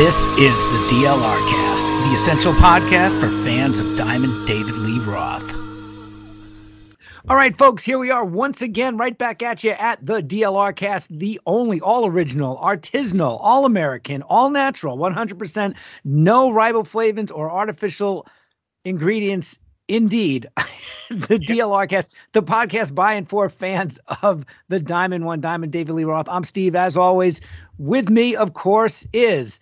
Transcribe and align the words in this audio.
This 0.00 0.26
is 0.38 0.64
the 0.64 0.94
DLR 0.94 1.50
Cast, 1.50 1.84
the 2.08 2.14
essential 2.14 2.54
podcast 2.54 3.20
for 3.20 3.28
fans 3.44 3.80
of 3.80 3.96
Diamond 3.98 4.32
David 4.46 4.74
Lee 4.76 4.98
Roth. 5.00 5.54
All 7.28 7.36
right, 7.36 7.54
folks, 7.54 7.84
here 7.84 7.98
we 7.98 8.10
are 8.10 8.24
once 8.24 8.62
again, 8.62 8.96
right 8.96 9.18
back 9.18 9.42
at 9.42 9.62
you 9.62 9.72
at 9.72 10.02
the 10.02 10.22
DLR 10.22 10.74
Cast, 10.74 11.10
the 11.10 11.38
only 11.44 11.82
all 11.82 12.06
original, 12.06 12.56
artisanal, 12.56 13.36
all 13.42 13.66
American, 13.66 14.22
all 14.22 14.48
natural, 14.48 14.96
100% 14.96 15.74
no 16.04 16.50
riboflavins 16.50 17.30
or 17.30 17.50
artificial 17.50 18.26
ingredients. 18.86 19.58
Indeed, 19.88 20.48
the 21.10 21.38
DLR 21.38 21.86
Cast, 21.86 22.14
the 22.32 22.42
podcast 22.42 22.94
by 22.94 23.12
and 23.12 23.28
for 23.28 23.50
fans 23.50 23.98
of 24.22 24.46
the 24.68 24.80
Diamond 24.80 25.26
One, 25.26 25.42
Diamond 25.42 25.72
David 25.72 25.92
Lee 25.92 26.04
Roth. 26.04 26.28
I'm 26.30 26.44
Steve, 26.44 26.74
as 26.74 26.96
always. 26.96 27.42
With 27.76 28.08
me, 28.08 28.34
of 28.34 28.54
course, 28.54 29.06
is 29.12 29.60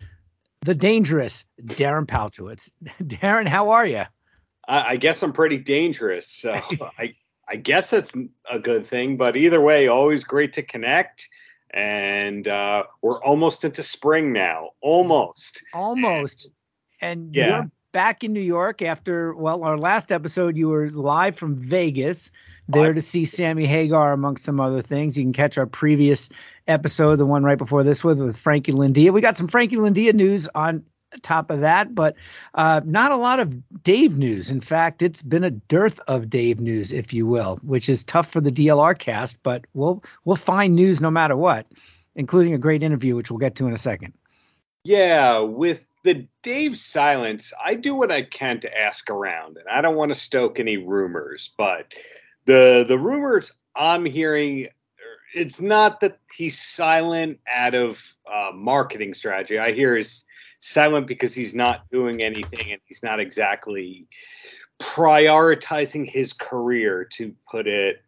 the 0.63 0.75
dangerous 0.75 1.45
Darren 1.63 2.07
Paltrowitz. 2.07 2.73
Darren, 3.03 3.47
how 3.47 3.71
are 3.71 3.87
you? 3.87 4.05
I, 4.67 4.83
I 4.91 4.97
guess 4.97 5.23
I'm 5.23 5.33
pretty 5.33 5.59
dangerous. 5.59 6.29
So 6.29 6.53
I, 6.99 7.15
I 7.49 7.57
guess 7.57 7.91
that's 7.91 8.15
a 8.51 8.59
good 8.59 8.87
thing. 8.87 9.17
But 9.17 9.37
either 9.37 9.61
way, 9.61 9.89
always 9.89 10.25
great 10.25 10.53
to 10.55 10.63
connect. 10.63 11.29
And 11.71 12.49
uh, 12.49 12.85
we're 13.03 13.23
almost 13.23 13.65
into 13.65 13.83
spring 13.83 14.33
now. 14.33 14.71
Almost. 14.81 15.63
Almost. 15.75 16.49
And, 17.01 17.27
and 17.27 17.35
yeah. 17.35 17.47
you're 17.47 17.71
back 17.93 18.25
in 18.25 18.33
New 18.33 18.41
York 18.41 18.83
after, 18.83 19.35
well, 19.35 19.65
our 19.65 19.79
last 19.79 20.11
episode, 20.11 20.57
you 20.57 20.69
were 20.69 20.91
live 20.91 21.37
from 21.37 21.57
Vegas 21.57 22.31
there 22.69 22.93
to 22.93 23.01
see 23.01 23.25
Sammy 23.25 23.67
Hagar, 23.67 24.13
amongst 24.13 24.45
some 24.45 24.61
other 24.61 24.83
things. 24.83 25.17
You 25.17 25.25
can 25.25 25.33
catch 25.33 25.59
our 25.59 25.67
previous 25.67 26.29
episode, 26.67 27.17
the 27.17 27.27
one 27.27 27.43
right 27.43 27.59
before 27.59 27.83
this 27.83 28.05
with 28.05 28.21
with 28.21 28.37
Frankie 28.37 28.73
Lindia. 28.73 29.11
We 29.11 29.21
got 29.21 29.37
some 29.37 29.49
Frankie 29.49 29.77
Lindia 29.77 30.13
news 30.13 30.49
on 30.55 30.85
top 31.23 31.51
of 31.51 31.61
that, 31.61 31.95
but 31.95 32.15
uh, 32.55 32.83
not 32.85 33.11
a 33.11 33.17
lot 33.17 33.41
of 33.41 33.83
Dave 33.83 34.19
news. 34.19 34.51
In 34.51 34.61
fact, 34.61 35.03
it's 35.03 35.23
been 35.23 35.45
a 35.45 35.51
dearth 35.51 36.01
of 36.07 36.29
Dave 36.29 36.61
news, 36.61 36.93
if 36.93 37.13
you 37.13 37.27
will, 37.27 37.59
which 37.63 37.89
is 37.89 38.05
tough 38.05 38.31
for 38.31 38.41
the 38.41 38.53
DLR 38.53 38.97
cast. 38.99 39.43
But 39.43 39.65
we'll 39.75 40.03
we'll 40.25 40.37
find 40.37 40.75
news 40.75 41.01
no 41.01 41.11
matter 41.11 41.37
what, 41.37 41.67
including 42.15 42.55
a 42.55 42.59
great 42.59 42.83
interview, 42.83 43.17
which 43.17 43.31
we'll 43.31 43.39
get 43.39 43.55
to 43.57 43.67
in 43.67 43.73
a 43.73 43.79
second. 43.79 44.13
Yeah, 44.85 45.41
with 45.41 45.93
the 46.05 46.27
Dave 46.43 46.79
silence, 46.79 47.53
I 47.63 47.75
do 47.75 47.95
what 47.95 48.13
I 48.13 48.23
can 48.23 48.61
to 48.61 48.79
ask 48.79 49.11
around, 49.11 49.57
and 49.57 49.67
I 49.69 49.81
don't 49.81 49.97
want 49.97 50.11
to 50.11 50.15
stoke 50.15 50.61
any 50.61 50.77
rumors, 50.77 51.51
but 51.59 51.93
the 52.49 52.85
the 52.89 52.99
rumors 52.99 53.53
I'm 53.77 54.05
hearing 54.05 54.67
it's 55.35 55.61
not 55.61 56.01
that 56.01 56.19
he's 56.35 56.59
silent 56.59 57.39
out 57.53 57.75
of 57.75 58.17
uh, 58.33 58.51
marketing 58.55 59.13
strategy. 59.13 59.59
I 59.59 59.73
hear 59.73 59.95
he's 59.95 60.25
silent 60.59 61.07
because 61.07 61.35
he's 61.35 61.55
not 61.55 61.89
doing 61.91 62.23
anything 62.23 62.73
and 62.73 62.81
he's 62.87 63.03
not 63.03 63.21
exactly 63.21 64.09
prioritizing 64.81 66.09
his 66.09 66.33
career, 66.33 67.05
to 67.13 67.35
put 67.51 67.67
it 67.67 67.99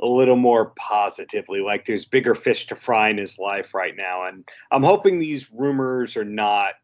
a 0.00 0.06
little 0.06 0.36
more 0.36 0.72
positively. 0.76 1.60
Like 1.60 1.84
there's 1.84 2.04
bigger 2.04 2.36
fish 2.36 2.66
to 2.68 2.76
fry 2.76 3.08
in 3.08 3.18
his 3.18 3.38
life 3.38 3.74
right 3.74 3.96
now. 3.96 4.26
And 4.26 4.48
I'm 4.70 4.84
hoping 4.84 5.18
these 5.18 5.50
rumors 5.50 6.16
are 6.16 6.24
not 6.24 6.74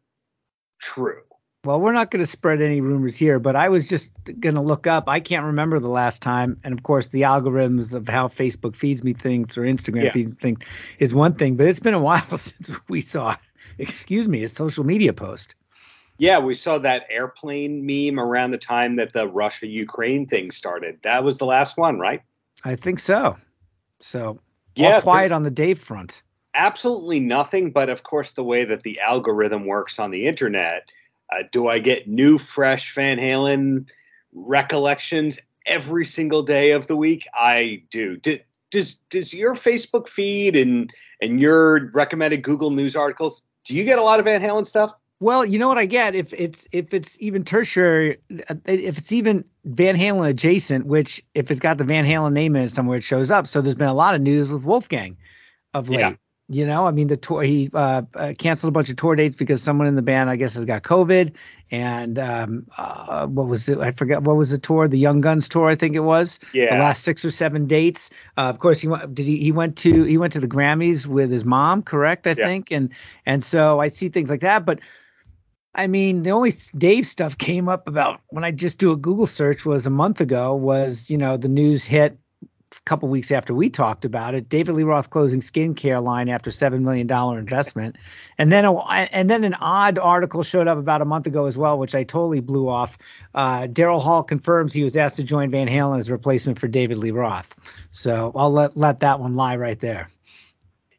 true. 0.79 1.21
Well, 1.65 1.79
we're 1.81 1.93
not 1.93 2.11
going 2.11 2.23
to 2.23 2.29
spread 2.29 2.61
any 2.61 2.79
rumors 2.79 3.17
here, 3.17 3.39
but 3.39 3.55
I 3.55 3.69
was 3.69 3.87
just 3.87 4.09
going 4.39 4.55
to 4.55 4.61
look 4.61 4.85
up. 4.85 5.09
I 5.09 5.19
can't 5.19 5.45
remember 5.45 5.79
the 5.79 5.89
last 5.89 6.21
time, 6.21 6.59
and 6.63 6.73
of 6.73 6.83
course, 6.83 7.07
the 7.07 7.23
algorithms 7.23 7.93
of 7.93 8.07
how 8.07 8.27
Facebook 8.27 8.75
feeds 8.75 9.03
me 9.03 9.13
things 9.13 9.57
or 9.57 9.61
Instagram 9.61 10.05
yeah. 10.05 10.11
feeds 10.11 10.29
me 10.29 10.35
things 10.39 10.59
is 10.99 11.15
one 11.15 11.33
thing. 11.33 11.55
But 11.55 11.67
it's 11.67 11.79
been 11.79 11.95
a 11.95 11.99
while 11.99 12.21
since 12.37 12.71
we 12.87 13.01
saw, 13.01 13.35
excuse 13.79 14.27
me, 14.27 14.43
a 14.43 14.49
social 14.49 14.83
media 14.83 15.11
post. 15.11 15.55
Yeah, 16.17 16.39
we 16.39 16.53
saw 16.53 16.77
that 16.77 17.05
airplane 17.09 17.85
meme 17.85 18.19
around 18.19 18.51
the 18.51 18.57
time 18.57 18.95
that 18.95 19.13
the 19.13 19.27
Russia 19.27 19.67
Ukraine 19.67 20.25
thing 20.25 20.51
started. 20.51 20.99
That 21.01 21.23
was 21.23 21.39
the 21.39 21.45
last 21.45 21.77
one, 21.77 21.99
right? 21.99 22.21
I 22.63 22.75
think 22.75 22.99
so. 22.99 23.35
So, 23.99 24.39
yeah, 24.75 24.95
all 24.95 25.01
quiet 25.01 25.31
on 25.31 25.43
the 25.43 25.51
Dave 25.51 25.79
front. 25.79 26.23
Absolutely 26.53 27.19
nothing, 27.19 27.71
but 27.71 27.89
of 27.89 28.03
course, 28.03 28.31
the 28.31 28.43
way 28.43 28.63
that 28.63 28.83
the 28.83 28.99
algorithm 29.01 29.65
works 29.65 29.99
on 29.99 30.11
the 30.11 30.25
internet 30.25 30.89
uh, 31.31 31.43
do 31.51 31.67
I 31.67 31.79
get 31.79 32.07
new, 32.07 32.37
fresh 32.37 32.93
Van 32.95 33.17
Halen 33.17 33.87
recollections 34.33 35.39
every 35.65 36.05
single 36.05 36.43
day 36.43 36.71
of 36.71 36.87
the 36.87 36.95
week? 36.95 37.25
I 37.33 37.83
do. 37.89 38.17
do 38.17 38.39
does 38.71 38.95
does 39.09 39.33
your 39.33 39.55
Facebook 39.55 40.07
feed 40.07 40.55
and 40.55 40.91
and 41.21 41.39
your 41.39 41.89
recommended 41.91 42.41
Google 42.41 42.71
News 42.71 42.95
articles? 42.95 43.41
Do 43.63 43.75
you 43.75 43.83
get 43.83 43.99
a 43.99 44.03
lot 44.03 44.19
of 44.19 44.25
Van 44.25 44.41
Halen 44.41 44.65
stuff? 44.65 44.93
Well, 45.21 45.45
you 45.45 45.57
know 45.57 45.67
what 45.67 45.77
I 45.77 45.85
get 45.85 46.13
if 46.13 46.33
it's 46.33 46.67
if 46.71 46.93
it's 46.93 47.17
even 47.21 47.45
tertiary, 47.45 48.17
uh, 48.49 48.55
if 48.65 48.97
it's 48.97 49.13
even 49.13 49.45
Van 49.63 49.95
Halen 49.95 50.29
adjacent, 50.29 50.87
which 50.87 51.23
if 51.35 51.49
it's 51.49 51.59
got 51.59 51.77
the 51.77 51.85
Van 51.85 52.05
Halen 52.05 52.33
name 52.33 52.55
in 52.55 52.63
it 52.63 52.71
somewhere, 52.71 52.97
it 52.97 53.03
shows 53.03 53.31
up. 53.31 53.47
So 53.47 53.61
there's 53.61 53.75
been 53.75 53.87
a 53.87 53.93
lot 53.93 54.13
of 54.13 54.21
news 54.21 54.51
with 54.51 54.63
Wolfgang 54.63 55.15
of 55.73 55.89
late. 55.89 55.99
Yeah. 55.99 56.13
You 56.47 56.63
know, 56.63 56.85
I 56.85 56.91
mean, 56.91 57.07
the 57.07 57.17
tour 57.17 57.41
he 57.41 57.71
uh, 57.73 58.03
uh, 58.13 58.33
canceled 58.37 58.69
a 58.69 58.71
bunch 58.71 58.89
of 58.89 58.97
tour 58.97 59.15
dates 59.15 59.35
because 59.35 59.63
someone 59.63 59.87
in 59.87 59.95
the 59.95 60.03
band, 60.03 60.29
I 60.29 60.35
guess, 60.35 60.53
has 60.53 60.63
got 60.63 60.83
COVID. 60.83 61.33
And 61.71 62.19
um, 62.19 62.67
uh, 62.77 63.25
what 63.25 63.47
was 63.47 63.67
it? 63.67 63.79
I 63.79 63.91
forget 63.91 64.21
what 64.21 64.35
was 64.35 64.51
the 64.51 64.59
tour, 64.59 64.87
the 64.87 64.99
Young 64.99 65.21
Guns 65.21 65.49
tour, 65.49 65.69
I 65.69 65.75
think 65.75 65.95
it 65.95 66.01
was. 66.01 66.39
Yeah. 66.53 66.75
The 66.75 66.79
last 66.79 67.03
six 67.03 67.25
or 67.25 67.31
seven 67.31 67.65
dates. 67.65 68.11
Uh, 68.37 68.41
of 68.41 68.59
course, 68.59 68.79
he 68.79 68.87
went. 68.87 69.15
Did 69.15 69.25
he? 69.25 69.37
He 69.37 69.51
went 69.51 69.75
to 69.77 70.03
he 70.03 70.19
went 70.19 70.33
to 70.33 70.39
the 70.39 70.47
Grammys 70.47 71.07
with 71.07 71.31
his 71.31 71.43
mom, 71.43 71.81
correct? 71.81 72.27
I 72.27 72.35
yeah. 72.37 72.45
think. 72.45 72.71
And 72.71 72.91
and 73.25 73.43
so 73.43 73.79
I 73.79 73.87
see 73.87 74.09
things 74.09 74.29
like 74.29 74.41
that, 74.41 74.65
but. 74.65 74.79
I 75.77 75.87
mean, 75.87 76.23
the 76.23 76.29
only 76.29 76.53
Dave 76.77 77.05
stuff 77.05 77.37
came 77.49 77.67
up 77.67 77.85
about 77.85 78.21
when 78.27 78.45
I 78.45 78.51
just 78.51 78.77
do 78.77 78.93
a 78.93 78.95
Google 78.95 79.27
search 79.27 79.65
was 79.65 79.85
a 79.85 79.89
month 79.89 80.21
ago. 80.21 80.55
Was 80.55 81.09
you 81.09 81.17
know 81.17 81.35
the 81.35 81.49
news 81.49 81.83
hit 81.83 82.17
couple 82.85 83.07
weeks 83.09 83.31
after 83.31 83.53
we 83.53 83.69
talked 83.69 84.05
about 84.05 84.35
it. 84.35 84.49
David 84.49 84.75
Lee 84.75 84.83
Roth 84.83 85.09
closing 85.09 85.39
skincare 85.39 86.03
line 86.03 86.29
after 86.29 86.51
seven 86.51 86.83
million 86.83 87.07
dollar 87.07 87.39
investment, 87.39 87.95
and 88.37 88.51
then 88.51 88.65
a, 88.65 88.77
and 88.77 89.29
then 89.29 89.43
an 89.43 89.55
odd 89.55 89.97
article 89.97 90.43
showed 90.43 90.67
up 90.67 90.77
about 90.77 91.01
a 91.01 91.05
month 91.05 91.27
ago 91.27 91.45
as 91.45 91.57
well, 91.57 91.79
which 91.79 91.95
I 91.95 92.03
totally 92.03 92.41
blew 92.41 92.67
off. 92.67 92.97
Uh, 93.33 93.61
Daryl 93.61 94.01
Hall 94.01 94.23
confirms 94.23 94.73
he 94.73 94.83
was 94.83 94.97
asked 94.97 95.15
to 95.15 95.23
join 95.23 95.49
Van 95.49 95.67
Halen 95.67 95.99
as 95.99 96.11
replacement 96.11 96.59
for 96.59 96.67
David 96.67 96.97
Lee 96.97 97.11
Roth. 97.11 97.55
So 97.91 98.31
I'll 98.35 98.51
let 98.51 98.75
let 98.75 98.99
that 98.99 99.19
one 99.19 99.35
lie 99.35 99.55
right 99.55 99.79
there. 99.79 100.09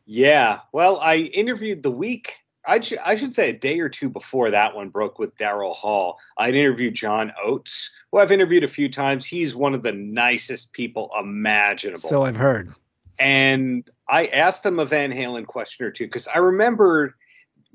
Yeah, 0.07 0.61
well, 0.73 0.99
I 1.01 1.17
interviewed 1.17 1.83
the 1.83 1.91
week 1.91 2.37
I, 2.67 2.81
sh- 2.81 2.95
I 3.05 3.17
should 3.17 3.33
say 3.33 3.51
a 3.51 3.53
day 3.53 3.79
or 3.81 3.89
two 3.89 4.09
before 4.09 4.51
that 4.51 4.75
one 4.75 4.89
broke 4.89 5.19
with 5.19 5.37
Daryl 5.37 5.75
Hall, 5.75 6.19
I'd 6.39 6.55
interviewed 6.55 6.95
John 6.95 7.33
Oates, 7.43 7.91
who 8.11 8.19
I've 8.19 8.33
interviewed 8.33 8.65
a 8.65 8.69
few 8.69 8.89
times. 8.89 9.25
He's 9.25 9.55
one 9.55 9.75
of 9.75 9.83
the 9.83 9.93
nicest 9.93 10.73
people 10.73 11.11
imaginable. 11.19 12.01
So 12.01 12.25
I've 12.25 12.37
heard. 12.37 12.75
And 13.19 13.89
I 14.09 14.27
asked 14.27 14.67
him 14.67 14.79
a 14.79 14.85
Van 14.85 15.13
Halen 15.13 15.47
question 15.47 15.87
or 15.87 15.91
two 15.91 16.07
because 16.07 16.29
I 16.29 16.39
remember 16.39 17.17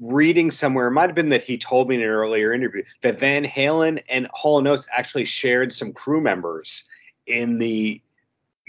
reading 0.02 0.52
somewhere, 0.52 0.88
it 0.88 0.92
might 0.92 1.08
have 1.08 1.16
been 1.16 1.30
that 1.30 1.44
he 1.44 1.58
told 1.58 1.88
me 1.88 1.96
in 1.96 2.02
an 2.02 2.08
earlier 2.08 2.54
interview, 2.54 2.84
that 3.02 3.20
Van 3.20 3.46
Halen 3.46 4.02
and 4.10 4.28
Hall 4.34 4.66
& 4.68 4.68
Oates 4.68 4.88
actually 4.94 5.26
shared 5.26 5.72
some 5.72 5.94
crew 5.94 6.22
members 6.22 6.84
in 7.28 7.60
the 7.60 8.02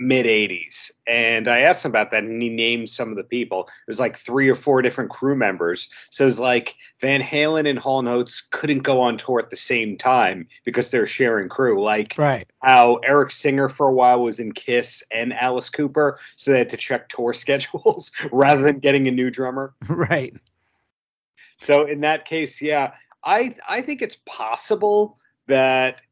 mid 0.02 0.26
80s. 0.26 0.90
And 1.06 1.48
I 1.48 1.60
asked 1.60 1.84
him 1.84 1.90
about 1.90 2.10
that, 2.10 2.24
and 2.24 2.42
he 2.42 2.48
named 2.48 2.90
some 2.90 3.10
of 3.10 3.16
the 3.16 3.24
people. 3.24 3.68
It 3.86 3.90
was 3.90 4.00
like 4.00 4.16
three 4.16 4.48
or 4.48 4.54
four 4.54 4.82
different 4.82 5.10
crew 5.10 5.36
members. 5.36 5.88
So 6.10 6.24
it 6.24 6.26
was 6.26 6.40
like 6.40 6.76
Van 7.00 7.20
Halen 7.20 7.68
and 7.68 7.78
Hall 7.78 8.06
& 8.08 8.08
Oates 8.08 8.40
couldn't 8.50 8.80
go 8.80 9.00
on 9.00 9.16
tour 9.16 9.38
at 9.38 9.50
the 9.50 9.56
same 9.56 9.96
time 9.96 10.48
because 10.64 10.90
they're 10.90 11.06
sharing 11.06 11.48
crew. 11.48 11.82
Like 11.82 12.14
right. 12.18 12.48
how 12.62 12.96
Eric 13.04 13.30
Singer 13.30 13.68
for 13.68 13.88
a 13.88 13.92
while 13.92 14.22
was 14.22 14.38
in 14.38 14.52
Kiss 14.52 15.02
and 15.12 15.32
Alice 15.32 15.70
Cooper, 15.70 16.18
so 16.36 16.50
they 16.50 16.58
had 16.58 16.70
to 16.70 16.76
check 16.76 17.08
tour 17.08 17.32
schedules 17.32 18.10
rather 18.32 18.62
than 18.62 18.80
getting 18.80 19.08
a 19.08 19.12
new 19.12 19.30
drummer. 19.30 19.74
Right. 20.02 20.34
So 21.58 21.86
in 21.86 22.00
that 22.00 22.24
case, 22.24 22.60
yeah, 22.60 22.94
I 23.24 23.54
I 23.68 23.82
think 23.82 24.02
it's 24.02 24.16
possible 24.26 25.16
that 25.46 26.02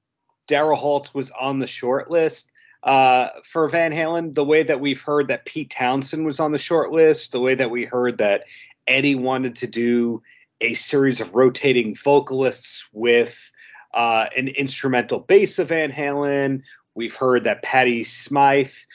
Daryl 0.48 0.76
Holtz 0.76 1.12
was 1.12 1.30
on 1.32 1.58
the 1.58 1.66
short 1.66 2.08
list 2.08 2.52
uh, 2.82 3.28
for 3.44 3.68
Van 3.68 3.92
Halen, 3.92 4.34
the 4.34 4.44
way 4.44 4.62
that 4.62 4.80
we've 4.80 5.00
heard 5.00 5.28
that 5.28 5.44
Pete 5.44 5.70
Townshend 5.70 6.24
was 6.24 6.40
on 6.40 6.52
the 6.52 6.58
short 6.58 6.92
list, 6.92 7.32
the 7.32 7.40
way 7.40 7.54
that 7.54 7.70
we 7.70 7.84
heard 7.84 8.18
that 8.18 8.44
Eddie 8.86 9.14
wanted 9.14 9.54
to 9.56 9.66
do 9.66 10.22
a 10.60 10.74
series 10.74 11.20
of 11.20 11.34
rotating 11.34 11.94
vocalists 11.94 12.86
with 12.92 13.50
uh, 13.94 14.26
an 14.36 14.48
instrumental 14.48 15.20
bass 15.20 15.58
of 15.58 15.68
Van 15.68 15.90
Halen. 15.90 16.62
We've 16.94 17.14
heard 17.14 17.44
that 17.44 17.62
Patty 17.62 18.04
Smyth 18.04 18.86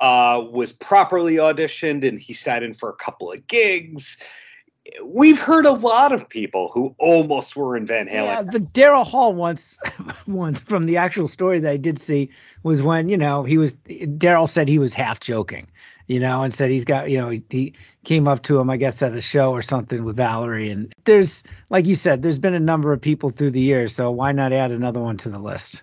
uh, 0.00 0.42
was 0.50 0.72
properly 0.72 1.36
auditioned 1.36 2.06
and 2.06 2.18
he 2.18 2.32
sat 2.32 2.62
in 2.62 2.72
for 2.72 2.88
a 2.88 2.96
couple 2.96 3.32
of 3.32 3.46
gigs 3.46 4.18
we've 5.04 5.40
heard 5.40 5.66
a 5.66 5.72
lot 5.72 6.12
of 6.12 6.28
people 6.28 6.68
who 6.68 6.94
almost 6.98 7.56
were 7.56 7.76
in 7.76 7.86
Van 7.86 8.06
Halen. 8.06 8.24
Yeah, 8.24 8.42
the 8.42 8.60
Daryl 8.60 9.06
Hall 9.06 9.34
once, 9.34 9.78
one 10.26 10.54
from 10.54 10.86
the 10.86 10.96
actual 10.96 11.28
story 11.28 11.58
that 11.58 11.70
I 11.70 11.76
did 11.76 11.98
see 11.98 12.30
was 12.62 12.82
when 12.82 13.08
you 13.08 13.16
know 13.16 13.44
he 13.44 13.58
was. 13.58 13.74
Daryl 13.74 14.48
said 14.48 14.68
he 14.68 14.78
was 14.78 14.94
half 14.94 15.20
joking, 15.20 15.66
you 16.06 16.20
know, 16.20 16.42
and 16.42 16.52
said 16.52 16.70
he's 16.70 16.84
got, 16.84 17.10
you 17.10 17.18
know, 17.18 17.28
he, 17.30 17.42
he, 17.50 17.74
came 18.04 18.26
up 18.26 18.42
to 18.42 18.58
him, 18.58 18.70
I 18.70 18.78
guess, 18.78 19.02
at 19.02 19.12
a 19.12 19.20
show 19.20 19.52
or 19.52 19.60
something 19.60 20.02
with 20.02 20.16
Valerie. 20.16 20.70
And 20.70 20.90
there's, 21.04 21.42
like 21.68 21.84
you 21.84 21.94
said, 21.94 22.22
there's 22.22 22.38
been 22.38 22.54
a 22.54 22.60
number 22.60 22.92
of 22.92 23.00
people 23.02 23.28
through 23.28 23.50
the 23.50 23.60
years, 23.60 23.94
so 23.94 24.10
why 24.10 24.32
not 24.32 24.52
add 24.52 24.72
another 24.72 25.00
one 25.00 25.18
to 25.18 25.28
the 25.28 25.38
list? 25.38 25.82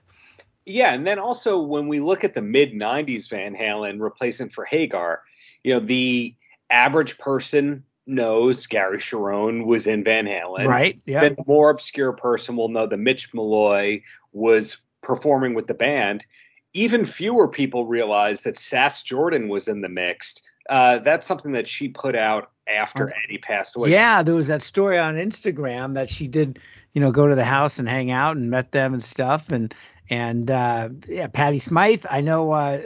Yeah, 0.66 0.94
and 0.94 1.06
then 1.06 1.20
also 1.20 1.60
when 1.60 1.88
we 1.88 2.00
look 2.00 2.24
at 2.24 2.34
the 2.34 2.42
mid 2.42 2.74
'90s 2.74 3.30
Van 3.30 3.56
Halen 3.56 4.02
replacement 4.02 4.52
for 4.52 4.66
Hagar, 4.66 5.22
you 5.64 5.74
know, 5.74 5.80
the 5.80 6.34
average 6.72 7.20
person 7.20 7.84
knows 8.08 8.68
Gary 8.68 8.98
Cherone 8.98 9.66
was 9.66 9.88
in 9.88 10.04
Van 10.04 10.26
Halen. 10.26 10.68
Right. 10.68 11.00
Yeah. 11.06 11.22
Then 11.22 11.36
the 11.36 11.44
more 11.48 11.70
obscure 11.70 12.14
person 12.14 12.56
will 12.56 12.70
know 12.70 12.88
that 12.88 12.98
Mitch 12.98 13.34
Malloy 13.34 14.02
was 14.34 14.78
performing 15.02 15.54
with 15.54 15.68
the 15.68 15.74
band. 15.74 16.26
Even 16.74 17.06
fewer 17.06 17.48
people 17.48 17.86
realize 17.86 18.44
that 18.44 18.60
Sass 18.60 19.02
Jordan 19.02 19.50
was 19.50 19.68
in 19.68 19.82
the 19.82 19.90
mix. 19.90 20.42
Uh, 20.70 21.00
that's 21.00 21.26
something 21.26 21.52
that 21.54 21.68
she 21.68 21.88
put 21.88 22.16
out 22.16 22.52
after 22.68 23.14
Eddie 23.24 23.38
passed 23.38 23.76
away. 23.76 23.92
Yeah, 23.92 24.24
there 24.24 24.36
was 24.36 24.48
that 24.48 24.62
story 24.62 24.98
on 24.98 25.16
Instagram 25.16 25.94
that 25.94 26.10
she 26.10 26.28
did, 26.28 26.60
you 26.94 27.02
know, 27.02 27.12
go 27.12 27.28
to 27.28 27.36
the 27.36 27.46
house 27.46 27.80
and 27.80 27.88
hang 27.88 28.12
out 28.12 28.36
and 28.36 28.50
met 28.50 28.72
them 28.72 28.94
and 28.94 29.04
stuff. 29.04 29.52
And 29.52 29.74
and 30.10 30.52
uh, 30.52 30.90
yeah, 31.08 31.28
Patty 31.28 31.60
Smyth. 31.60 32.06
I 32.10 32.22
know 32.22 32.52
uh, 32.52 32.82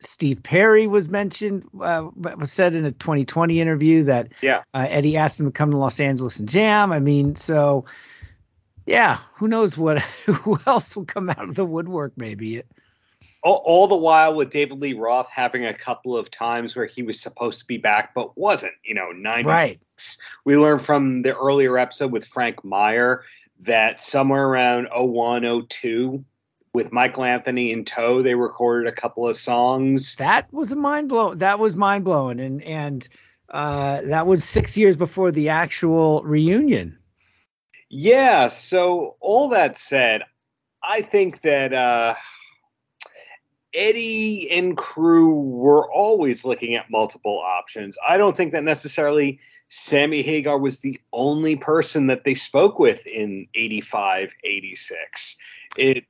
Steve 0.00 0.42
Perry 0.42 0.86
was 0.86 1.08
mentioned, 1.08 1.64
uh, 1.80 2.08
was 2.16 2.52
said 2.52 2.74
in 2.74 2.84
a 2.84 2.92
2020 2.92 3.60
interview 3.60 4.04
that 4.04 4.28
yeah 4.42 4.62
uh, 4.74 4.86
Eddie 4.88 5.16
asked 5.16 5.40
him 5.40 5.46
to 5.46 5.52
come 5.52 5.70
to 5.70 5.76
Los 5.76 6.00
Angeles 6.00 6.38
and 6.38 6.48
jam. 6.48 6.92
I 6.92 7.00
mean, 7.00 7.34
so 7.34 7.84
yeah, 8.86 9.18
who 9.34 9.48
knows 9.48 9.76
what 9.76 10.00
who 10.26 10.58
else 10.66 10.96
will 10.96 11.04
come 11.04 11.30
out 11.30 11.48
of 11.48 11.54
the 11.54 11.64
woodwork? 11.64 12.12
Maybe. 12.16 12.62
All, 13.44 13.62
all, 13.64 13.86
the 13.86 13.96
while 13.96 14.34
with 14.34 14.50
David 14.50 14.80
Lee 14.80 14.94
Roth 14.94 15.30
having 15.30 15.64
a 15.64 15.72
couple 15.72 16.16
of 16.16 16.28
times 16.28 16.74
where 16.74 16.86
he 16.86 17.04
was 17.04 17.20
supposed 17.20 17.60
to 17.60 17.66
be 17.66 17.76
back 17.76 18.12
but 18.12 18.36
wasn't. 18.36 18.74
You 18.82 18.94
know, 18.94 19.12
96. 19.12 19.46
Right. 19.46 19.78
We 20.44 20.56
learned 20.56 20.82
from 20.82 21.22
the 21.22 21.36
earlier 21.36 21.78
episode 21.78 22.10
with 22.10 22.24
Frank 22.24 22.64
Meyer 22.64 23.22
that 23.60 24.00
somewhere 24.00 24.46
around 24.46 24.88
01, 24.92 25.66
02, 25.68 26.24
with 26.78 26.92
Michael 26.92 27.24
Anthony 27.24 27.72
in 27.72 27.84
tow, 27.84 28.22
they 28.22 28.36
recorded 28.36 28.88
a 28.88 28.92
couple 28.92 29.26
of 29.26 29.36
songs. 29.36 30.14
That 30.14 30.46
was 30.52 30.70
a 30.70 30.76
mind 30.76 31.08
blow. 31.08 31.34
That 31.34 31.58
was 31.58 31.74
mind 31.74 32.04
blowing, 32.04 32.38
and 32.38 32.62
and 32.62 33.08
uh, 33.50 34.02
that 34.02 34.28
was 34.28 34.44
six 34.44 34.78
years 34.78 34.96
before 34.96 35.32
the 35.32 35.48
actual 35.48 36.22
reunion. 36.22 36.96
Yeah. 37.90 38.48
So 38.48 39.16
all 39.18 39.48
that 39.48 39.76
said, 39.76 40.22
I 40.84 41.02
think 41.02 41.42
that 41.42 41.72
uh, 41.72 42.14
Eddie 43.74 44.48
and 44.52 44.76
crew 44.76 45.34
were 45.34 45.92
always 45.92 46.44
looking 46.44 46.76
at 46.76 46.88
multiple 46.92 47.42
options. 47.44 47.98
I 48.08 48.16
don't 48.16 48.36
think 48.36 48.52
that 48.52 48.62
necessarily 48.62 49.40
Sammy 49.66 50.22
Hagar 50.22 50.58
was 50.58 50.78
the 50.82 50.96
only 51.12 51.56
person 51.56 52.06
that 52.06 52.22
they 52.22 52.36
spoke 52.36 52.78
with 52.78 53.04
in 53.04 53.48
85, 53.56 54.32
86. 54.44 55.36
It 55.76 56.04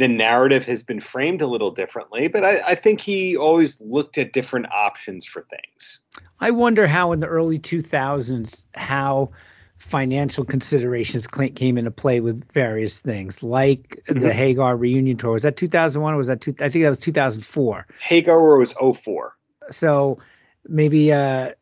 the 0.00 0.08
narrative 0.08 0.64
has 0.64 0.82
been 0.82 1.00
framed 1.00 1.42
a 1.42 1.46
little 1.46 1.70
differently, 1.70 2.26
but 2.26 2.44
I, 2.44 2.60
I, 2.68 2.74
think 2.74 3.00
he 3.00 3.36
always 3.36 3.80
looked 3.82 4.16
at 4.16 4.32
different 4.32 4.70
options 4.72 5.26
for 5.26 5.42
things. 5.42 6.00
I 6.40 6.50
wonder 6.50 6.86
how 6.86 7.12
in 7.12 7.20
the 7.20 7.26
early 7.26 7.58
2000s 7.58 8.64
how 8.74 9.30
financial 9.76 10.44
considerations 10.44 11.26
came 11.26 11.76
into 11.76 11.90
play 11.90 12.20
with 12.20 12.50
various 12.52 12.98
things, 12.98 13.42
like 13.42 14.02
mm-hmm. 14.08 14.20
the 14.20 14.32
Hagar 14.32 14.76
reunion 14.76 15.16
tour. 15.16 15.32
Was 15.32 15.42
that 15.42 15.56
2001 15.56 16.14
or 16.14 16.16
was 16.16 16.26
that 16.28 16.40
two, 16.40 16.54
I 16.60 16.68
think 16.68 16.82
that 16.84 16.90
was 16.90 16.98
2004. 17.00 17.86
Hagar 18.00 18.58
was 18.58 18.72
04. 18.74 19.36
So 19.70 20.18
maybe 20.66 21.12
uh, 21.12 21.52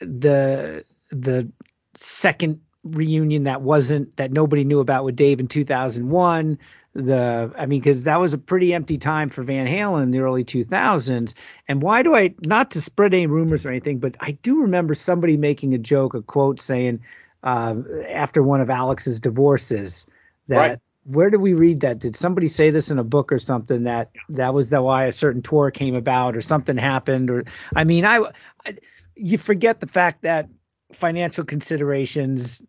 the 0.00 0.84
the 1.10 1.50
second 1.94 2.60
reunion 2.84 3.44
that 3.44 3.62
wasn't 3.62 4.14
that 4.16 4.32
nobody 4.32 4.64
knew 4.64 4.80
about 4.80 5.04
with 5.04 5.14
Dave 5.14 5.38
in 5.38 5.46
2001 5.46 6.58
the 6.94 7.52
I 7.56 7.66
mean 7.66 7.80
because 7.80 8.02
that 8.04 8.20
was 8.20 8.34
a 8.34 8.38
pretty 8.38 8.74
empty 8.74 8.98
time 8.98 9.28
for 9.28 9.42
Van 9.42 9.66
Halen 9.66 10.02
in 10.02 10.10
the 10.10 10.18
early 10.18 10.44
2000s 10.44 11.32
and 11.68 11.82
why 11.82 12.02
do 12.02 12.14
I 12.14 12.34
not 12.44 12.70
to 12.72 12.82
spread 12.82 13.14
any 13.14 13.26
rumors 13.26 13.64
or 13.64 13.70
anything 13.70 13.98
but 13.98 14.16
I 14.20 14.32
do 14.32 14.60
remember 14.60 14.94
somebody 14.94 15.36
making 15.36 15.74
a 15.74 15.78
joke 15.78 16.12
a 16.14 16.22
quote 16.22 16.60
saying 16.60 17.00
uh, 17.44 17.76
after 18.08 18.42
one 18.42 18.60
of 18.60 18.68
Alex's 18.68 19.20
divorces 19.20 20.06
that 20.48 20.56
right. 20.56 20.78
where 21.04 21.30
did 21.30 21.40
we 21.40 21.54
read 21.54 21.80
that 21.80 22.00
did 22.00 22.16
somebody 22.16 22.48
say 22.48 22.70
this 22.70 22.90
in 22.90 22.98
a 22.98 23.04
book 23.04 23.32
or 23.32 23.38
something 23.38 23.84
that 23.84 24.10
that 24.28 24.52
was 24.52 24.68
the 24.68 24.82
why 24.82 25.04
a 25.04 25.12
certain 25.12 25.40
tour 25.40 25.70
came 25.70 25.94
about 25.94 26.36
or 26.36 26.40
something 26.40 26.76
happened 26.76 27.30
or 27.30 27.44
I 27.76 27.84
mean 27.84 28.04
I, 28.04 28.18
I 28.66 28.76
you 29.14 29.38
forget 29.38 29.80
the 29.80 29.86
fact 29.86 30.22
that 30.22 30.48
financial 30.92 31.44
considerations 31.44 32.62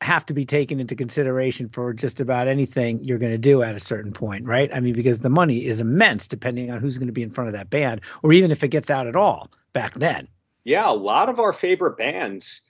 have 0.00 0.24
to 0.26 0.32
be 0.32 0.44
taken 0.44 0.78
into 0.78 0.94
consideration 0.94 1.68
for 1.68 1.92
just 1.92 2.20
about 2.20 2.46
anything 2.46 3.02
you're 3.02 3.18
going 3.18 3.32
to 3.32 3.38
do 3.38 3.62
at 3.62 3.74
a 3.74 3.80
certain 3.80 4.12
point, 4.12 4.44
right? 4.44 4.70
I 4.72 4.80
mean, 4.80 4.94
because 4.94 5.20
the 5.20 5.30
money 5.30 5.64
is 5.64 5.80
immense 5.80 6.28
depending 6.28 6.70
on 6.70 6.80
who's 6.80 6.98
going 6.98 7.08
to 7.08 7.12
be 7.12 7.22
in 7.22 7.30
front 7.30 7.48
of 7.48 7.54
that 7.54 7.68
band, 7.68 8.00
or 8.22 8.32
even 8.32 8.50
if 8.50 8.62
it 8.62 8.68
gets 8.68 8.90
out 8.90 9.06
at 9.06 9.16
all 9.16 9.50
back 9.72 9.94
then. 9.94 10.28
Yeah, 10.64 10.88
a 10.88 10.94
lot 10.94 11.28
of 11.28 11.40
our 11.40 11.52
favorite 11.52 11.96
bands 11.96 12.60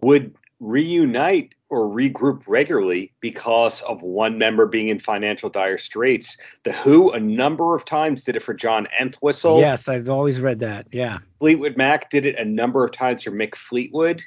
would 0.00 0.34
reunite 0.58 1.54
or 1.68 1.88
regroup 1.88 2.42
regularly 2.46 3.12
because 3.20 3.82
of 3.82 4.02
one 4.02 4.38
member 4.38 4.66
being 4.66 4.88
in 4.88 4.98
financial 4.98 5.50
dire 5.50 5.78
straits. 5.78 6.36
The 6.64 6.72
Who 6.72 7.10
a 7.12 7.20
number 7.20 7.74
of 7.74 7.84
times 7.84 8.24
did 8.24 8.36
it 8.36 8.42
for 8.42 8.54
John 8.54 8.86
Entwistle. 9.00 9.60
Yes, 9.60 9.88
I've 9.88 10.08
always 10.08 10.40
read 10.40 10.60
that. 10.60 10.86
Yeah. 10.92 11.18
Fleetwood 11.38 11.76
Mac 11.76 12.10
did 12.10 12.26
it 12.26 12.38
a 12.38 12.44
number 12.44 12.84
of 12.84 12.92
times 12.92 13.22
for 13.22 13.30
Mick 13.30 13.54
Fleetwood. 13.54 14.22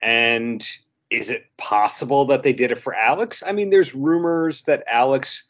And 0.00 0.66
is 1.12 1.28
it 1.28 1.46
possible 1.58 2.24
that 2.24 2.42
they 2.42 2.54
did 2.54 2.72
it 2.72 2.78
for 2.78 2.94
Alex? 2.94 3.42
I 3.46 3.52
mean, 3.52 3.68
there's 3.68 3.94
rumors 3.94 4.62
that 4.64 4.82
Alex 4.90 5.44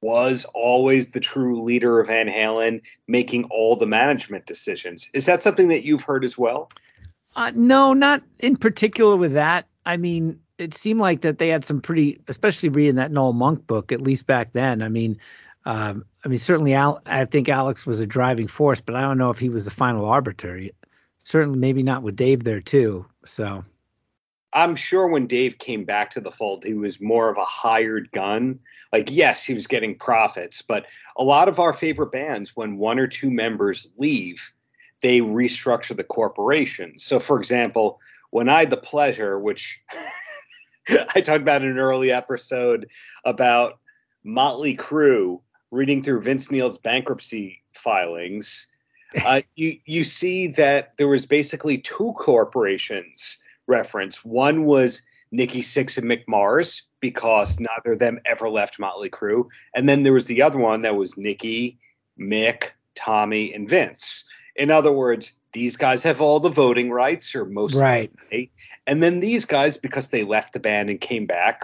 was 0.00 0.46
always 0.54 1.10
the 1.10 1.20
true 1.20 1.60
leader 1.60 1.98
of 1.98 2.06
Van 2.06 2.28
Halen, 2.28 2.80
making 3.08 3.44
all 3.44 3.74
the 3.74 3.86
management 3.86 4.46
decisions. 4.46 5.08
Is 5.12 5.26
that 5.26 5.42
something 5.42 5.66
that 5.68 5.84
you've 5.84 6.02
heard 6.02 6.24
as 6.24 6.38
well? 6.38 6.70
Uh, 7.34 7.50
no, 7.54 7.92
not 7.92 8.22
in 8.38 8.56
particular 8.56 9.16
with 9.16 9.32
that. 9.32 9.66
I 9.84 9.96
mean, 9.96 10.38
it 10.58 10.72
seemed 10.74 11.00
like 11.00 11.22
that 11.22 11.38
they 11.38 11.48
had 11.48 11.64
some 11.64 11.80
pretty, 11.80 12.20
especially 12.28 12.68
reading 12.68 12.94
that 12.94 13.10
Noel 13.10 13.32
Monk 13.32 13.66
book, 13.66 13.90
at 13.90 14.00
least 14.00 14.26
back 14.26 14.52
then. 14.52 14.82
I 14.82 14.88
mean, 14.88 15.18
um, 15.64 16.04
I 16.24 16.28
mean, 16.28 16.38
certainly, 16.38 16.74
Al, 16.74 17.02
I 17.06 17.24
think 17.24 17.48
Alex 17.48 17.86
was 17.86 17.98
a 17.98 18.06
driving 18.06 18.46
force, 18.46 18.80
but 18.80 18.94
I 18.94 19.00
don't 19.00 19.18
know 19.18 19.30
if 19.30 19.38
he 19.38 19.48
was 19.48 19.64
the 19.64 19.70
final 19.72 20.04
arbiter. 20.04 20.60
Certainly, 21.24 21.58
maybe 21.58 21.82
not 21.82 22.04
with 22.04 22.14
Dave 22.14 22.44
there 22.44 22.60
too. 22.60 23.04
So 23.24 23.64
I'm 24.56 24.74
sure 24.74 25.06
when 25.06 25.26
Dave 25.26 25.58
came 25.58 25.84
back 25.84 26.08
to 26.12 26.20
the 26.20 26.30
fold, 26.30 26.64
he 26.64 26.72
was 26.72 26.98
more 26.98 27.28
of 27.28 27.36
a 27.36 27.44
hired 27.44 28.10
gun. 28.12 28.58
Like, 28.90 29.10
yes, 29.10 29.44
he 29.44 29.52
was 29.52 29.66
getting 29.66 29.94
profits, 29.94 30.62
but 30.62 30.86
a 31.18 31.22
lot 31.22 31.46
of 31.46 31.60
our 31.60 31.74
favorite 31.74 32.10
bands, 32.10 32.56
when 32.56 32.78
one 32.78 32.98
or 32.98 33.06
two 33.06 33.30
members 33.30 33.86
leave, 33.98 34.50
they 35.02 35.20
restructure 35.20 35.94
the 35.94 36.02
corporation. 36.02 36.96
So, 36.96 37.20
for 37.20 37.38
example, 37.38 38.00
when 38.30 38.48
I 38.48 38.60
had 38.60 38.70
the 38.70 38.78
pleasure, 38.78 39.38
which 39.38 39.78
I 40.88 41.20
talked 41.20 41.42
about 41.42 41.62
in 41.62 41.68
an 41.68 41.78
early 41.78 42.10
episode 42.10 42.88
about 43.26 43.78
Motley 44.24 44.74
Crue 44.74 45.38
reading 45.70 46.02
through 46.02 46.22
Vince 46.22 46.50
Neil's 46.50 46.78
bankruptcy 46.78 47.62
filings, 47.74 48.66
uh, 49.26 49.42
you 49.56 49.78
you 49.84 50.02
see 50.02 50.46
that 50.46 50.96
there 50.96 51.08
was 51.08 51.26
basically 51.26 51.76
two 51.76 52.14
corporations 52.18 53.38
reference. 53.66 54.24
One 54.24 54.64
was 54.64 55.02
Nikki 55.30 55.62
Sixx 55.62 55.98
and 55.98 56.06
Mick 56.06 56.24
Mars 56.26 56.82
because 57.00 57.54
mm-hmm. 57.54 57.64
neither 57.64 57.92
of 57.92 57.98
them 57.98 58.18
ever 58.24 58.48
left 58.48 58.78
Motley 58.78 59.10
Crue, 59.10 59.46
and 59.74 59.88
then 59.88 60.02
there 60.02 60.12
was 60.12 60.26
the 60.26 60.42
other 60.42 60.58
one 60.58 60.82
that 60.82 60.96
was 60.96 61.16
Nikki, 61.16 61.78
Mick, 62.18 62.70
Tommy, 62.94 63.52
and 63.52 63.68
Vince. 63.68 64.24
In 64.56 64.70
other 64.70 64.92
words, 64.92 65.32
these 65.52 65.76
guys 65.76 66.02
have 66.02 66.20
all 66.20 66.40
the 66.40 66.48
voting 66.48 66.90
rights, 66.90 67.34
or 67.34 67.44
most 67.44 67.74
right. 67.74 68.10
Say, 68.30 68.50
and 68.86 69.02
then 69.02 69.20
these 69.20 69.44
guys, 69.44 69.76
because 69.76 70.08
they 70.08 70.22
left 70.22 70.52
the 70.52 70.60
band 70.60 70.90
and 70.90 71.00
came 71.00 71.26
back, 71.26 71.62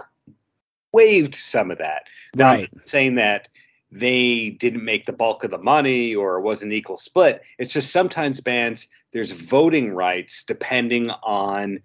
waived 0.91 1.35
some 1.35 1.71
of 1.71 1.77
that. 1.79 2.03
Now, 2.35 2.53
right. 2.53 2.69
saying 2.83 3.15
that 3.15 3.47
they 3.91 4.51
didn't 4.51 4.83
make 4.83 5.05
the 5.05 5.13
bulk 5.13 5.43
of 5.43 5.51
the 5.51 5.57
money 5.57 6.15
or 6.15 6.37
it 6.37 6.41
was 6.41 6.63
an 6.63 6.71
equal 6.71 6.97
split. 6.97 7.43
It's 7.59 7.73
just 7.73 7.91
sometimes 7.91 8.41
bands 8.41 8.87
there's 9.13 9.31
voting 9.31 9.93
rights 9.93 10.43
depending 10.43 11.11
on 11.23 11.79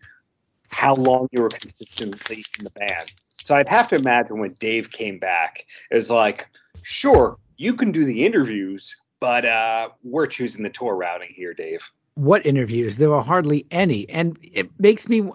how 0.70 0.94
long 0.94 1.28
you 1.32 1.42
were 1.42 1.49
consistently 1.49 2.44
in 2.58 2.64
the 2.64 2.70
band. 2.70 3.12
So 3.44 3.54
I'd 3.54 3.68
have 3.68 3.88
to 3.88 3.97
imagine 3.97 4.38
when 4.38 4.54
Dave 4.54 4.90
came 4.90 5.18
back, 5.18 5.64
it 5.90 5.97
was 5.97 6.11
like, 6.11 6.49
sure, 6.82 7.38
you 7.56 7.75
can 7.75 7.92
do 7.92 8.04
the 8.04 8.26
interviews, 8.26 8.94
but 9.20 9.44
uh, 9.44 9.90
we're 10.02 10.26
choosing 10.26 10.62
the 10.62 10.70
tour 10.70 10.94
routing 10.97 11.30
here, 11.35 11.54
Dave. 11.54 11.88
What 12.14 12.44
interviews? 12.44 12.97
There 12.97 13.11
were 13.11 13.23
hardly 13.23 13.66
any, 13.70 14.08
and 14.08 14.38
it 14.42 14.68
makes 14.78 15.08
me. 15.08 15.30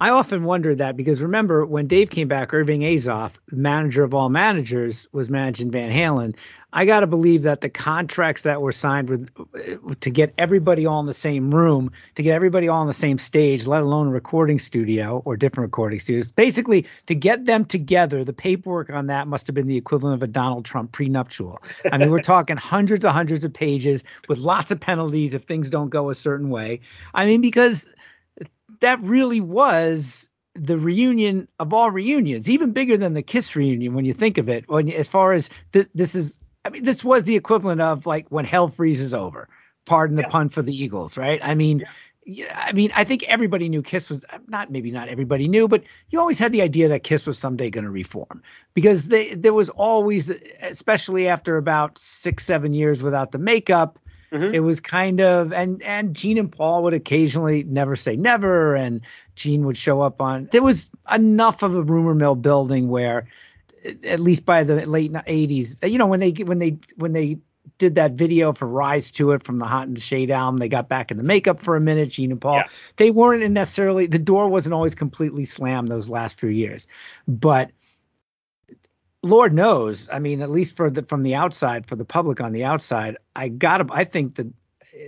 I 0.00 0.08
often 0.08 0.44
wonder 0.44 0.74
that 0.74 0.96
because 0.96 1.20
remember 1.20 1.66
when 1.66 1.86
Dave 1.86 2.08
came 2.08 2.26
back, 2.26 2.54
Irving 2.54 2.80
Azoff, 2.80 3.34
manager 3.50 4.02
of 4.02 4.14
all 4.14 4.30
managers, 4.30 5.06
was 5.12 5.28
managing 5.28 5.70
Van 5.70 5.92
Halen. 5.92 6.34
I 6.72 6.86
got 6.86 7.00
to 7.00 7.06
believe 7.06 7.42
that 7.42 7.60
the 7.60 7.68
contracts 7.68 8.42
that 8.42 8.62
were 8.62 8.72
signed 8.72 9.10
with 9.10 9.28
uh, 9.38 9.94
to 10.00 10.10
get 10.10 10.32
everybody 10.38 10.86
all 10.86 11.00
in 11.00 11.06
the 11.06 11.12
same 11.12 11.54
room, 11.54 11.90
to 12.14 12.22
get 12.22 12.34
everybody 12.34 12.66
all 12.66 12.80
on 12.80 12.86
the 12.86 12.94
same 12.94 13.18
stage, 13.18 13.66
let 13.66 13.82
alone 13.82 14.06
a 14.06 14.10
recording 14.10 14.58
studio 14.58 15.20
or 15.26 15.36
different 15.36 15.66
recording 15.66 15.98
studios, 15.98 16.30
basically 16.30 16.86
to 17.04 17.14
get 17.14 17.44
them 17.44 17.66
together, 17.66 18.24
the 18.24 18.32
paperwork 18.32 18.88
on 18.88 19.06
that 19.08 19.28
must 19.28 19.46
have 19.48 19.54
been 19.54 19.66
the 19.66 19.76
equivalent 19.76 20.14
of 20.14 20.22
a 20.22 20.32
Donald 20.32 20.64
Trump 20.64 20.92
prenuptial. 20.92 21.60
I 21.92 21.98
mean, 21.98 22.10
we're 22.10 22.20
talking 22.20 22.56
hundreds 22.70 23.04
and 23.04 23.12
hundreds 23.12 23.44
of 23.44 23.52
pages 23.52 24.02
with 24.28 24.38
lots 24.38 24.70
of 24.70 24.80
penalties 24.80 25.34
if 25.34 25.42
things 25.42 25.68
don't 25.68 25.90
go 25.90 26.08
a 26.08 26.14
certain 26.14 26.48
way. 26.48 26.80
I 27.12 27.26
mean, 27.26 27.42
because 27.42 27.86
that 28.80 29.00
really 29.02 29.40
was 29.40 30.30
the 30.54 30.78
reunion 30.78 31.48
of 31.58 31.72
all 31.72 31.90
reunions, 31.90 32.50
even 32.50 32.72
bigger 32.72 32.96
than 32.96 33.14
the 33.14 33.22
Kiss 33.22 33.54
reunion 33.54 33.94
when 33.94 34.04
you 34.04 34.12
think 34.12 34.36
of 34.36 34.48
it. 34.48 34.68
When 34.68 34.90
as 34.92 35.08
far 35.08 35.32
as 35.32 35.48
th- 35.72 35.88
this 35.94 36.14
is, 36.14 36.38
I 36.64 36.70
mean, 36.70 36.84
this 36.84 37.04
was 37.04 37.24
the 37.24 37.36
equivalent 37.36 37.80
of 37.80 38.06
like 38.06 38.26
when 38.28 38.44
hell 38.44 38.68
freezes 38.68 39.14
over. 39.14 39.48
Pardon 39.86 40.16
the 40.16 40.22
yeah. 40.22 40.28
pun 40.28 40.48
for 40.48 40.62
the 40.62 40.74
Eagles, 40.74 41.16
right? 41.16 41.40
I 41.42 41.54
mean. 41.54 41.80
Yeah. 41.80 41.88
Yeah, 42.26 42.62
I 42.64 42.72
mean, 42.74 42.92
I 42.94 43.02
think 43.02 43.24
everybody 43.24 43.68
knew 43.68 43.82
Kiss 43.82 44.10
was 44.10 44.24
uh, 44.30 44.38
not 44.46 44.70
maybe 44.70 44.90
not 44.90 45.08
everybody 45.08 45.48
knew, 45.48 45.66
but 45.66 45.82
you 46.10 46.20
always 46.20 46.38
had 46.38 46.52
the 46.52 46.60
idea 46.60 46.86
that 46.86 47.02
Kiss 47.02 47.26
was 47.26 47.38
someday 47.38 47.70
going 47.70 47.84
to 47.84 47.90
reform 47.90 48.42
because 48.74 49.08
they 49.08 49.34
there 49.34 49.54
was 49.54 49.70
always, 49.70 50.30
especially 50.62 51.26
after 51.26 51.56
about 51.56 51.98
six 51.98 52.44
seven 52.44 52.74
years 52.74 53.02
without 53.02 53.32
the 53.32 53.38
makeup, 53.38 53.98
Mm-hmm. 54.32 54.54
It 54.54 54.60
was 54.60 54.80
kind 54.80 55.20
of 55.20 55.52
and 55.52 55.82
and 55.82 56.14
Gene 56.14 56.38
and 56.38 56.50
Paul 56.50 56.84
would 56.84 56.94
occasionally 56.94 57.64
never 57.64 57.96
say 57.96 58.16
never, 58.16 58.76
and 58.76 59.00
Gene 59.34 59.64
would 59.64 59.76
show 59.76 60.02
up 60.02 60.20
on. 60.20 60.48
There 60.52 60.62
was 60.62 60.90
enough 61.12 61.62
of 61.62 61.74
a 61.74 61.82
rumor 61.82 62.14
mill 62.14 62.36
building 62.36 62.88
where, 62.88 63.26
at 64.04 64.20
least 64.20 64.46
by 64.46 64.62
the 64.62 64.86
late 64.86 65.12
'80s, 65.12 65.90
you 65.90 65.98
know 65.98 66.06
when 66.06 66.20
they 66.20 66.30
when 66.30 66.60
they 66.60 66.78
when 66.96 67.12
they 67.12 67.38
did 67.78 67.94
that 67.96 68.12
video 68.12 68.52
for 68.52 68.68
Rise 68.68 69.10
to 69.12 69.32
It 69.32 69.42
from 69.42 69.58
the 69.58 69.64
Hot 69.64 69.88
in 69.88 69.94
the 69.94 70.00
Shade 70.00 70.30
album. 70.30 70.58
They 70.58 70.68
got 70.68 70.88
back 70.88 71.10
in 71.10 71.16
the 71.16 71.24
makeup 71.24 71.58
for 71.58 71.76
a 71.76 71.80
minute, 71.80 72.10
Gene 72.10 72.30
and 72.30 72.40
Paul. 72.40 72.56
Yeah. 72.56 72.66
They 72.96 73.10
weren't 73.10 73.48
necessarily 73.50 74.06
the 74.06 74.18
door 74.18 74.48
wasn't 74.48 74.74
always 74.74 74.94
completely 74.94 75.44
slammed 75.44 75.88
those 75.88 76.08
last 76.08 76.38
few 76.38 76.50
years, 76.50 76.86
but 77.26 77.70
Lord 79.22 79.52
knows. 79.52 80.08
I 80.10 80.18
mean, 80.18 80.40
at 80.40 80.50
least 80.50 80.74
for 80.74 80.90
the 80.90 81.02
from 81.02 81.22
the 81.22 81.34
outside, 81.34 81.86
for 81.86 81.96
the 81.96 82.04
public 82.04 82.40
on 82.40 82.52
the 82.52 82.64
outside, 82.64 83.16
I 83.36 83.48
gotta. 83.48 83.86
I 83.90 84.04
think 84.04 84.36
that, 84.36 84.46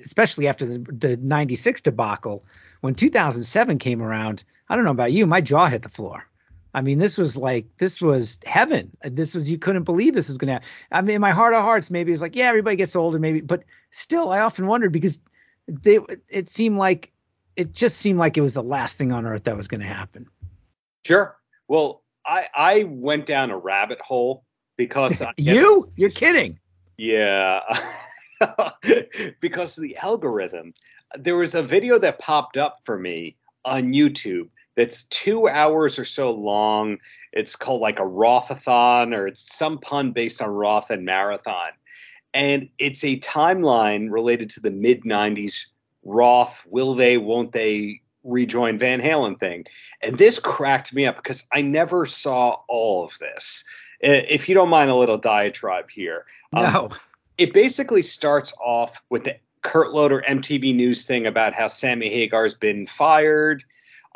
especially 0.04 0.48
after 0.48 0.66
the 0.66 0.78
the 0.78 1.16
'96 1.18 1.80
debacle, 1.80 2.44
when 2.80 2.94
2007 2.94 3.78
came 3.78 4.02
around, 4.02 4.44
I 4.68 4.76
don't 4.76 4.84
know 4.84 4.90
about 4.90 5.12
you, 5.12 5.26
my 5.26 5.40
jaw 5.40 5.66
hit 5.66 5.82
the 5.82 5.88
floor. 5.88 6.26
I 6.74 6.80
mean, 6.80 6.98
this 6.98 7.18
was 7.18 7.36
like 7.36 7.66
this 7.78 8.00
was 8.00 8.38
heaven. 8.44 8.90
This 9.04 9.34
was 9.34 9.50
you 9.50 9.58
couldn't 9.58 9.84
believe 9.84 10.14
this 10.14 10.28
was 10.28 10.38
gonna. 10.38 10.52
Happen. 10.52 10.68
I 10.90 11.00
mean, 11.02 11.16
in 11.16 11.20
my 11.20 11.32
heart 11.32 11.54
of 11.54 11.62
hearts, 11.62 11.90
maybe 11.90 12.12
it's 12.12 12.22
like, 12.22 12.36
yeah, 12.36 12.48
everybody 12.48 12.76
gets 12.76 12.96
older, 12.96 13.18
maybe, 13.18 13.40
but 13.40 13.64
still, 13.90 14.30
I 14.30 14.40
often 14.40 14.66
wondered 14.66 14.92
because 14.92 15.18
they 15.68 15.98
it 16.28 16.48
seemed 16.48 16.76
like 16.76 17.12
it 17.56 17.72
just 17.72 17.98
seemed 17.98 18.18
like 18.18 18.36
it 18.36 18.40
was 18.40 18.54
the 18.54 18.62
last 18.62 18.96
thing 18.96 19.12
on 19.12 19.26
earth 19.26 19.44
that 19.44 19.56
was 19.56 19.68
going 19.68 19.80
to 19.80 19.86
happen. 19.86 20.26
Sure. 21.04 21.36
Well, 21.68 22.01
I 22.26 22.46
I 22.54 22.82
went 22.84 23.26
down 23.26 23.50
a 23.50 23.58
rabbit 23.58 24.00
hole 24.00 24.44
because 24.76 25.22
you 25.36 25.90
you're 25.96 26.10
kidding. 26.10 26.58
Yeah. 26.96 27.60
because 29.40 29.76
of 29.76 29.82
the 29.82 29.96
algorithm. 29.96 30.74
There 31.18 31.36
was 31.36 31.54
a 31.54 31.62
video 31.62 31.98
that 31.98 32.18
popped 32.18 32.56
up 32.56 32.76
for 32.84 32.98
me 32.98 33.36
on 33.64 33.92
YouTube 33.92 34.48
that's 34.76 35.04
two 35.04 35.48
hours 35.48 35.98
or 35.98 36.04
so 36.04 36.30
long. 36.30 36.98
It's 37.32 37.56
called 37.56 37.80
like 37.80 37.98
a 37.98 38.04
Rothathon, 38.04 39.14
or 39.16 39.26
it's 39.26 39.54
some 39.54 39.78
pun 39.78 40.12
based 40.12 40.40
on 40.40 40.48
Roth 40.48 40.90
and 40.90 41.04
Marathon. 41.04 41.72
And 42.34 42.68
it's 42.78 43.04
a 43.04 43.18
timeline 43.18 44.10
related 44.10 44.48
to 44.50 44.60
the 44.60 44.70
mid 44.70 45.02
90s 45.02 45.66
Roth, 46.04 46.62
will 46.66 46.94
they, 46.94 47.18
won't 47.18 47.52
they 47.52 48.00
rejoin 48.24 48.78
Van 48.78 49.00
Halen 49.00 49.38
thing. 49.38 49.64
And 50.02 50.18
this 50.18 50.38
cracked 50.38 50.92
me 50.94 51.06
up 51.06 51.16
because 51.16 51.44
I 51.52 51.62
never 51.62 52.06
saw 52.06 52.56
all 52.68 53.04
of 53.04 53.18
this. 53.18 53.64
If 54.00 54.48
you 54.48 54.54
don't 54.54 54.68
mind 54.68 54.90
a 54.90 54.96
little 54.96 55.18
diatribe 55.18 55.90
here. 55.90 56.26
Um, 56.52 56.62
no. 56.64 56.90
It 57.38 57.52
basically 57.52 58.02
starts 58.02 58.52
off 58.62 59.00
with 59.10 59.24
the 59.24 59.36
Kurt 59.62 59.92
Loder 59.92 60.22
MTV 60.28 60.74
News 60.74 61.06
thing 61.06 61.26
about 61.26 61.54
how 61.54 61.68
Sammy 61.68 62.08
Hagar's 62.08 62.54
been 62.54 62.86
fired. 62.86 63.64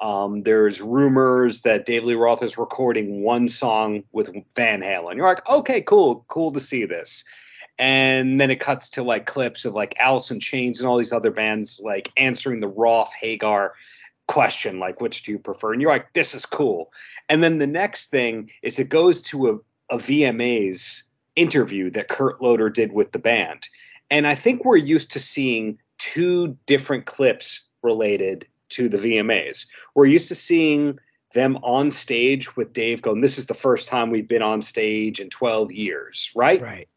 Um, 0.00 0.42
there's 0.42 0.82
rumors 0.82 1.62
that 1.62 1.86
Dave 1.86 2.04
Lee 2.04 2.14
Roth 2.14 2.42
is 2.42 2.58
recording 2.58 3.22
one 3.22 3.48
song 3.48 4.02
with 4.12 4.30
Van 4.54 4.82
Halen. 4.82 5.16
You're 5.16 5.26
like, 5.26 5.48
okay, 5.48 5.80
cool, 5.80 6.25
cool 6.28 6.52
to 6.52 6.60
see 6.60 6.84
this. 6.84 7.25
And 7.78 8.40
then 8.40 8.50
it 8.50 8.60
cuts 8.60 8.90
to 8.90 9.02
like 9.02 9.26
clips 9.26 9.64
of 9.64 9.75
like 9.75 9.94
Alice 9.98 10.30
in 10.30 10.40
Chains 10.40 10.80
and 10.80 10.88
all 10.88 10.98
these 10.98 11.12
other 11.12 11.30
bands 11.30 11.80
like 11.82 12.10
answering 12.16 12.60
the 12.60 12.68
Roth 12.68 13.12
Hagar 13.14 13.75
question 14.28 14.78
like 14.78 15.00
which 15.00 15.23
do 15.23 15.33
you 15.33 15.38
prefer? 15.38 15.73
And 15.73 15.80
you're 15.80 15.90
like 15.90 16.12
this 16.12 16.35
is 16.35 16.47
cool. 16.47 16.92
And 17.28 17.42
then 17.42 17.59
the 17.59 17.66
next 17.66 18.11
thing 18.11 18.50
is 18.62 18.78
it 18.78 18.88
goes 18.88 19.23
to 19.23 19.49
a, 19.49 19.95
a 19.95 19.99
vmas 19.99 21.02
interview 21.37 21.90
that 21.90 22.09
kurt 22.09 22.40
loder 22.42 22.71
did 22.71 22.92
with 22.92 23.12
the 23.12 23.18
band. 23.18 23.68
And 24.11 24.26
i 24.26 24.35
think 24.35 24.64
we're 24.64 24.76
used 24.76 25.11
to 25.12 25.21
seeing 25.21 25.78
two 25.99 26.56
different 26.66 27.06
clips 27.06 27.62
related 27.83 28.47
to 28.68 28.88
the 28.88 28.99
vmas 28.99 29.66
we're 29.95 30.06
used 30.06 30.28
to 30.28 30.35
seeing 30.35 30.99
them 31.35 31.56
on 31.62 31.90
stage 31.90 32.56
with 32.56 32.73
dave 32.73 33.02
going 33.02 33.21
this 33.21 33.38
is 33.38 33.47
the 33.47 33.54
first 33.54 33.88
time 33.88 34.11
we've 34.11 34.28
been 34.28 34.42
on 34.42 34.62
stage 34.62 35.21
in 35.21 35.28
12 35.30 35.73
years 35.73 36.30
right? 36.35 36.61
Right 36.61 36.88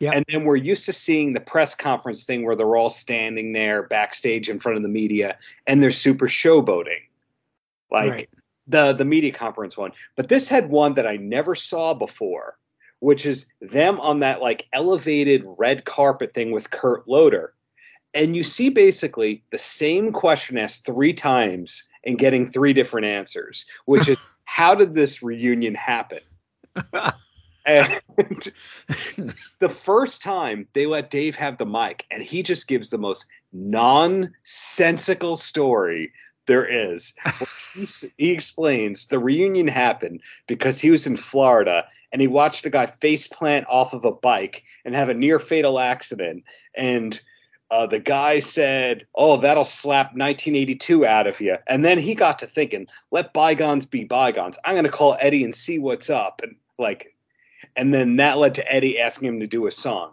yeah. 0.00 0.12
And 0.12 0.24
then 0.28 0.44
we're 0.44 0.56
used 0.56 0.86
to 0.86 0.94
seeing 0.94 1.34
the 1.34 1.40
press 1.40 1.74
conference 1.74 2.24
thing 2.24 2.44
where 2.44 2.56
they're 2.56 2.76
all 2.76 2.88
standing 2.88 3.52
there 3.52 3.82
backstage 3.84 4.48
in 4.48 4.58
front 4.58 4.76
of 4.76 4.82
the 4.82 4.88
media 4.88 5.36
and 5.66 5.82
they're 5.82 5.90
super 5.90 6.26
showboating. 6.26 7.02
Like 7.90 8.10
right. 8.10 8.28
the 8.66 8.94
the 8.94 9.04
media 9.04 9.30
conference 9.30 9.76
one. 9.76 9.92
But 10.16 10.28
this 10.28 10.48
had 10.48 10.70
one 10.70 10.94
that 10.94 11.06
I 11.06 11.16
never 11.16 11.54
saw 11.54 11.92
before, 11.92 12.58
which 13.00 13.26
is 13.26 13.46
them 13.60 14.00
on 14.00 14.20
that 14.20 14.40
like 14.40 14.66
elevated 14.72 15.44
red 15.58 15.84
carpet 15.84 16.32
thing 16.32 16.50
with 16.50 16.70
Kurt 16.70 17.06
Loder. 17.06 17.52
And 18.14 18.34
you 18.34 18.42
see 18.42 18.70
basically 18.70 19.44
the 19.50 19.58
same 19.58 20.12
question 20.12 20.56
asked 20.56 20.86
three 20.86 21.12
times 21.12 21.84
and 22.04 22.18
getting 22.18 22.46
three 22.46 22.72
different 22.72 23.06
answers, 23.06 23.66
which 23.84 24.08
is 24.08 24.18
how 24.44 24.74
did 24.74 24.94
this 24.94 25.22
reunion 25.22 25.74
happen? 25.74 26.20
And 27.66 28.00
the 29.58 29.68
first 29.68 30.22
time 30.22 30.66
they 30.72 30.86
let 30.86 31.10
Dave 31.10 31.36
have 31.36 31.58
the 31.58 31.66
mic, 31.66 32.06
and 32.10 32.22
he 32.22 32.42
just 32.42 32.68
gives 32.68 32.90
the 32.90 32.98
most 32.98 33.26
nonsensical 33.52 35.36
story 35.36 36.12
there 36.46 36.66
is. 36.66 37.12
he, 37.74 37.86
he 38.18 38.32
explains 38.32 39.06
the 39.06 39.18
reunion 39.18 39.68
happened 39.68 40.20
because 40.46 40.80
he 40.80 40.90
was 40.90 41.06
in 41.06 41.16
Florida 41.16 41.84
and 42.12 42.20
he 42.20 42.26
watched 42.26 42.66
a 42.66 42.70
guy 42.70 42.86
face 42.86 43.28
plant 43.28 43.66
off 43.68 43.92
of 43.92 44.04
a 44.04 44.10
bike 44.10 44.64
and 44.84 44.94
have 44.94 45.08
a 45.08 45.14
near 45.14 45.38
fatal 45.38 45.78
accident. 45.78 46.42
And 46.74 47.20
uh, 47.70 47.86
the 47.86 48.00
guy 48.00 48.40
said, 48.40 49.06
"Oh, 49.14 49.36
that'll 49.36 49.64
slap 49.64 50.06
1982 50.06 51.06
out 51.06 51.28
of 51.28 51.40
you." 51.40 51.56
And 51.68 51.84
then 51.84 51.98
he 51.98 52.16
got 52.16 52.38
to 52.40 52.46
thinking, 52.46 52.88
"Let 53.12 53.32
bygones 53.32 53.86
be 53.86 54.02
bygones. 54.02 54.58
I'm 54.64 54.74
going 54.74 54.84
to 54.84 54.90
call 54.90 55.16
Eddie 55.20 55.44
and 55.44 55.54
see 55.54 55.78
what's 55.78 56.10
up." 56.10 56.40
And 56.42 56.56
like 56.78 57.14
and 57.76 57.92
then 57.94 58.16
that 58.16 58.38
led 58.38 58.54
to 58.54 58.72
Eddie 58.72 58.98
asking 58.98 59.28
him 59.28 59.40
to 59.40 59.46
do 59.46 59.66
a 59.66 59.70
song. 59.70 60.12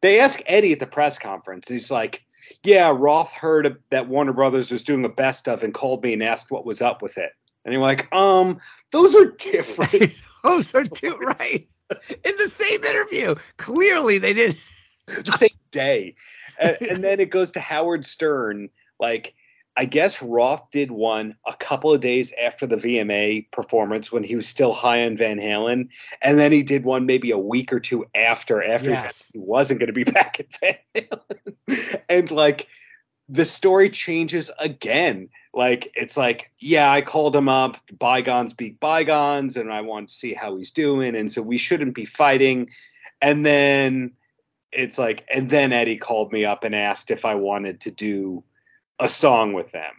They 0.00 0.18
ask 0.18 0.40
Eddie 0.46 0.72
at 0.72 0.80
the 0.80 0.86
press 0.86 1.18
conference. 1.18 1.68
He's 1.68 1.90
like, 1.90 2.24
"Yeah, 2.64 2.92
Roth 2.94 3.32
heard 3.32 3.76
that 3.90 4.08
Warner 4.08 4.32
Brothers 4.32 4.70
was 4.70 4.82
doing 4.82 5.04
a 5.04 5.08
best 5.08 5.48
of 5.48 5.62
and 5.62 5.74
called 5.74 6.02
me 6.02 6.12
and 6.12 6.22
asked 6.22 6.50
what 6.50 6.66
was 6.66 6.82
up 6.82 7.02
with 7.02 7.18
it." 7.18 7.32
And 7.64 7.72
you're 7.72 7.82
like, 7.82 8.12
"Um, 8.14 8.58
those 8.90 9.14
are 9.14 9.26
different. 9.26 10.12
those 10.44 10.74
are 10.74 10.84
two 10.84 11.16
right 11.16 11.68
in 12.24 12.34
the 12.38 12.48
same 12.48 12.82
interview. 12.84 13.34
Clearly, 13.58 14.18
they 14.18 14.32
did 14.32 14.56
the 15.06 15.32
same 15.32 15.50
day." 15.70 16.14
and, 16.58 16.76
and 16.82 17.04
then 17.04 17.20
it 17.20 17.30
goes 17.30 17.52
to 17.52 17.60
Howard 17.60 18.04
Stern, 18.04 18.68
like 19.00 19.34
I 19.76 19.86
guess 19.86 20.20
Roth 20.20 20.70
did 20.70 20.90
one 20.90 21.34
a 21.46 21.54
couple 21.54 21.92
of 21.92 22.00
days 22.00 22.32
after 22.42 22.66
the 22.66 22.76
VMA 22.76 23.50
performance 23.52 24.12
when 24.12 24.22
he 24.22 24.36
was 24.36 24.46
still 24.46 24.72
high 24.72 25.04
on 25.04 25.16
Van 25.16 25.38
Halen, 25.38 25.88
and 26.20 26.38
then 26.38 26.52
he 26.52 26.62
did 26.62 26.84
one 26.84 27.06
maybe 27.06 27.30
a 27.30 27.38
week 27.38 27.72
or 27.72 27.80
two 27.80 28.04
after 28.14 28.62
after 28.62 28.90
yes. 28.90 29.30
he 29.32 29.38
wasn't 29.38 29.80
going 29.80 29.86
to 29.86 29.92
be 29.92 30.04
back 30.12 30.40
at 30.40 30.58
Van 30.60 30.76
Halen, 30.94 32.00
and 32.08 32.30
like 32.30 32.68
the 33.28 33.46
story 33.46 33.88
changes 33.88 34.50
again. 34.58 35.30
Like 35.54 35.90
it's 35.94 36.16
like, 36.18 36.50
yeah, 36.58 36.90
I 36.90 37.00
called 37.00 37.34
him 37.34 37.48
up, 37.48 37.78
bygones 37.98 38.52
be 38.52 38.70
bygones, 38.70 39.56
and 39.56 39.72
I 39.72 39.80
want 39.80 40.08
to 40.08 40.14
see 40.14 40.34
how 40.34 40.56
he's 40.56 40.70
doing, 40.70 41.16
and 41.16 41.32
so 41.32 41.40
we 41.40 41.56
shouldn't 41.56 41.94
be 41.94 42.04
fighting, 42.04 42.68
and 43.22 43.46
then 43.46 44.12
it's 44.70 44.98
like, 44.98 45.26
and 45.32 45.48
then 45.48 45.72
Eddie 45.72 45.98
called 45.98 46.32
me 46.32 46.44
up 46.44 46.64
and 46.64 46.74
asked 46.74 47.10
if 47.10 47.24
I 47.24 47.34
wanted 47.34 47.80
to 47.82 47.90
do 47.90 48.44
a 49.02 49.08
song 49.08 49.52
with 49.52 49.72
them. 49.72 49.92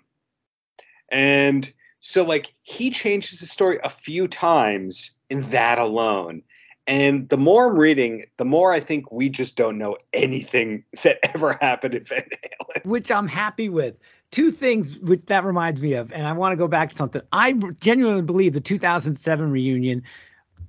And 1.11 1.71
So 1.99 2.23
like 2.23 2.53
he 2.63 2.89
changes 2.89 3.39
the 3.39 3.45
story 3.45 3.79
a 3.83 3.89
few 3.89 4.27
times 4.27 5.11
in 5.29 5.41
that 5.51 5.77
alone. 5.77 6.41
And 6.85 7.29
the 7.29 7.37
more 7.37 7.69
I'm 7.69 7.77
reading, 7.77 8.25
the 8.37 8.45
more 8.45 8.73
I 8.73 8.81
think 8.81 9.09
we 9.11 9.29
just 9.29 9.55
don't 9.55 9.77
know 9.77 9.95
anything 10.11 10.83
that 11.03 11.19
ever 11.33 11.53
happened 11.61 11.93
in 11.93 12.03
Van 12.03 12.23
Halen. 12.23 12.85
Which 12.85 13.11
I'm 13.11 13.27
happy 13.27 13.69
with. 13.69 13.95
Two 14.31 14.51
things 14.51 14.97
which 14.99 15.21
that 15.27 15.45
reminds 15.45 15.81
me 15.81 15.93
of, 15.93 16.11
and 16.11 16.27
I 16.27 16.33
want 16.33 16.53
to 16.53 16.57
go 16.57 16.67
back 16.67 16.89
to 16.89 16.95
something. 16.95 17.21
I 17.31 17.53
genuinely 17.79 18.23
believe 18.23 18.53
the 18.53 18.61
2007 18.61 19.51
reunion 19.51 20.01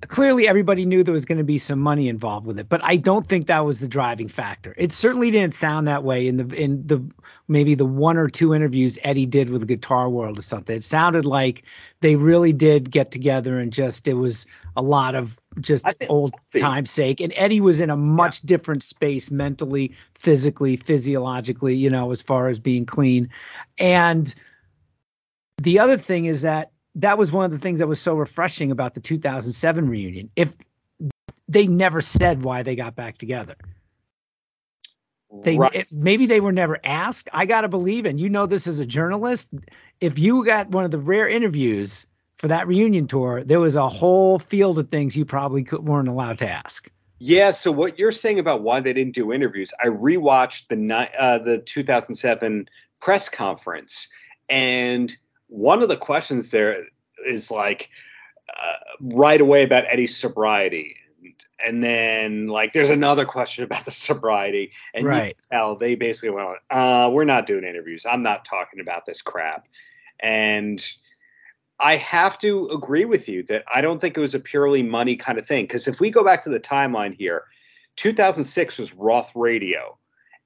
clearly 0.07 0.47
everybody 0.47 0.85
knew 0.85 1.03
there 1.03 1.13
was 1.13 1.25
going 1.25 1.37
to 1.37 1.43
be 1.43 1.57
some 1.57 1.79
money 1.79 2.07
involved 2.09 2.45
with 2.45 2.59
it 2.59 2.69
but 2.69 2.83
i 2.83 2.95
don't 2.95 3.25
think 3.25 3.47
that 3.47 3.65
was 3.65 3.79
the 3.79 3.87
driving 3.87 4.27
factor. 4.27 4.75
It 4.77 4.91
certainly 4.91 5.31
didn't 5.31 5.53
sound 5.53 5.87
that 5.87 6.03
way 6.03 6.27
in 6.27 6.37
the 6.37 6.53
in 6.55 6.85
the 6.85 7.01
maybe 7.47 7.75
the 7.75 7.85
one 7.85 8.17
or 8.17 8.27
two 8.27 8.53
interviews 8.53 8.99
eddie 9.03 9.25
did 9.25 9.49
with 9.49 9.67
guitar 9.67 10.09
world 10.09 10.37
or 10.37 10.41
something. 10.41 10.75
It 10.75 10.83
sounded 10.83 11.25
like 11.25 11.63
they 12.01 12.15
really 12.17 12.51
did 12.51 12.91
get 12.91 13.11
together 13.11 13.59
and 13.59 13.71
just 13.71 14.07
it 14.07 14.15
was 14.15 14.45
a 14.75 14.81
lot 14.81 15.15
of 15.15 15.39
just 15.61 15.85
old 16.09 16.33
time's 16.59 16.91
sake 16.91 17.21
and 17.21 17.31
eddie 17.37 17.61
was 17.61 17.79
in 17.79 17.89
a 17.89 17.95
much 17.95 18.41
yeah. 18.41 18.47
different 18.47 18.83
space 18.83 19.31
mentally 19.31 19.95
physically 20.15 20.75
physiologically 20.75 21.73
you 21.75 21.89
know 21.89 22.11
as 22.11 22.21
far 22.21 22.47
as 22.49 22.59
being 22.59 22.85
clean. 22.85 23.29
And 23.77 24.35
the 25.61 25.79
other 25.79 25.97
thing 25.97 26.25
is 26.25 26.41
that 26.41 26.71
that 26.95 27.17
was 27.17 27.31
one 27.31 27.45
of 27.45 27.51
the 27.51 27.59
things 27.59 27.79
that 27.79 27.87
was 27.87 27.99
so 27.99 28.15
refreshing 28.15 28.71
about 28.71 28.93
the 28.93 29.01
2007 29.01 29.89
reunion. 29.89 30.29
If 30.35 30.55
they 31.47 31.67
never 31.67 32.01
said 32.01 32.43
why 32.43 32.63
they 32.63 32.75
got 32.75 32.95
back 32.95 33.17
together. 33.17 33.55
They 35.43 35.57
right. 35.57 35.75
it, 35.75 35.91
maybe 35.91 36.25
they 36.25 36.39
were 36.39 36.51
never 36.51 36.79
asked. 36.83 37.29
I 37.33 37.45
got 37.45 37.61
to 37.61 37.67
believe, 37.67 38.05
and 38.05 38.19
you 38.19 38.29
know 38.29 38.45
this 38.45 38.67
as 38.67 38.79
a 38.79 38.85
journalist, 38.85 39.49
if 39.99 40.17
you 40.17 40.45
got 40.45 40.69
one 40.69 40.85
of 40.85 40.91
the 40.91 40.99
rare 40.99 41.27
interviews 41.27 42.05
for 42.37 42.47
that 42.47 42.67
reunion 42.67 43.07
tour, 43.07 43.43
there 43.43 43.59
was 43.59 43.75
a 43.75 43.89
whole 43.89 44.39
field 44.39 44.79
of 44.79 44.89
things 44.89 45.17
you 45.17 45.25
probably 45.25 45.63
could, 45.63 45.85
weren't 45.85 46.07
allowed 46.07 46.37
to 46.37 46.49
ask. 46.49 46.89
Yeah. 47.19 47.51
So 47.51 47.71
what 47.71 47.99
you're 47.99 48.11
saying 48.11 48.39
about 48.39 48.61
why 48.61 48.79
they 48.79 48.93
didn't 48.93 49.15
do 49.15 49.33
interviews, 49.33 49.73
I 49.83 49.87
rewatched 49.87 50.67
the 50.67 51.09
uh, 51.21 51.39
the 51.39 51.59
2007 51.59 52.69
press 53.01 53.27
conference, 53.27 54.07
and 54.49 55.15
one 55.47 55.81
of 55.81 55.89
the 55.89 55.97
questions 55.97 56.51
there 56.51 56.77
is 57.25 57.51
like 57.51 57.89
uh, 58.55 58.73
right 58.99 59.41
away 59.41 59.63
about 59.63 59.85
Eddie's 59.87 60.15
sobriety. 60.15 60.95
And, 61.65 61.83
then 61.83 62.47
like 62.47 62.73
there's 62.73 62.89
another 62.89 63.25
question 63.25 63.63
about 63.63 63.85
the 63.85 63.91
sobriety. 63.91 64.71
And 64.93 65.05
right. 65.05 65.27
you 65.27 65.57
tell 65.57 65.75
they 65.75 65.95
basically 65.95 66.29
went, 66.29 66.59
uh, 66.69 67.09
we're 67.11 67.23
not 67.23 67.45
doing 67.45 67.63
interviews. 67.63 68.05
I'm 68.05 68.21
not 68.21 68.45
talking 68.45 68.79
about 68.79 69.05
this 69.05 69.21
crap. 69.21 69.67
And 70.19 70.85
I 71.79 71.97
have 71.97 72.37
to 72.39 72.67
agree 72.67 73.05
with 73.05 73.27
you 73.27 73.43
that 73.43 73.63
I 73.73 73.81
don't 73.81 73.99
think 73.99 74.15
it 74.15 74.21
was 74.21 74.35
a 74.35 74.39
purely 74.39 74.81
money 74.81 75.15
kind 75.15 75.37
of 75.37 75.45
thing. 75.45 75.65
Because 75.65 75.87
if 75.87 75.99
we 75.99 76.09
go 76.09 76.23
back 76.23 76.41
to 76.43 76.49
the 76.49 76.59
timeline 76.59 77.15
here, 77.15 77.45
2006 77.97 78.77
was 78.77 78.93
Roth 78.93 79.31
Radio. 79.35 79.97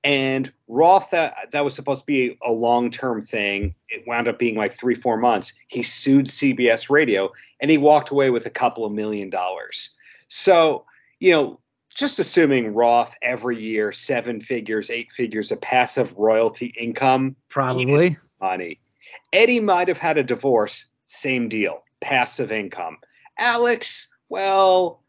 And 0.04 0.52
Roth, 0.68 1.10
that, 1.12 1.52
that 1.52 1.64
was 1.64 1.76
supposed 1.76 2.02
to 2.02 2.06
be 2.06 2.38
a 2.44 2.52
long 2.52 2.90
term 2.90 3.22
thing. 3.22 3.76
It 3.90 4.08
wound 4.08 4.28
up 4.28 4.40
being 4.40 4.56
like 4.56 4.74
three, 4.74 4.96
four 4.96 5.18
months. 5.18 5.54
He 5.68 5.84
sued 5.84 6.28
CBS 6.28 6.90
Radio 6.90 7.32
and 7.60 7.70
he 7.70 7.78
walked 7.78 8.10
away 8.10 8.30
with 8.30 8.46
a 8.46 8.50
couple 8.50 8.86
of 8.86 8.94
million 8.94 9.30
dollars. 9.30 9.90
So, 10.28 10.86
you 11.20 11.32
know, 11.32 11.60
just 11.94 12.20
assuming 12.20 12.74
Roth 12.74 13.16
every 13.22 13.60
year, 13.62 13.92
seven 13.92 14.40
figures, 14.40 14.90
eight 14.90 15.12
figures 15.12 15.52
of 15.52 15.60
passive 15.60 16.16
royalty 16.18 16.68
income. 16.78 17.36
Probably. 17.50 18.18
Money. 18.40 18.80
Eddie 19.34 19.60
might 19.60 19.88
have 19.88 19.98
had 19.98 20.18
a 20.18 20.24
divorce, 20.24 20.86
same 21.06 21.50
deal, 21.50 21.84
passive 22.00 22.52
income. 22.52 22.98
Alex, 23.38 24.08
well, 24.30 25.02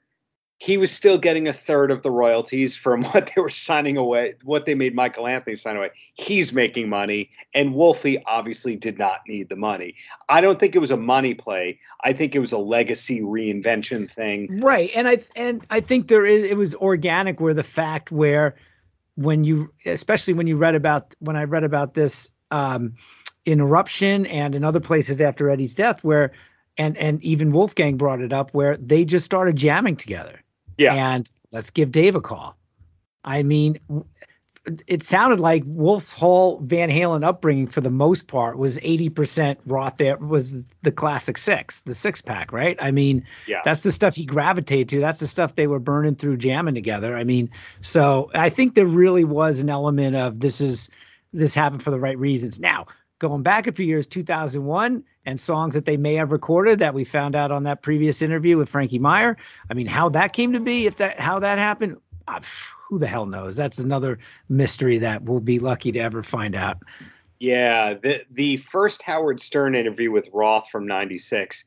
he 0.61 0.77
was 0.77 0.92
still 0.92 1.16
getting 1.16 1.49
a 1.49 1.55
third 1.55 1.90
of 1.90 2.03
the 2.03 2.11
royalties 2.11 2.77
from 2.77 3.03
what 3.07 3.33
they 3.35 3.40
were 3.40 3.51
signing 3.51 3.96
away, 3.96 4.35
what 4.44 4.66
they 4.66 4.75
made 4.75 4.94
Michael 4.94 5.27
Anthony 5.27 5.57
sign 5.57 5.77
away. 5.77 5.90
He's 6.14 6.53
making 6.53 6.88
money, 6.88 7.31
and 7.55 7.75
Wolfie 7.75 8.23
obviously 8.27 8.77
did 8.77 8.99
not 8.99 9.20
need 9.27 9.49
the 9.49 9.57
money. 9.57 9.94
I 10.29 10.40
don't 10.40 10.61
think 10.61 10.77
it 10.77 10.79
was 10.79 10.90
a 10.90 10.96
money 10.96 11.35
play. 11.35 11.79
I 12.05 12.12
think 12.12 12.35
it 12.35 12.40
was 12.40 12.53
a 12.53 12.59
legacy 12.59 13.20
reinvention 13.23 14.09
thing. 14.09 14.61
Right, 14.61 14.90
and 14.94 15.09
I 15.09 15.18
and 15.35 15.66
I 15.70 15.81
think 15.81 16.09
there 16.09 16.27
is 16.27 16.44
it 16.44 16.57
was 16.57 16.75
organic 16.77 17.40
where 17.40 17.55
the 17.55 17.64
fact 17.64 18.12
where 18.12 18.55
when 19.16 19.44
you 19.44 19.73
especially 19.87 20.35
when 20.35 20.46
you 20.46 20.57
read 20.57 20.75
about 20.75 21.14
when 21.20 21.37
I 21.37 21.44
read 21.44 21.64
about 21.64 21.94
this 21.94 22.29
um, 22.51 22.94
in 23.46 23.61
Eruption 23.61 24.27
and 24.27 24.55
in 24.55 24.62
other 24.62 24.81
places 24.81 25.23
after 25.23 25.49
Eddie's 25.49 25.75
death 25.75 26.05
where 26.05 26.33
and 26.77 26.99
and 26.99 27.23
even 27.23 27.51
Wolfgang 27.51 27.96
brought 27.96 28.20
it 28.20 28.35
up 28.35 28.53
where 28.53 28.77
they 28.77 29.07
just 29.07 29.25
started 29.25 29.57
jamming 29.57 29.96
together 29.96 30.42
yeah. 30.78 30.94
And 30.94 31.30
let's 31.52 31.70
give 31.70 31.92
Dave 31.92 32.14
a 32.14 32.20
call. 32.20 32.56
I 33.24 33.42
mean, 33.42 33.78
it 34.87 35.02
sounded 35.02 35.40
like 35.40 35.62
Wolf's 35.66 36.12
whole 36.12 36.61
Van 36.61 36.90
Halen 36.90 37.24
upbringing, 37.24 37.66
for 37.66 37.80
the 37.80 37.90
most 37.90 38.26
part, 38.26 38.59
was 38.59 38.76
80% 38.78 39.56
Roth. 39.66 39.96
There 39.96 40.18
was 40.18 40.66
the 40.83 40.92
classic 40.92 41.38
six, 41.38 41.83
the 41.83 41.94
six 41.94 42.20
pack, 42.20 42.52
right? 42.52 42.76
I 42.80 42.90
mean, 42.90 43.26
yeah. 43.46 43.61
that's 43.64 43.83
the 43.83 43.92
stuff 43.92 44.14
he 44.14 44.24
gravitated 44.24 44.88
to. 44.90 45.00
That's 45.00 45.20
the 45.20 45.26
stuff 45.26 45.56
they 45.56 45.66
were 45.66 45.78
burning 45.78 46.14
through, 46.14 46.37
jamming 46.37 46.74
together. 46.74 47.16
I 47.16 47.24
mean, 47.24 47.50
so 47.80 48.30
I 48.35 48.50
think 48.50 48.74
there 48.74 48.87
really 48.87 49.24
was 49.24 49.61
an 49.61 49.70
element 49.70 50.16
of 50.16 50.40
this 50.40 50.61
is 50.61 50.88
this 51.33 51.54
happened 51.54 51.83
for 51.83 51.90
the 51.90 52.00
right 52.00 52.18
reasons. 52.18 52.59
Now, 52.59 52.87
going 53.20 53.42
back 53.42 53.68
a 53.68 53.72
few 53.72 53.87
years, 53.87 54.06
2001, 54.06 55.04
and 55.26 55.38
songs 55.38 55.74
that 55.74 55.85
they 55.85 55.96
may 55.96 56.14
have 56.14 56.33
recorded 56.33 56.80
that 56.80 56.94
we 56.94 57.04
found 57.04 57.37
out 57.37 57.52
on 57.52 57.62
that 57.62 57.83
previous 57.83 58.20
interview 58.22 58.56
with 58.56 58.68
Frankie 58.68 58.98
Meyer. 58.98 59.37
I 59.70 59.74
mean, 59.74 59.87
how 59.87 60.09
that 60.09 60.33
came 60.33 60.52
to 60.52 60.59
be, 60.59 60.87
if 60.87 60.96
that 60.96 61.20
how 61.20 61.38
that 61.38 61.59
happened, 61.59 61.98
uh, 62.26 62.40
who 62.88 62.98
the 62.98 63.06
hell 63.06 63.26
knows? 63.26 63.54
That's 63.54 63.78
another 63.78 64.18
mystery 64.48 64.98
that 64.98 65.22
we'll 65.22 65.40
be 65.40 65.61
lucky 65.61 65.92
to 65.92 66.00
ever 66.00 66.24
find 66.24 66.56
out. 66.56 66.78
Yeah, 67.38 67.94
the 67.94 68.24
the 68.30 68.56
first 68.56 69.02
Howard 69.02 69.40
Stern 69.40 69.74
interview 69.74 70.11
with 70.11 70.28
Roth 70.33 70.68
from 70.68 70.87
'96, 70.87 71.64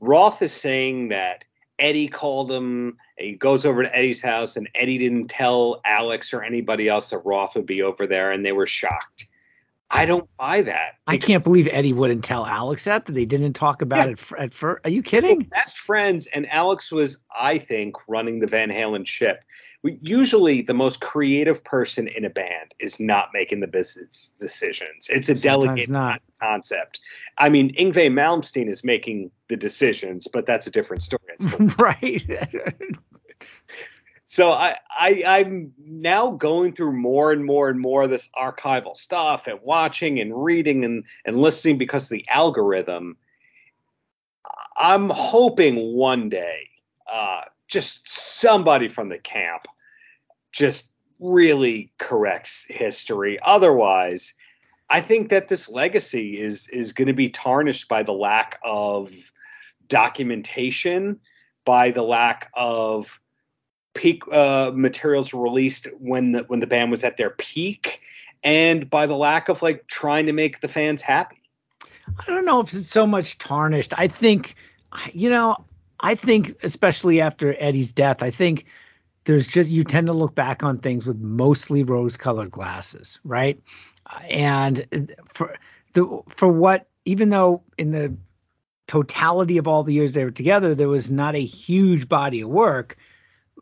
Roth 0.00 0.42
is 0.42 0.52
saying 0.52 1.08
that 1.08 1.44
Eddie 1.78 2.08
called 2.08 2.50
him. 2.50 2.98
He 3.16 3.32
goes 3.32 3.64
over 3.64 3.82
to 3.82 3.96
Eddie's 3.96 4.20
house, 4.20 4.56
and 4.56 4.68
Eddie 4.74 4.98
didn't 4.98 5.28
tell 5.28 5.80
Alex 5.84 6.34
or 6.34 6.42
anybody 6.42 6.88
else 6.88 7.10
that 7.10 7.18
Roth 7.18 7.54
would 7.54 7.66
be 7.66 7.80
over 7.80 8.06
there, 8.06 8.32
and 8.32 8.44
they 8.44 8.52
were 8.52 8.66
shocked. 8.66 9.26
I 9.92 10.04
don't 10.04 10.28
buy 10.36 10.62
that. 10.62 10.94
I 11.08 11.16
can't 11.16 11.42
believe 11.42 11.68
Eddie 11.72 11.92
wouldn't 11.92 12.22
tell 12.22 12.46
Alex 12.46 12.84
that 12.84 13.06
that 13.06 13.12
they 13.12 13.24
didn't 13.24 13.54
talk 13.54 13.82
about 13.82 14.06
yeah. 14.06 14.12
it 14.12 14.20
at 14.38 14.54
first. 14.54 14.80
Are 14.84 14.90
you 14.90 15.02
kidding? 15.02 15.40
Best 15.44 15.78
friends, 15.78 16.28
and 16.28 16.48
Alex 16.50 16.92
was, 16.92 17.18
I 17.38 17.58
think, 17.58 17.96
running 18.08 18.38
the 18.38 18.46
Van 18.46 18.70
Halen 18.70 19.04
ship. 19.04 19.42
We, 19.82 19.98
usually, 20.00 20.62
the 20.62 20.74
most 20.74 21.00
creative 21.00 21.64
person 21.64 22.06
in 22.06 22.24
a 22.24 22.30
band 22.30 22.74
is 22.78 23.00
not 23.00 23.30
making 23.34 23.60
the 23.60 23.66
business 23.66 24.32
decisions. 24.38 25.08
It's 25.08 25.28
a 25.28 25.34
delegated 25.34 25.90
not. 25.90 26.22
concept. 26.40 27.00
I 27.38 27.48
mean, 27.48 27.74
Yngwie 27.74 28.12
Malmsteen 28.12 28.68
is 28.68 28.84
making 28.84 29.32
the 29.48 29.56
decisions, 29.56 30.28
but 30.32 30.46
that's 30.46 30.68
a 30.68 30.70
different 30.70 31.02
story. 31.02 31.20
right. 31.78 32.22
so 34.30 34.52
I, 34.52 34.76
I 34.96 35.24
i'm 35.26 35.72
now 35.84 36.30
going 36.30 36.72
through 36.72 36.92
more 36.92 37.32
and 37.32 37.44
more 37.44 37.68
and 37.68 37.80
more 37.80 38.04
of 38.04 38.10
this 38.10 38.28
archival 38.40 38.94
stuff 38.96 39.48
and 39.48 39.58
watching 39.62 40.20
and 40.20 40.44
reading 40.44 40.84
and 40.84 41.04
and 41.24 41.36
listening 41.36 41.78
because 41.78 42.04
of 42.04 42.10
the 42.10 42.24
algorithm. 42.28 43.16
I'm 44.76 45.10
hoping 45.10 45.96
one 45.96 46.28
day 46.28 46.68
uh, 47.12 47.42
just 47.66 48.08
somebody 48.08 48.86
from 48.86 49.08
the 49.08 49.18
camp 49.18 49.66
just 50.52 50.90
really 51.18 51.92
corrects 51.98 52.64
history. 52.68 53.36
Otherwise 53.42 54.32
i 54.90 55.00
think 55.00 55.28
that 55.28 55.48
this 55.48 55.68
legacy 55.68 56.38
is 56.38 56.68
is 56.68 56.92
going 56.92 57.08
to 57.08 57.14
be 57.14 57.28
tarnished 57.28 57.88
by 57.88 58.02
the 58.02 58.12
lack 58.12 58.58
of 58.64 59.12
documentation 59.88 61.18
by 61.64 61.90
the 61.90 62.02
lack 62.02 62.50
of 62.54 63.19
peak 63.94 64.22
uh, 64.32 64.72
materials 64.74 65.34
released 65.34 65.86
when 65.98 66.32
the 66.32 66.42
when 66.44 66.60
the 66.60 66.66
band 66.66 66.90
was 66.90 67.04
at 67.04 67.16
their 67.16 67.30
peak, 67.30 68.00
and 68.42 68.88
by 68.88 69.06
the 69.06 69.16
lack 69.16 69.48
of 69.48 69.62
like 69.62 69.86
trying 69.88 70.26
to 70.26 70.32
make 70.32 70.60
the 70.60 70.68
fans 70.68 71.02
happy. 71.02 71.36
I 72.18 72.24
don't 72.26 72.44
know 72.44 72.60
if 72.60 72.72
it's 72.72 72.88
so 72.88 73.06
much 73.06 73.38
tarnished. 73.38 73.92
I 73.96 74.08
think, 74.08 74.56
you 75.12 75.30
know, 75.30 75.64
I 76.00 76.14
think 76.14 76.56
especially 76.62 77.20
after 77.20 77.54
Eddie's 77.58 77.92
death, 77.92 78.22
I 78.22 78.30
think 78.30 78.66
there's 79.24 79.46
just 79.46 79.70
you 79.70 79.84
tend 79.84 80.06
to 80.08 80.12
look 80.12 80.34
back 80.34 80.62
on 80.62 80.78
things 80.78 81.06
with 81.06 81.18
mostly 81.18 81.84
rose-colored 81.84 82.50
glasses, 82.50 83.20
right? 83.24 83.60
And 84.28 85.14
for 85.26 85.56
the 85.92 86.20
for 86.28 86.48
what, 86.48 86.88
even 87.04 87.30
though 87.30 87.62
in 87.78 87.92
the 87.92 88.14
totality 88.86 89.56
of 89.56 89.68
all 89.68 89.84
the 89.84 89.92
years 89.94 90.14
they 90.14 90.24
were 90.24 90.30
together, 90.30 90.74
there 90.74 90.88
was 90.88 91.10
not 91.10 91.36
a 91.36 91.44
huge 91.44 92.08
body 92.08 92.40
of 92.40 92.48
work 92.48 92.96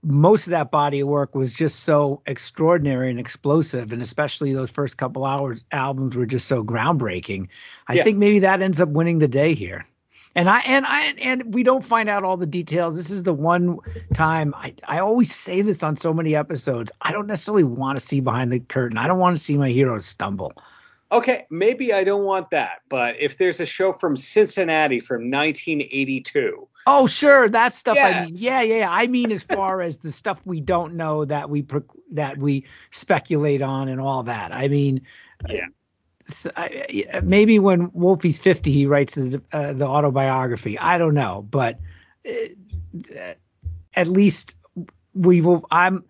most 0.03 0.47
of 0.47 0.51
that 0.51 0.71
body 0.71 1.01
of 1.01 1.09
work 1.09 1.35
was 1.35 1.53
just 1.53 1.81
so 1.81 2.23
extraordinary 2.27 3.11
and 3.11 3.19
explosive 3.19 3.93
and 3.93 4.03
especially 4.03 4.53
those 4.53 4.71
first 4.71 4.97
couple 4.97 5.25
hours 5.25 5.65
albums 5.73 6.17
were 6.17 6.27
just 6.27 6.47
so 6.47 6.63
groundbreaking 6.63 7.49
i 7.89 7.95
yeah. 7.95 8.05
think 8.05 8.19
maybe 8.19 8.39
that 8.39 8.63
ends 8.63 8.81
up 8.81 8.89
winning 8.91 9.19
the 9.19 9.29
day 9.29 9.55
here 9.55 9.87
and 10.35 10.49
i 10.49 10.61
and 10.61 10.85
i 10.89 11.13
and 11.23 11.55
we 11.55 11.63
don't 11.63 11.85
find 11.85 12.09
out 12.09 12.25
all 12.25 12.37
the 12.37 12.47
details 12.47 12.97
this 12.97 13.11
is 13.11 13.25
the 13.25 13.33
one 13.33 13.79
time 14.15 14.55
i 14.57 14.73
i 14.87 14.99
always 14.99 15.35
say 15.35 15.63
this 15.63 15.83
on 15.83 15.97
so 15.97 16.13
many 16.13 16.35
episodes 16.35 16.93
i 17.03 17.13
don't 17.13 17.27
necessarily 17.27 17.65
want 17.65 17.99
to 17.99 18.05
see 18.05 18.21
behind 18.21 18.53
the 18.53 18.61
curtain 18.61 18.99
i 18.99 19.07
don't 19.07 19.19
want 19.19 19.37
to 19.37 19.43
see 19.43 19.57
my 19.57 19.71
heroes 19.71 20.07
stumble 20.07 20.53
Okay, 21.11 21.47
maybe 21.49 21.95
I 21.95 22.05
don't 22.05 22.25
want 22.25 22.51
that, 22.51 22.83
but 22.91 23.17
if 23.19 23.39
there's 23.39 23.61
a 23.61 23.65
show 23.65 23.93
from 23.93 24.15
Cincinnati 24.15 25.01
from 25.01 25.31
1982. 25.31 26.69
Oh, 26.91 27.07
sure, 27.07 27.51
that 27.51 27.75
stuff. 27.75 27.97
Yes. 27.97 28.15
I 28.15 28.25
mean, 28.25 28.35
yeah, 28.35 28.63
yeah. 28.63 28.89
I 28.91 29.07
mean, 29.09 29.31
as 29.31 29.43
far 29.55 29.83
as 29.83 29.99
the 29.99 30.11
stuff 30.11 30.41
we 30.47 30.61
don't 30.61 30.95
know 30.95 31.27
that 31.27 31.51
we 31.51 31.67
that 32.13 32.39
we 32.39 32.65
speculate 32.91 33.61
on 33.61 33.89
and 33.89 34.01
all 34.01 34.23
that. 34.23 34.53
I 34.55 34.69
mean, 34.69 35.03
yeah. 35.49 35.67
Uh, 36.57 36.69
maybe 37.23 37.59
when 37.59 37.91
Wolfie's 37.93 38.39
50, 38.39 38.71
he 38.71 38.87
writes 38.87 39.15
the 39.15 39.43
uh, 39.53 39.75
the 39.75 39.87
autobiography. 39.87 40.79
I 40.79 40.97
don't 40.99 41.15
know, 41.15 41.47
but 41.51 41.79
uh, 42.27 43.35
at 43.95 44.09
least 44.09 44.57
we 45.13 45.43
will. 45.43 45.67
I'm 45.71 46.05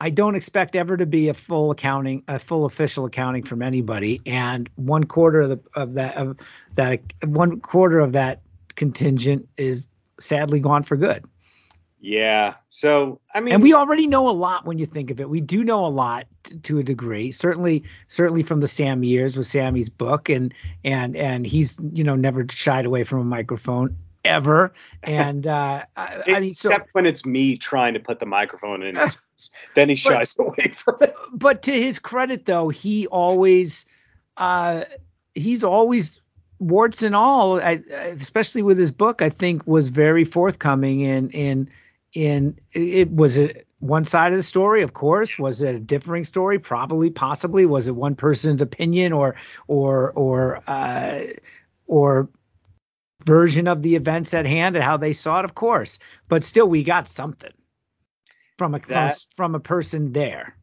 I 0.00 0.10
don't 0.10 0.34
expect 0.34 0.74
ever 0.74 0.96
to 0.96 1.06
be 1.06 1.28
a 1.28 1.34
full 1.34 1.70
accounting, 1.70 2.24
a 2.26 2.40
full 2.40 2.64
official 2.64 3.04
accounting 3.04 3.44
from 3.44 3.62
anybody. 3.62 4.20
And 4.26 4.68
one 4.74 5.04
quarter 5.04 5.42
of 5.42 5.50
the 5.50 5.60
of 5.74 5.94
that 5.94 6.16
of 6.16 6.36
that 6.74 7.02
one 7.24 7.60
quarter 7.60 8.00
of 8.00 8.12
that 8.12 8.42
contingent 8.74 9.48
is 9.56 9.86
sadly 10.18 10.60
gone 10.60 10.82
for 10.82 10.96
good. 10.96 11.24
Yeah. 12.00 12.54
So 12.68 13.20
I 13.34 13.40
mean, 13.40 13.54
and 13.54 13.62
we 13.62 13.74
already 13.74 14.06
know 14.06 14.28
a 14.28 14.32
lot 14.32 14.64
when 14.64 14.78
you 14.78 14.86
think 14.86 15.10
of 15.10 15.20
it. 15.20 15.28
We 15.28 15.40
do 15.40 15.64
know 15.64 15.84
a 15.84 15.88
lot 15.88 16.26
t- 16.44 16.56
to 16.56 16.78
a 16.78 16.82
degree. 16.82 17.32
Certainly, 17.32 17.82
certainly 18.06 18.42
from 18.44 18.60
the 18.60 18.68
Sam 18.68 19.02
years 19.02 19.36
with 19.36 19.46
Sammy's 19.46 19.90
book, 19.90 20.28
and 20.28 20.54
and 20.84 21.16
and 21.16 21.44
he's 21.44 21.76
you 21.92 22.04
know 22.04 22.14
never 22.14 22.46
shied 22.48 22.86
away 22.86 23.02
from 23.02 23.18
a 23.18 23.24
microphone 23.24 23.96
ever. 24.24 24.72
And 25.02 25.46
uh, 25.46 25.84
I, 25.96 26.22
I 26.26 26.40
mean, 26.40 26.50
except 26.50 26.86
so, 26.86 26.90
when 26.92 27.06
it's 27.06 27.26
me 27.26 27.56
trying 27.56 27.94
to 27.94 28.00
put 28.00 28.20
the 28.20 28.26
microphone 28.26 28.82
in, 28.82 28.94
his, 28.94 29.16
then 29.74 29.88
he 29.88 29.96
shies 29.96 30.34
but, 30.34 30.44
away 30.44 30.68
from 30.68 30.96
it. 31.00 31.16
But 31.32 31.62
to 31.62 31.72
his 31.72 31.98
credit, 31.98 32.44
though, 32.44 32.68
he 32.68 33.06
always, 33.08 33.84
uh, 34.36 34.84
he's 35.34 35.64
always 35.64 36.20
warts 36.58 37.02
and 37.02 37.14
all, 37.14 37.60
I, 37.60 37.82
especially 37.90 38.62
with 38.62 38.78
his 38.78 38.92
book. 38.92 39.22
I 39.22 39.30
think 39.30 39.66
was 39.66 39.88
very 39.88 40.24
forthcoming 40.24 41.00
in 41.00 41.30
in 41.30 41.68
in 42.14 42.58
it 42.72 43.10
was 43.10 43.36
it 43.36 43.66
one 43.80 44.04
side 44.04 44.32
of 44.32 44.38
the 44.38 44.42
story 44.42 44.82
of 44.82 44.94
course 44.94 45.38
was 45.38 45.62
it 45.62 45.74
a 45.74 45.78
differing 45.78 46.24
story 46.24 46.58
probably 46.58 47.10
possibly 47.10 47.64
was 47.64 47.86
it 47.86 47.94
one 47.94 48.14
person's 48.16 48.62
opinion 48.62 49.12
or 49.12 49.36
or 49.68 50.12
or 50.12 50.60
uh 50.66 51.20
or 51.86 52.28
version 53.24 53.68
of 53.68 53.82
the 53.82 53.94
events 53.94 54.32
at 54.32 54.46
hand 54.46 54.76
and 54.76 54.84
how 54.84 54.96
they 54.96 55.12
saw 55.12 55.40
it, 55.40 55.44
of 55.44 55.54
course. 55.54 55.98
But 56.28 56.44
still, 56.44 56.66
we 56.66 56.82
got 56.82 57.06
something 57.06 57.52
from 58.56 58.74
a 58.74 58.80
that, 58.88 59.12
from, 59.12 59.16
from 59.34 59.54
a 59.54 59.60
person 59.60 60.12
there. 60.12 60.56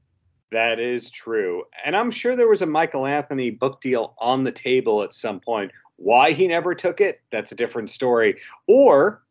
That 0.51 0.79
is 0.79 1.09
true, 1.09 1.63
and 1.83 1.95
I'm 1.95 2.11
sure 2.11 2.35
there 2.35 2.47
was 2.47 2.61
a 2.61 2.67
Michael 2.67 3.05
Anthony 3.05 3.49
book 3.49 3.81
deal 3.81 4.15
on 4.19 4.43
the 4.43 4.51
table 4.51 5.03
at 5.03 5.13
some 5.13 5.39
point. 5.39 5.71
Why 5.97 6.31
he 6.31 6.47
never 6.47 6.75
took 6.75 6.99
it, 7.01 7.21
that's 7.31 7.51
a 7.51 7.55
different 7.55 7.89
story. 7.89 8.37
Or 8.67 9.21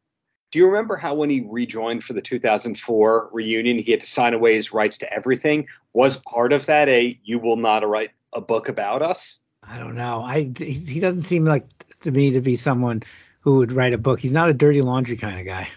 do 0.50 0.58
you 0.58 0.66
remember 0.66 0.96
how 0.96 1.14
when 1.14 1.30
he 1.30 1.44
rejoined 1.48 2.04
for 2.04 2.12
the 2.12 2.22
2004 2.22 3.30
reunion, 3.32 3.78
he 3.78 3.90
had 3.90 4.00
to 4.00 4.06
sign 4.06 4.34
away 4.34 4.54
his 4.54 4.72
rights 4.72 4.96
to 4.98 5.12
everything? 5.12 5.66
Was 5.92 6.16
part 6.18 6.52
of 6.52 6.66
that 6.66 6.88
a 6.88 7.18
"you 7.24 7.38
will 7.38 7.56
not 7.56 7.86
write 7.86 8.12
a 8.32 8.40
book 8.40 8.68
about 8.68 9.02
us"? 9.02 9.40
I 9.62 9.78
don't 9.78 9.94
know. 9.94 10.22
I 10.22 10.52
he 10.58 11.00
doesn't 11.00 11.22
seem 11.22 11.44
like 11.44 11.66
to 12.02 12.10
me 12.10 12.30
to 12.30 12.40
be 12.40 12.54
someone 12.54 13.02
who 13.40 13.56
would 13.56 13.72
write 13.72 13.94
a 13.94 13.98
book. 13.98 14.20
He's 14.20 14.32
not 14.32 14.48
a 14.48 14.54
dirty 14.54 14.80
laundry 14.80 15.16
kind 15.16 15.38
of 15.38 15.44
guy. 15.44 15.68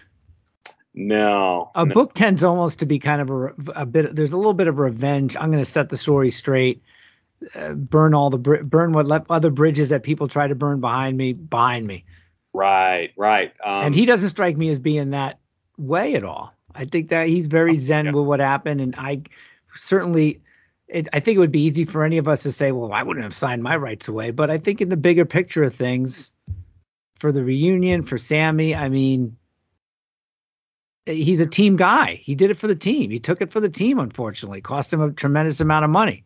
No. 0.94 1.70
A 1.74 1.84
no. 1.84 1.94
book 1.94 2.14
tends 2.14 2.42
almost 2.42 2.78
to 2.78 2.86
be 2.86 2.98
kind 2.98 3.20
of 3.20 3.30
a, 3.30 3.54
a 3.76 3.86
bit. 3.86 4.16
There's 4.16 4.32
a 4.32 4.36
little 4.36 4.54
bit 4.54 4.68
of 4.68 4.78
revenge. 4.78 5.36
I'm 5.36 5.50
going 5.50 5.62
to 5.62 5.70
set 5.70 5.90
the 5.90 5.96
story 5.96 6.30
straight. 6.30 6.82
Uh, 7.54 7.72
burn 7.74 8.14
all 8.14 8.30
the 8.30 8.38
burn 8.38 8.92
what 8.92 9.06
let 9.06 9.24
other 9.30 9.50
bridges 9.50 9.90
that 9.90 10.02
people 10.02 10.26
try 10.26 10.48
to 10.48 10.56
burn 10.56 10.80
behind 10.80 11.16
me 11.16 11.32
behind 11.34 11.86
me. 11.86 12.04
Right, 12.52 13.12
right. 13.16 13.52
Um, 13.64 13.84
and 13.84 13.94
he 13.94 14.06
doesn't 14.06 14.30
strike 14.30 14.56
me 14.56 14.68
as 14.70 14.80
being 14.80 15.10
that 15.10 15.38
way 15.76 16.14
at 16.14 16.24
all. 16.24 16.52
I 16.74 16.84
think 16.84 17.10
that 17.10 17.28
he's 17.28 17.46
very 17.46 17.76
zen 17.76 18.06
yeah. 18.06 18.12
with 18.12 18.26
what 18.26 18.40
happened, 18.40 18.80
and 18.80 18.94
I 18.96 19.22
certainly 19.72 20.40
it, 20.88 21.08
I 21.12 21.20
think 21.20 21.36
it 21.36 21.38
would 21.38 21.52
be 21.52 21.62
easy 21.62 21.84
for 21.84 22.04
any 22.04 22.18
of 22.18 22.28
us 22.28 22.42
to 22.42 22.52
say, 22.52 22.72
well, 22.72 22.92
I 22.92 23.02
wouldn't 23.02 23.24
have 23.24 23.34
signed 23.34 23.62
my 23.62 23.76
rights 23.76 24.08
away. 24.08 24.30
But 24.30 24.50
I 24.50 24.58
think 24.58 24.80
in 24.80 24.88
the 24.88 24.96
bigger 24.96 25.24
picture 25.24 25.62
of 25.62 25.74
things, 25.74 26.32
for 27.18 27.30
the 27.30 27.44
reunion, 27.44 28.02
for 28.02 28.16
Sammy, 28.16 28.74
I 28.74 28.88
mean, 28.88 29.36
he's 31.06 31.40
a 31.40 31.46
team 31.46 31.76
guy. 31.76 32.14
He 32.14 32.34
did 32.34 32.50
it 32.50 32.56
for 32.56 32.68
the 32.68 32.76
team. 32.76 33.10
He 33.10 33.18
took 33.18 33.40
it 33.42 33.52
for 33.52 33.60
the 33.60 33.68
team, 33.68 33.98
unfortunately. 33.98 34.60
Cost 34.60 34.92
him 34.92 35.00
a 35.00 35.12
tremendous 35.12 35.60
amount 35.60 35.84
of 35.84 35.90
money. 35.90 36.24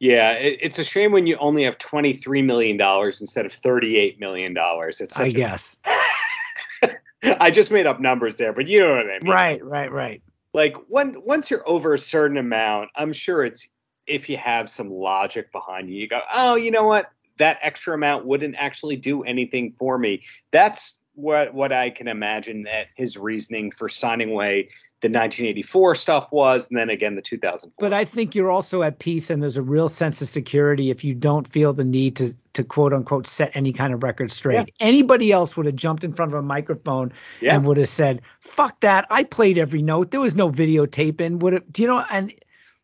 Yeah, 0.00 0.32
it, 0.32 0.58
it's 0.60 0.78
a 0.78 0.84
shame 0.84 1.12
when 1.12 1.26
you 1.26 1.36
only 1.36 1.62
have 1.64 1.78
$23 1.78 2.44
million 2.44 2.80
instead 2.80 3.46
of 3.46 3.52
$38 3.52 4.18
million. 4.18 4.54
It's 4.58 5.18
I 5.18 5.30
guess. 5.30 5.76
I 7.38 7.50
just 7.50 7.70
made 7.70 7.86
up 7.86 8.00
numbers 8.00 8.36
there, 8.36 8.52
but 8.52 8.66
you 8.66 8.80
know 8.80 8.96
what 8.96 9.06
I 9.06 9.18
mean. 9.20 9.30
Right, 9.30 9.64
right, 9.64 9.92
right 9.92 10.22
like 10.52 10.74
when 10.88 11.16
once 11.24 11.50
you're 11.50 11.68
over 11.68 11.94
a 11.94 11.98
certain 11.98 12.36
amount, 12.36 12.90
I'm 12.96 13.12
sure 13.12 13.44
it's 13.44 13.68
if 14.06 14.28
you 14.28 14.36
have 14.36 14.68
some 14.68 14.90
logic 14.90 15.52
behind 15.52 15.88
you, 15.88 15.96
you 15.96 16.08
go, 16.08 16.20
oh, 16.34 16.56
you 16.56 16.70
know 16.70 16.84
what? 16.84 17.10
That 17.38 17.58
extra 17.62 17.94
amount 17.94 18.26
wouldn't 18.26 18.56
actually 18.56 18.96
do 18.96 19.22
anything 19.22 19.70
for 19.70 19.98
me. 19.98 20.22
That's 20.50 20.94
what 21.14 21.54
what 21.54 21.72
I 21.72 21.90
can 21.90 22.08
imagine 22.08 22.62
that 22.64 22.88
his 22.96 23.16
reasoning 23.16 23.70
for 23.70 23.88
signing 23.88 24.30
away 24.30 24.68
the 25.00 25.08
1984 25.08 25.94
stuff 25.94 26.30
was, 26.30 26.68
and 26.68 26.78
then 26.78 26.90
again 26.90 27.14
the 27.14 27.22
2000. 27.22 27.72
But 27.78 27.94
I 27.94 28.04
think 28.04 28.34
you're 28.34 28.50
also 28.50 28.82
at 28.82 28.98
peace, 28.98 29.30
and 29.30 29.42
there's 29.42 29.56
a 29.56 29.62
real 29.62 29.88
sense 29.88 30.20
of 30.20 30.28
security 30.28 30.90
if 30.90 31.02
you 31.02 31.14
don't 31.14 31.48
feel 31.48 31.72
the 31.72 31.84
need 31.84 32.16
to 32.16 32.34
to 32.52 32.64
quote 32.64 32.92
unquote 32.92 33.26
set 33.26 33.50
any 33.54 33.72
kind 33.72 33.94
of 33.94 34.02
record 34.02 34.30
straight. 34.30 34.54
Yeah. 34.54 34.64
Anybody 34.86 35.32
else 35.32 35.56
would 35.56 35.66
have 35.66 35.76
jumped 35.76 36.04
in 36.04 36.12
front 36.12 36.32
of 36.32 36.38
a 36.38 36.42
microphone 36.42 37.12
yeah. 37.40 37.54
and 37.54 37.64
would 37.66 37.78
have 37.78 37.88
said, 37.88 38.20
"Fuck 38.40 38.80
that! 38.80 39.06
I 39.10 39.24
played 39.24 39.56
every 39.58 39.82
note. 39.82 40.10
There 40.10 40.20
was 40.20 40.34
no 40.34 40.50
videotape." 40.50 40.70
videotaping." 40.70 41.40
Would 41.40 41.54
it? 41.54 41.72
Do 41.72 41.82
you 41.82 41.88
know? 41.88 42.04
And 42.10 42.34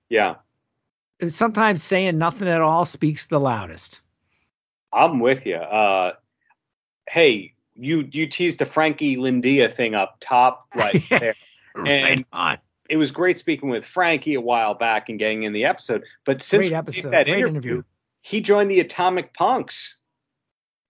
yeah, 0.08 0.36
sometimes 1.28 1.82
saying 1.82 2.18
nothing 2.18 2.48
at 2.48 2.60
all 2.60 2.84
speaks 2.84 3.26
the 3.26 3.40
loudest. 3.40 4.00
I'm 4.92 5.20
with 5.20 5.46
you. 5.46 5.56
Uh, 5.56 6.12
hey, 7.08 7.52
you 7.74 8.08
you 8.12 8.26
teased 8.26 8.60
the 8.60 8.64
Frankie 8.64 9.16
Lindia 9.16 9.72
thing 9.72 9.94
up 9.94 10.16
top 10.20 10.66
right 10.74 11.02
there 11.10 11.34
and 11.84 12.24
on. 12.32 12.58
it 12.88 12.96
was 12.96 13.10
great 13.10 13.38
speaking 13.38 13.68
with 13.68 13.84
Frankie 13.84 14.34
a 14.34 14.40
while 14.40 14.74
back 14.74 15.08
and 15.08 15.18
getting 15.18 15.42
in 15.42 15.52
the 15.52 15.64
episode. 15.64 16.04
But 16.24 16.42
since 16.42 16.68
great 16.68 16.76
episode, 16.76 17.10
that 17.10 17.26
great 17.26 17.38
interview, 17.38 17.48
interview, 17.48 17.82
he 18.22 18.40
joined 18.40 18.70
the 18.70 18.80
Atomic 18.80 19.34
Punks. 19.34 19.96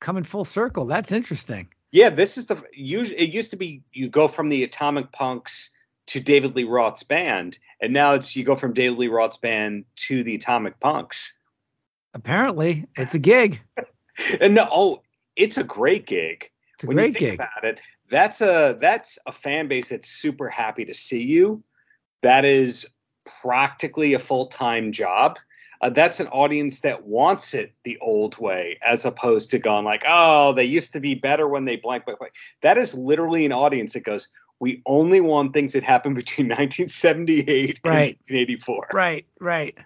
Coming 0.01 0.25
full 0.25 0.44
circle. 0.44 0.85
That's 0.85 1.12
interesting. 1.12 1.68
Yeah, 1.92 2.11
this 2.11 2.37
is 2.37 2.46
the 2.46 2.62
usually 2.72 3.18
it 3.18 3.31
used 3.33 3.51
to 3.51 3.57
be 3.57 3.83
you 3.92 4.09
go 4.09 4.29
from 4.29 4.49
the 4.49 4.62
Atomic 4.64 5.12
Punks 5.12 5.70
to 6.09 6.20
David 6.20 6.55
Lee 6.55 6.64
Roth's 6.64 7.03
band, 7.03 7.59
and 7.81 7.92
now 7.92 8.14
it's 8.14 8.37
you 8.37 8.44
go 8.44 8.55
from 8.55 8.72
David 8.72 8.99
Lee 8.99 9.09
Roth's 9.09 9.37
band 9.37 9.85
to 9.96 10.22
the 10.22 10.35
Atomic 10.35 10.79
Punks. 10.81 11.33
Apparently, 12.14 12.87
it's 12.96 13.14
a 13.14 13.18
gig. 13.18 13.61
and 14.40 14.55
no, 14.55 14.68
oh, 14.70 15.03
it's 15.37 15.57
a 15.57 15.64
great 15.64 16.07
gig. 16.07 16.51
When 16.85 16.97
great 16.97 17.15
gig. 17.15 17.35
About 17.35 17.65
it, 17.65 17.81
that's 18.11 18.41
a 18.41 18.77
that's 18.81 19.19
a 19.27 19.33
fan 19.33 19.69
base 19.69 19.89
that's 19.89 20.09
super 20.09 20.49
happy 20.49 20.85
to 20.85 20.95
see 20.95 21.23
you. 21.23 21.62
That 22.23 22.45
is 22.45 22.87
practically 23.25 24.15
a 24.15 24.19
full 24.19 24.47
time 24.47 24.93
job. 24.93 25.39
Uh, 25.83 25.91
that's 25.91 26.21
an 26.21 26.27
audience 26.29 26.81
that 26.81 27.05
wants 27.05 27.53
it 27.53 27.75
the 27.85 27.99
old 28.01 28.39
way, 28.39 28.79
as 28.87 29.05
opposed 29.05 29.51
to 29.51 29.59
going 29.59 29.85
like, 29.85 30.05
"Oh, 30.09 30.53
they 30.53 30.65
used 30.65 30.93
to 30.95 31.01
be 31.01 31.15
better 31.15 31.49
when 31.49 31.65
they 31.65 31.77
blank 31.77 32.05
blank 32.05 32.19
blank." 32.19 32.35
That 32.62 32.79
is 32.79 32.95
literally 32.95 33.45
an 33.45 33.53
audience 33.53 33.93
that 33.93 34.01
goes, 34.01 34.29
"We 34.59 34.83
only 34.87 35.21
want 35.21 35.53
things 35.53 35.73
that 35.73 35.83
happened 35.83 36.17
between 36.17 36.49
1978 36.49 37.81
right. 37.85 38.19
and 38.29 38.37
1984." 38.49 38.89
Right, 38.93 39.27
right. 39.41 39.77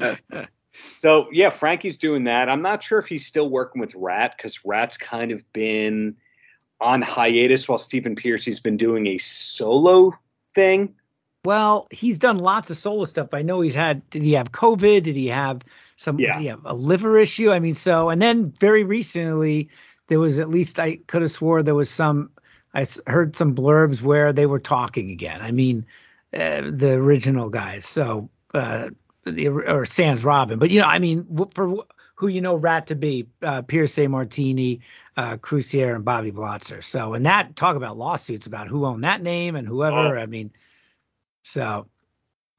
so 0.94 1.28
yeah, 1.32 1.50
Frankie's 1.50 1.96
doing 1.96 2.24
that. 2.24 2.48
I'm 2.48 2.62
not 2.62 2.82
sure 2.82 2.98
if 2.98 3.06
he's 3.06 3.26
still 3.26 3.48
working 3.48 3.80
with 3.80 3.94
Ratt 3.94 4.36
because 4.36 4.64
Ratt's 4.64 4.96
kind 4.96 5.32
of 5.32 5.50
been 5.52 6.16
on 6.80 7.02
hiatus 7.02 7.68
while 7.68 7.78
Stephen 7.78 8.14
Pearcy's 8.14 8.60
been 8.60 8.76
doing 8.76 9.06
a 9.08 9.18
solo 9.18 10.12
thing? 10.54 10.94
Well, 11.44 11.86
he's 11.90 12.18
done 12.18 12.38
lots 12.38 12.70
of 12.70 12.76
solo 12.76 13.04
stuff. 13.04 13.32
I 13.32 13.42
know 13.42 13.60
he's 13.60 13.74
had. 13.74 14.08
Did 14.10 14.22
he 14.22 14.32
have 14.32 14.52
COVID? 14.52 15.04
Did 15.04 15.16
he 15.16 15.28
have 15.28 15.62
some? 15.96 16.18
Yeah. 16.18 16.32
Did 16.32 16.40
he 16.40 16.46
have 16.46 16.60
a 16.64 16.74
liver 16.74 17.18
issue? 17.18 17.50
I 17.50 17.60
mean, 17.60 17.74
so 17.74 18.10
and 18.10 18.20
then 18.20 18.52
very 18.58 18.84
recently 18.84 19.68
there 20.08 20.20
was 20.20 20.38
at 20.38 20.48
least 20.48 20.78
I 20.78 20.96
could 21.06 21.22
have 21.22 21.30
swore 21.30 21.62
there 21.62 21.74
was 21.74 21.90
some. 21.90 22.30
I 22.74 22.86
heard 23.06 23.34
some 23.34 23.54
blurbs 23.54 24.02
where 24.02 24.32
they 24.32 24.46
were 24.46 24.58
talking 24.58 25.10
again. 25.10 25.40
I 25.40 25.52
mean, 25.52 25.86
uh, 26.34 26.62
the 26.70 26.92
original 26.92 27.48
guys. 27.48 27.86
So, 27.86 28.28
uh, 28.52 28.90
the, 29.30 29.48
or 29.48 29.84
Sans 29.84 30.24
Robbin, 30.24 30.58
but 30.58 30.70
you 30.70 30.80
know, 30.80 30.86
I 30.86 30.98
mean, 30.98 31.26
for 31.54 31.84
who 32.14 32.28
you 32.28 32.40
know 32.40 32.56
Ratt 32.56 32.86
to 32.88 32.96
be, 32.96 33.26
uh, 33.42 33.62
Pearcy, 33.62 34.06
DeMartini, 34.06 34.80
uh, 35.16 35.36
Croucier, 35.36 35.94
and 35.94 36.04
Bobby 36.04 36.32
Blotzer. 36.32 36.82
So, 36.82 37.14
and 37.14 37.24
that 37.26 37.54
talk 37.54 37.76
about 37.76 37.96
lawsuits 37.96 38.46
about 38.46 38.66
who 38.66 38.84
owned 38.84 39.04
that 39.04 39.22
name 39.22 39.54
and 39.54 39.68
whoever. 39.68 40.18
Oh. 40.18 40.20
I 40.20 40.26
mean, 40.26 40.50
so 41.42 41.86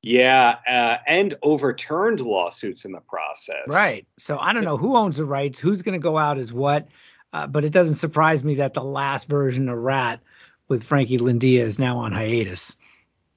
yeah, 0.01 0.55
uh, 0.67 0.97
and 1.07 1.35
overturned 1.43 2.21
lawsuits 2.21 2.85
in 2.85 2.93
the 2.93 3.01
process. 3.01 3.67
Right. 3.67 4.07
So 4.17 4.37
I 4.39 4.53
don't 4.53 4.63
know 4.63 4.77
who 4.77 4.95
owns 4.95 5.17
the 5.17 5.25
rights, 5.25 5.59
who's 5.59 5.81
going 5.81 5.99
to 5.99 6.03
go 6.03 6.17
out 6.17 6.37
as 6.37 6.53
what, 6.53 6.87
uh, 7.33 7.47
but 7.47 7.65
it 7.65 7.71
doesn't 7.71 7.95
surprise 7.95 8.43
me 8.43 8.55
that 8.55 8.73
the 8.73 8.83
last 8.83 9.27
version 9.27 9.67
of 9.67 9.77
Ratt 9.77 10.21
with 10.69 10.83
Frankie 10.83 11.17
Lindia 11.17 11.59
is 11.59 11.79
now 11.79 11.97
on 11.97 12.13
hiatus. 12.13 12.77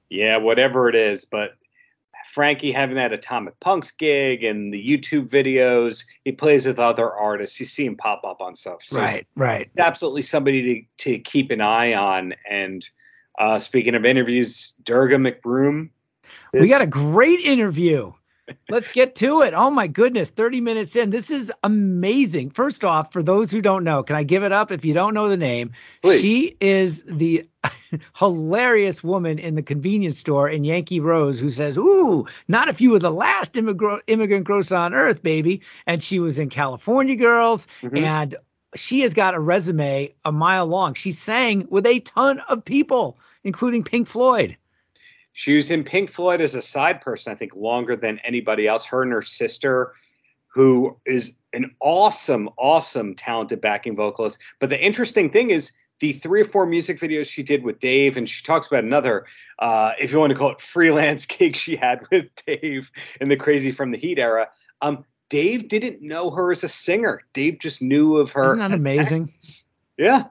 Yeah, 0.09 0.37
whatever 0.37 0.87
it 0.87 0.95
is, 0.95 1.25
but 1.25 1.57
Frankie 2.31 2.71
having 2.71 2.95
that 2.95 3.13
Atomic 3.13 3.59
Punks 3.59 3.91
gig 3.91 4.43
and 4.43 4.73
the 4.73 4.85
YouTube 4.85 5.27
videos, 5.27 6.05
he 6.23 6.31
plays 6.31 6.65
with 6.65 6.79
other 6.79 7.11
artists. 7.11 7.59
You 7.59 7.65
see 7.65 7.85
him 7.85 7.95
pop 7.95 8.23
up 8.23 8.41
on 8.41 8.55
stuff. 8.55 8.83
So 8.83 8.99
right, 8.99 9.27
right. 9.35 9.69
Absolutely 9.77 10.21
somebody 10.21 10.87
to, 10.97 11.03
to 11.05 11.19
keep 11.19 11.51
an 11.51 11.61
eye 11.61 11.93
on. 11.93 12.33
And 12.49 12.87
uh, 13.39 13.59
speaking 13.59 13.95
of 13.95 14.05
interviews, 14.05 14.73
Durga 14.83 15.17
McBroom 15.17 15.89
this... 16.51 16.61
We 16.61 16.69
got 16.69 16.81
a 16.81 16.87
great 16.87 17.39
interview. 17.41 18.13
Let's 18.69 18.89
get 18.89 19.15
to 19.15 19.41
it. 19.41 19.53
Oh 19.53 19.69
my 19.69 19.87
goodness, 19.87 20.29
30 20.29 20.59
minutes 20.61 20.95
in. 20.95 21.11
This 21.11 21.31
is 21.31 21.51
amazing. 21.63 22.49
First 22.51 22.83
off, 22.83 23.13
for 23.13 23.23
those 23.23 23.51
who 23.51 23.61
don't 23.61 23.83
know, 23.83 24.03
can 24.03 24.15
I 24.15 24.23
give 24.23 24.43
it 24.43 24.51
up 24.51 24.71
if 24.71 24.83
you 24.83 24.93
don't 24.93 25.13
know 25.13 25.29
the 25.29 25.37
name? 25.37 25.71
Please. 26.01 26.21
She 26.21 26.57
is 26.59 27.03
the 27.03 27.47
hilarious 28.17 29.03
woman 29.03 29.39
in 29.39 29.55
the 29.55 29.63
convenience 29.63 30.19
store 30.19 30.49
in 30.49 30.63
Yankee 30.63 30.99
Rose 30.99 31.39
who 31.39 31.49
says, 31.49 31.77
Ooh, 31.77 32.25
not 32.47 32.67
if 32.67 32.81
you 32.81 32.91
were 32.91 32.99
the 32.99 33.11
last 33.11 33.55
immigrant 33.55 34.03
immigrant 34.07 34.45
grocer 34.45 34.75
on 34.75 34.93
earth, 34.93 35.23
baby. 35.23 35.61
And 35.87 36.03
she 36.03 36.19
was 36.19 36.37
in 36.37 36.49
California 36.49 37.15
Girls 37.15 37.67
mm-hmm. 37.81 37.97
and 37.97 38.35
she 38.75 39.01
has 39.01 39.13
got 39.13 39.35
a 39.35 39.39
resume 39.39 40.13
a 40.25 40.31
mile 40.31 40.65
long. 40.65 40.93
She 40.95 41.11
sang 41.11 41.67
with 41.69 41.85
a 41.85 41.99
ton 42.01 42.39
of 42.49 42.65
people, 42.65 43.17
including 43.43 43.83
Pink 43.83 44.07
Floyd. 44.07 44.57
She 45.33 45.55
was 45.55 45.71
in 45.71 45.83
Pink 45.83 46.09
Floyd 46.09 46.41
as 46.41 46.55
a 46.55 46.61
side 46.61 47.01
person, 47.01 47.31
I 47.31 47.35
think, 47.35 47.55
longer 47.55 47.95
than 47.95 48.19
anybody 48.19 48.67
else. 48.67 48.85
Her 48.85 49.01
and 49.01 49.11
her 49.11 49.21
sister, 49.21 49.93
who 50.47 50.97
is 51.05 51.33
an 51.53 51.75
awesome, 51.81 52.49
awesome, 52.57 53.15
talented 53.15 53.59
backing 53.59 53.95
vocalist. 53.95 54.37
But 54.59 54.69
the 54.69 54.79
interesting 54.79 55.29
thing 55.29 55.49
is 55.49 55.71
the 55.99 56.13
three 56.13 56.41
or 56.41 56.45
four 56.45 56.65
music 56.65 56.99
videos 56.99 57.27
she 57.27 57.43
did 57.43 57.63
with 57.63 57.79
Dave, 57.79 58.15
and 58.15 58.29
she 58.29 58.43
talks 58.43 58.67
about 58.67 58.83
another, 58.83 59.25
uh, 59.59 59.93
if 59.99 60.11
you 60.11 60.19
want 60.19 60.31
to 60.31 60.37
call 60.37 60.51
it 60.51 60.61
freelance 60.61 61.25
gig 61.27 61.55
she 61.55 61.75
had 61.75 62.05
with 62.11 62.25
Dave 62.45 62.91
in 63.19 63.29
the 63.29 63.37
Crazy 63.37 63.71
from 63.71 63.91
the 63.91 63.97
Heat 63.97 64.19
era. 64.19 64.49
Um, 64.81 65.03
Dave 65.29 65.67
didn't 65.67 66.01
know 66.01 66.29
her 66.29 66.51
as 66.51 66.63
a 66.63 66.69
singer. 66.69 67.21
Dave 67.33 67.57
just 67.57 67.81
knew 67.81 68.17
of 68.17 68.31
her. 68.31 68.43
Isn't 68.43 68.59
that 68.59 68.73
amazing? 68.73 69.31
Acts. 69.33 69.65
Yeah. 69.97 70.25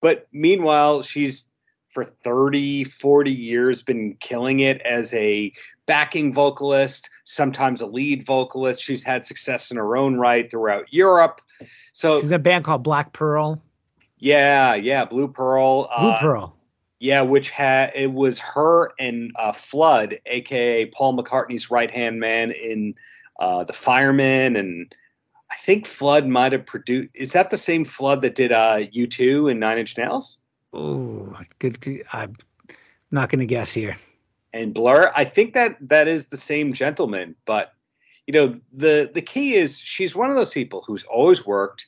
But 0.00 0.26
meanwhile, 0.32 1.02
she's 1.02 1.46
for 1.92 2.04
30, 2.04 2.84
40 2.84 3.30
years 3.30 3.82
been 3.82 4.16
killing 4.20 4.60
it 4.60 4.80
as 4.80 5.12
a 5.12 5.52
backing 5.86 6.32
vocalist, 6.32 7.10
sometimes 7.24 7.82
a 7.82 7.86
lead 7.86 8.24
vocalist. 8.24 8.80
She's 8.80 9.04
had 9.04 9.26
success 9.26 9.70
in 9.70 9.76
her 9.76 9.96
own 9.96 10.16
right 10.16 10.50
throughout 10.50 10.90
Europe. 10.90 11.42
So 11.92 12.20
she's 12.20 12.30
in 12.30 12.36
a 12.36 12.38
band 12.38 12.64
called 12.64 12.82
Black 12.82 13.12
Pearl. 13.12 13.62
Yeah, 14.18 14.74
yeah, 14.74 15.04
Blue 15.04 15.28
Pearl. 15.28 15.90
Blue 15.98 16.10
uh, 16.10 16.20
Pearl. 16.20 16.56
Yeah, 16.98 17.20
which 17.20 17.50
had 17.50 17.90
it 17.94 18.12
was 18.12 18.38
her 18.38 18.92
and 18.98 19.32
uh, 19.36 19.52
Flood, 19.52 20.18
aka 20.26 20.86
Paul 20.86 21.16
McCartney's 21.16 21.70
right 21.70 21.90
hand 21.90 22.20
man 22.20 22.52
in 22.52 22.94
uh, 23.38 23.64
the 23.64 23.72
Fireman, 23.72 24.56
and 24.56 24.94
I 25.50 25.56
think 25.56 25.86
Flood 25.86 26.26
might 26.26 26.52
have 26.52 26.64
produced. 26.64 27.10
Is 27.12 27.32
that 27.32 27.50
the 27.50 27.58
same 27.58 27.84
Flood 27.84 28.22
that 28.22 28.36
did 28.36 28.52
uh, 28.52 28.86
U2 28.94 29.50
and 29.50 29.60
Nine 29.60 29.78
Inch 29.78 29.98
Nails? 29.98 30.38
Oh, 30.72 31.36
good. 31.58 32.04
I'm 32.12 32.36
not 33.10 33.28
going 33.28 33.40
to 33.40 33.46
guess 33.46 33.72
here. 33.72 33.96
And 34.52 34.74
Blur, 34.74 35.10
I 35.16 35.24
think 35.24 35.54
that 35.54 35.76
that 35.80 36.08
is 36.08 36.26
the 36.26 36.36
same 36.36 36.72
gentleman, 36.72 37.34
but 37.46 37.72
you 38.26 38.34
know 38.34 38.54
the 38.72 39.10
the 39.12 39.22
key 39.22 39.54
is 39.54 39.78
she's 39.78 40.14
one 40.14 40.30
of 40.30 40.36
those 40.36 40.52
people 40.52 40.84
who's 40.86 41.04
always 41.04 41.46
worked, 41.46 41.86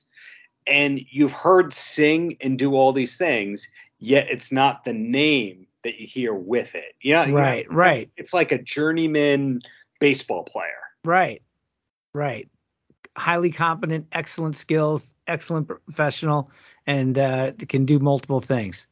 and 0.66 1.00
you've 1.10 1.32
heard 1.32 1.72
sing 1.72 2.36
and 2.40 2.58
do 2.58 2.74
all 2.74 2.92
these 2.92 3.16
things, 3.16 3.68
yet 3.98 4.28
it's 4.30 4.50
not 4.50 4.84
the 4.84 4.94
name 4.94 5.66
that 5.82 6.00
you 6.00 6.06
hear 6.06 6.34
with 6.34 6.74
it. 6.74 6.94
Yeah, 7.02 7.26
you 7.26 7.32
know, 7.32 7.38
right, 7.38 7.66
it's 7.66 7.74
right. 7.74 7.98
Like, 7.98 8.10
it's 8.16 8.34
like 8.34 8.52
a 8.52 8.62
journeyman 8.62 9.60
baseball 10.00 10.44
player. 10.44 10.80
Right, 11.04 11.42
right. 12.14 12.48
Highly 13.16 13.50
competent, 13.50 14.06
excellent 14.12 14.56
skills, 14.56 15.14
excellent 15.26 15.68
professional 15.68 16.50
and 16.86 17.18
uh, 17.18 17.52
can 17.68 17.84
do 17.84 17.98
multiple 17.98 18.40
things. 18.40 18.86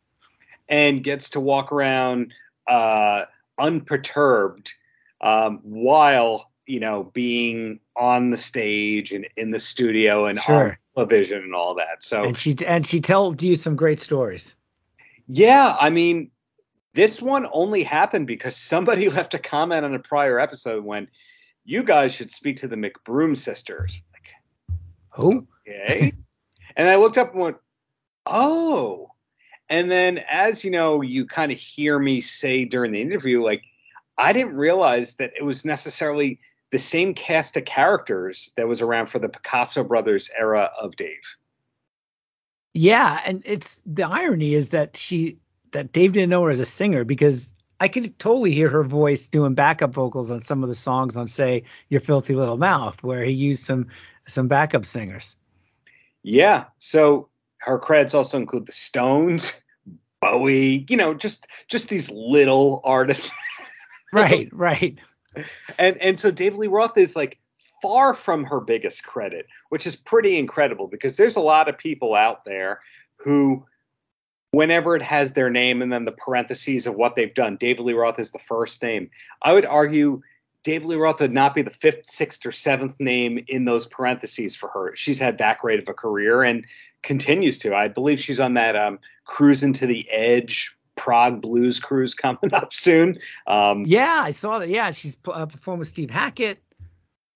And 0.69 1.05
gets 1.05 1.29
to 1.31 1.41
walk 1.41 1.73
around 1.73 2.33
uh, 2.67 3.25
unperturbed 3.59 4.73
um, 5.21 5.61
while 5.63 6.51
you 6.67 6.81
know 6.81 7.05
being 7.13 7.81
on 7.97 8.31
the 8.31 8.37
stage 8.37 9.13
and 9.13 9.29
in 9.37 9.51
the 9.51 9.61
studio 9.61 10.27
and 10.27 10.41
sure. 10.41 10.79
on 10.97 11.07
television 11.07 11.43
and 11.43 11.55
all 11.55 11.75
that. 11.75 12.03
So 12.03 12.25
and 12.25 12.37
she 12.37 12.57
and 12.67 12.87
she 12.87 13.01
told 13.01 13.43
you 13.43 13.57
some 13.57 13.77
great 13.77 14.01
stories. 14.01 14.55
Yeah, 15.29 15.77
I 15.81 15.91
mean, 15.91 16.31
this 16.95 17.23
one 17.23 17.47
only 17.53 17.83
happened 17.83 18.27
because 18.27 18.57
somebody 18.57 19.09
left 19.11 19.35
a 19.35 19.39
comment 19.39 19.85
on 19.85 19.95
a 19.95 19.99
prior 19.99 20.39
episode 20.39 20.85
when 20.85 21.09
you 21.65 21.83
guys 21.83 22.15
should 22.15 22.31
speak 22.31 22.57
to 22.57 22.69
the 22.69 22.77
McBroom 22.77 23.37
sisters. 23.37 24.03
Like, 24.13 24.77
who? 25.11 25.47
Okay. 25.69 26.13
and 26.77 26.89
I 26.89 26.97
looked 26.97 27.19
up 27.19 27.33
and 27.33 27.41
went, 27.41 27.57
Oh. 28.27 29.09
And 29.69 29.91
then 29.91 30.19
as 30.29 30.65
you 30.65 30.71
know, 30.71 31.01
you 31.01 31.27
kind 31.27 31.51
of 31.51 31.59
hear 31.59 31.99
me 31.99 32.21
say 32.21 32.65
during 32.65 32.93
the 32.93 33.01
interview, 33.01 33.43
like, 33.43 33.63
I 34.19 34.33
didn't 34.33 34.57
realize 34.57 35.17
that 35.17 35.33
it 35.39 35.45
was 35.45 35.65
necessarily 35.65 36.39
the 36.71 36.79
same 36.79 37.15
cast 37.15 37.57
of 37.57 37.65
characters 37.65 38.51
that 38.57 38.69
was 38.69 38.81
around 38.81 39.07
for 39.07 39.19
the 39.19 39.29
Picasso 39.29 39.85
brothers 39.85 40.29
era 40.39 40.71
of 40.81 40.97
Dave. 40.97 41.37
Yeah, 42.75 43.21
and 43.25 43.43
it's 43.45 43.83
the 43.85 44.05
irony 44.05 44.55
is 44.55 44.71
that 44.71 44.97
she 44.97 45.37
that 45.73 45.93
Dave 45.93 46.13
didn't 46.13 46.31
know 46.31 46.43
her 46.45 46.51
as 46.51 46.61
a 46.61 46.65
singer 46.65 47.05
because 47.05 47.53
I 47.81 47.89
could 47.89 48.19
totally 48.19 48.53
hear 48.53 48.69
her 48.71 48.85
voice 48.85 49.29
doing 49.29 49.55
backup 49.55 49.93
vocals 49.93 50.31
on 50.31 50.41
some 50.41 50.63
of 50.63 50.69
the 50.69 50.75
songs 50.75 51.17
on 51.17 51.29
say 51.29 51.63
Your 51.89 52.01
Filthy 52.01 52.35
Little 52.35 52.57
Mouth 52.57 53.03
where 53.03 53.25
he 53.25 53.33
used 53.33 53.65
some 53.65 53.87
some 54.27 54.49
backup 54.49 54.87
singers. 54.87 55.37
Yeah. 56.23 56.65
So 56.79 57.29
her 57.65 57.79
credits 57.79 58.15
also 58.15 58.39
include 58.39 58.67
the 58.67 58.73
Stones, 58.73 59.55
Bowie, 60.21 60.87
you 60.89 60.97
know, 60.97 61.15
just 61.15 61.47
just 61.69 61.89
these 61.89 62.11
little 62.11 62.81
artists. 62.85 63.31
right, 64.13 64.49
right. 64.53 64.99
And 65.79 65.97
and 65.99 66.19
so 66.19 66.31
David 66.31 66.59
Lee 66.59 66.69
Roth 66.69 66.97
is 66.97 67.17
like 67.17 67.39
far 67.81 68.15
from 68.15 68.45
her 68.45 68.61
biggest 68.61 69.05
credit, 69.05 69.47
which 69.71 69.87
is 69.87 69.97
pretty 69.97 70.39
incredible 70.39 70.87
because 70.87 71.17
there's 71.17 71.37
a 71.37 71.41
lot 71.41 71.69
of 71.69 71.77
people 71.77 72.15
out 72.15 72.45
there 72.45 72.81
who 73.17 73.65
whenever 74.53 74.95
it 74.95 75.03
has 75.03 75.33
their 75.33 75.51
name 75.51 75.83
and 75.83 75.93
then 75.93 76.05
the 76.05 76.13
parentheses 76.13 76.87
of 76.87 76.95
what 76.95 77.15
they've 77.15 77.35
done, 77.35 77.57
David 77.57 77.83
Lee 77.83 77.95
Roth 77.95 78.19
is 78.19 78.33
the 78.33 78.39
first 78.39 78.83
name. 78.83 79.11
I 79.43 79.53
would 79.55 79.65
argue 79.65 80.21
David 80.63 80.87
Lee 80.87 80.97
Roth 80.97 81.21
would 81.21 81.33
not 81.33 81.55
be 81.55 81.63
the 81.63 81.71
fifth, 81.71 82.07
sixth, 82.07 82.47
or 82.47 82.53
seventh 82.53 83.01
name 83.01 83.45
in 83.49 83.65
those 83.65 83.87
parentheses 83.87 84.55
for 84.55 84.69
her. 84.69 84.95
She's 84.95 85.19
had 85.19 85.39
that 85.39 85.59
great 85.59 85.81
of 85.81 85.89
a 85.89 85.95
career 85.95 86.43
and 86.43 86.65
continues 87.03 87.59
to. 87.61 87.75
I 87.75 87.89
believe 87.89 88.21
she's 88.21 88.39
on 88.39 88.55
that 88.55 88.77
um, 88.77 88.99
cruising 89.25 89.73
to 89.75 89.87
the 89.87 90.09
edge 90.11 90.77
Prague 90.95 91.41
blues 91.41 91.81
cruise 91.81 92.15
coming 92.15 92.39
up 92.53 92.73
soon. 92.73 93.19
Um, 93.47 93.85
yeah, 93.87 94.21
I 94.23 94.31
saw 94.31 94.59
that. 94.61 94.69
Yeah, 94.69 94.91
she's 94.93 95.17
uh, 95.27 95.47
performed 95.47 95.81
with 95.81 95.89
Steve 95.89 96.11
Hackett. 96.11 96.63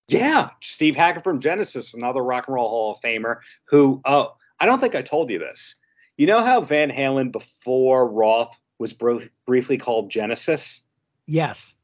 Yeah, 0.09 0.51
Steve 0.61 0.95
Hackett 0.95 1.25
from 1.25 1.41
Genesis, 1.41 1.93
another 1.93 2.23
rock 2.23 2.47
and 2.47 2.55
roll 2.55 2.69
Hall 2.69 2.93
of 2.93 3.01
Famer. 3.01 3.39
Who? 3.65 4.01
Oh, 4.05 4.37
I 4.61 4.67
don't 4.67 4.81
think 4.81 4.95
I 4.95 5.03
told 5.03 5.31
you 5.31 5.39
this. 5.39 5.75
You 6.17 6.27
know 6.27 6.45
how 6.45 6.61
Van 6.61 6.91
Halen 6.91 7.33
before 7.33 8.09
Roth 8.09 8.59
was 8.79 8.93
bro- 8.93 9.23
briefly 9.47 9.79
called 9.79 10.11
Genesis? 10.11 10.83
Yes. 11.27 11.75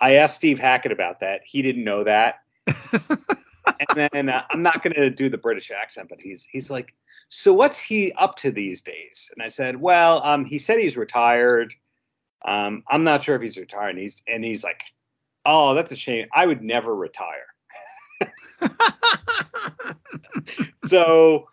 I 0.00 0.14
asked 0.14 0.36
Steve 0.36 0.58
Hackett 0.58 0.92
about 0.92 1.20
that. 1.20 1.40
He 1.44 1.62
didn't 1.62 1.84
know 1.84 2.04
that. 2.04 2.40
and 2.66 4.10
then 4.12 4.28
uh, 4.28 4.42
I'm 4.50 4.62
not 4.62 4.82
going 4.82 4.94
to 4.94 5.10
do 5.10 5.28
the 5.28 5.38
British 5.38 5.70
accent, 5.70 6.08
but 6.08 6.20
he's 6.20 6.46
he's 6.50 6.70
like, 6.70 6.94
so 7.28 7.52
what's 7.52 7.78
he 7.78 8.12
up 8.12 8.36
to 8.36 8.50
these 8.50 8.82
days? 8.82 9.30
And 9.34 9.42
I 9.42 9.48
said, 9.48 9.80
well, 9.80 10.22
um, 10.24 10.44
he 10.44 10.58
said 10.58 10.78
he's 10.78 10.96
retired. 10.96 11.74
Um, 12.44 12.84
I'm 12.88 13.04
not 13.04 13.24
sure 13.24 13.34
if 13.34 13.42
he's 13.42 13.56
retired. 13.56 13.90
And 13.90 13.98
he's 13.98 14.22
and 14.28 14.44
he's 14.44 14.62
like, 14.62 14.82
oh, 15.44 15.74
that's 15.74 15.92
a 15.92 15.96
shame. 15.96 16.26
I 16.34 16.46
would 16.46 16.62
never 16.62 16.94
retire. 16.94 17.46
so 20.76 21.46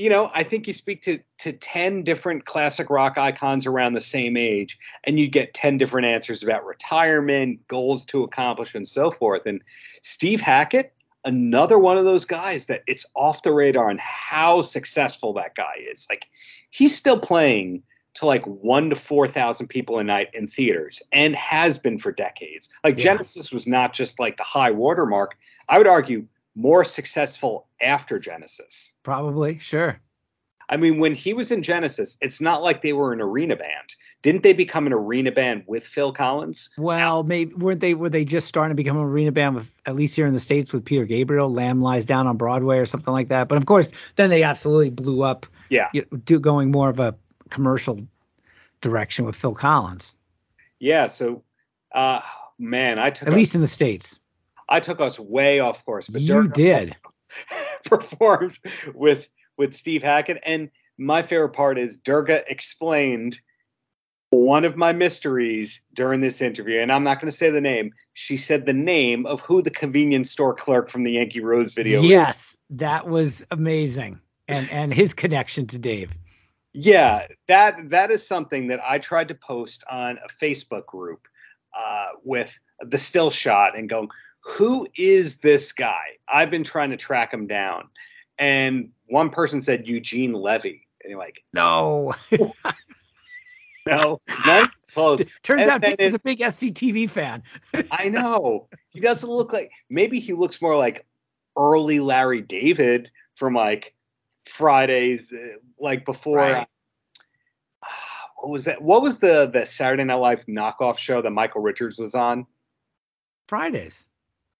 you 0.00 0.08
know, 0.08 0.30
I 0.34 0.44
think 0.44 0.66
you 0.66 0.72
speak 0.72 1.02
to 1.02 1.18
to 1.40 1.52
10 1.52 2.04
different 2.04 2.46
classic 2.46 2.88
rock 2.88 3.18
icons 3.18 3.66
around 3.66 3.92
the 3.92 4.00
same 4.00 4.34
age 4.34 4.78
and 5.04 5.20
you 5.20 5.28
get 5.28 5.52
10 5.52 5.76
different 5.76 6.06
answers 6.06 6.42
about 6.42 6.64
retirement, 6.64 7.60
goals 7.68 8.06
to 8.06 8.22
accomplish 8.22 8.74
and 8.74 8.88
so 8.88 9.10
forth. 9.10 9.42
And 9.44 9.60
Steve 10.00 10.40
Hackett, 10.40 10.94
another 11.26 11.78
one 11.78 11.98
of 11.98 12.06
those 12.06 12.24
guys 12.24 12.64
that 12.66 12.82
it's 12.86 13.04
off 13.14 13.42
the 13.42 13.52
radar 13.52 13.90
and 13.90 14.00
how 14.00 14.62
successful 14.62 15.34
that 15.34 15.54
guy 15.54 15.74
is. 15.78 16.06
Like 16.08 16.28
he's 16.70 16.96
still 16.96 17.18
playing 17.18 17.82
to 18.14 18.24
like 18.24 18.46
1 18.46 18.90
to 18.90 18.96
4,000 18.96 19.66
people 19.66 19.98
a 19.98 20.04
night 20.04 20.28
in 20.32 20.46
theaters 20.46 21.02
and 21.12 21.36
has 21.36 21.76
been 21.76 21.98
for 21.98 22.10
decades. 22.10 22.70
Like 22.84 22.96
yeah. 22.96 23.04
Genesis 23.04 23.52
was 23.52 23.66
not 23.66 23.92
just 23.92 24.18
like 24.18 24.38
the 24.38 24.44
high 24.44 24.70
watermark. 24.70 25.36
I 25.68 25.76
would 25.76 25.86
argue 25.86 26.26
more 26.60 26.84
successful 26.84 27.66
after 27.80 28.18
Genesis. 28.18 28.94
Probably, 29.02 29.58
sure. 29.58 30.00
I 30.68 30.76
mean, 30.76 31.00
when 31.00 31.16
he 31.16 31.34
was 31.34 31.50
in 31.50 31.64
Genesis, 31.64 32.16
it's 32.20 32.40
not 32.40 32.62
like 32.62 32.80
they 32.82 32.92
were 32.92 33.12
an 33.12 33.20
arena 33.20 33.56
band. 33.56 33.94
Didn't 34.22 34.44
they 34.44 34.52
become 34.52 34.86
an 34.86 34.92
arena 34.92 35.32
band 35.32 35.64
with 35.66 35.84
Phil 35.84 36.12
Collins? 36.12 36.70
Well, 36.78 37.24
maybe 37.24 37.52
weren't 37.54 37.80
they? 37.80 37.94
Were 37.94 38.08
they 38.08 38.24
just 38.24 38.46
starting 38.46 38.70
to 38.70 38.80
become 38.80 38.96
an 38.96 39.02
arena 39.02 39.32
band 39.32 39.56
with 39.56 39.74
at 39.86 39.96
least 39.96 40.14
here 40.14 40.26
in 40.26 40.34
the 40.34 40.40
states 40.40 40.72
with 40.72 40.84
Peter 40.84 41.04
Gabriel, 41.04 41.52
"Lamb 41.52 41.82
Lies 41.82 42.04
Down" 42.04 42.28
on 42.28 42.36
Broadway 42.36 42.78
or 42.78 42.86
something 42.86 43.12
like 43.12 43.28
that? 43.28 43.48
But 43.48 43.58
of 43.58 43.66
course, 43.66 43.92
then 44.14 44.30
they 44.30 44.44
absolutely 44.44 44.90
blew 44.90 45.22
up. 45.22 45.46
Yeah, 45.70 45.88
you 45.92 46.06
know, 46.12 46.18
do 46.18 46.38
going 46.38 46.70
more 46.70 46.88
of 46.88 47.00
a 47.00 47.16
commercial 47.48 47.98
direction 48.80 49.24
with 49.24 49.34
Phil 49.34 49.54
Collins. 49.54 50.14
Yeah. 50.78 51.06
So, 51.08 51.42
uh, 51.92 52.20
man, 52.58 52.98
I 52.98 53.10
took 53.10 53.26
at 53.26 53.34
least 53.34 53.54
in 53.54 53.60
the 53.60 53.66
states. 53.66 54.20
I 54.70 54.80
took 54.80 55.00
us 55.00 55.18
way 55.18 55.60
off 55.60 55.84
course, 55.84 56.08
but 56.08 56.22
you 56.22 56.48
did 56.48 56.96
performed 57.84 58.58
with 58.94 59.28
with 59.56 59.74
Steve 59.74 60.02
Hackett, 60.02 60.40
and 60.46 60.70
my 60.96 61.22
favorite 61.22 61.50
part 61.50 61.78
is 61.78 61.98
Durga 61.98 62.48
explained 62.50 63.40
one 64.30 64.64
of 64.64 64.76
my 64.76 64.92
mysteries 64.92 65.80
during 65.92 66.20
this 66.20 66.40
interview, 66.40 66.78
and 66.78 66.92
I'm 66.92 67.02
not 67.02 67.20
going 67.20 67.30
to 67.30 67.36
say 67.36 67.50
the 67.50 67.60
name. 67.60 67.92
She 68.12 68.36
said 68.36 68.64
the 68.64 68.72
name 68.72 69.26
of 69.26 69.40
who 69.40 69.60
the 69.60 69.70
convenience 69.70 70.30
store 70.30 70.54
clerk 70.54 70.88
from 70.88 71.02
the 71.02 71.12
Yankee 71.12 71.40
Rose 71.40 71.74
video. 71.74 72.00
Yes, 72.00 72.56
that 72.70 73.08
was 73.08 73.44
amazing, 73.50 74.20
and 74.48 74.70
and 74.70 74.94
his 74.94 75.12
connection 75.12 75.66
to 75.68 75.78
Dave. 75.78 76.16
Yeah, 76.72 77.26
that 77.48 77.90
that 77.90 78.12
is 78.12 78.26
something 78.26 78.68
that 78.68 78.80
I 78.86 78.98
tried 78.98 79.28
to 79.28 79.34
post 79.34 79.82
on 79.90 80.18
a 80.18 80.28
Facebook 80.28 80.86
group 80.86 81.26
uh, 81.78 82.06
with 82.22 82.58
the 82.80 82.98
still 82.98 83.30
shot 83.30 83.76
and 83.76 83.88
going, 83.88 84.08
who 84.40 84.86
is 84.96 85.36
this 85.38 85.72
guy? 85.72 86.18
I've 86.28 86.50
been 86.50 86.64
trying 86.64 86.90
to 86.90 86.96
track 86.96 87.32
him 87.32 87.46
down. 87.46 87.88
And 88.38 88.90
one 89.06 89.30
person 89.30 89.60
said 89.60 89.86
Eugene 89.86 90.32
Levy. 90.32 90.86
And 91.02 91.10
you're 91.10 91.18
like, 91.18 91.42
no. 91.52 92.14
no, 93.86 94.20
not 94.46 94.70
close. 94.92 95.22
Turns 95.42 95.62
and 95.62 95.70
out 95.70 96.00
he's 96.00 96.14
a 96.14 96.18
big 96.18 96.38
SCTV 96.38 97.08
fan. 97.10 97.42
I 97.90 98.08
know. 98.08 98.68
He 98.90 99.00
doesn't 99.00 99.28
look 99.28 99.52
like 99.52 99.70
maybe 99.88 100.20
he 100.20 100.32
looks 100.32 100.60
more 100.60 100.76
like 100.76 101.06
early 101.56 102.00
Larry 102.00 102.40
David 102.40 103.10
from 103.34 103.54
like 103.54 103.94
Fridays, 104.46 105.32
uh, 105.32 105.56
like 105.78 106.04
before. 106.04 106.38
Right. 106.38 106.66
Uh, 107.82 107.88
what 108.40 108.50
was 108.50 108.64
that? 108.64 108.80
What 108.82 109.02
was 109.02 109.18
the 109.18 109.50
the 109.52 109.66
Saturday 109.66 110.04
Night 110.04 110.14
Live 110.14 110.46
knockoff 110.46 110.98
show 110.98 111.20
that 111.22 111.30
Michael 111.30 111.60
Richards 111.60 111.98
was 111.98 112.14
on? 112.14 112.46
Fridays. 113.48 114.06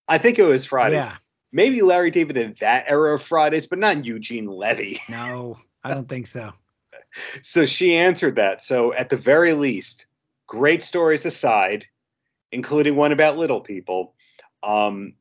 I 0.08 0.18
think 0.18 0.38
it 0.38 0.44
was 0.44 0.64
Fridays. 0.64 1.04
Yeah. 1.04 1.16
Maybe 1.52 1.82
Larry 1.82 2.10
David 2.10 2.36
in 2.36 2.54
that 2.60 2.84
era 2.86 3.14
of 3.14 3.22
Fridays, 3.22 3.66
but 3.66 3.78
not 3.78 4.04
Eugene 4.04 4.46
Levy. 4.46 5.00
No, 5.08 5.58
I 5.82 5.92
don't 5.92 6.08
think 6.08 6.26
so. 6.26 6.52
so 7.42 7.66
she 7.66 7.96
answered 7.96 8.36
that. 8.36 8.62
So 8.62 8.92
at 8.94 9.08
the 9.08 9.16
very 9.16 9.52
least, 9.52 10.06
great 10.46 10.82
stories 10.82 11.24
aside, 11.24 11.86
including 12.52 12.96
one 12.96 13.12
about 13.12 13.36
little 13.36 13.60
people, 13.60 14.14
um, 14.62 15.14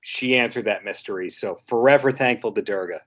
she 0.00 0.36
answered 0.36 0.64
that 0.64 0.84
mystery. 0.84 1.30
So 1.30 1.54
forever 1.54 2.10
thankful 2.10 2.52
to 2.52 2.62
Durga. 2.62 3.00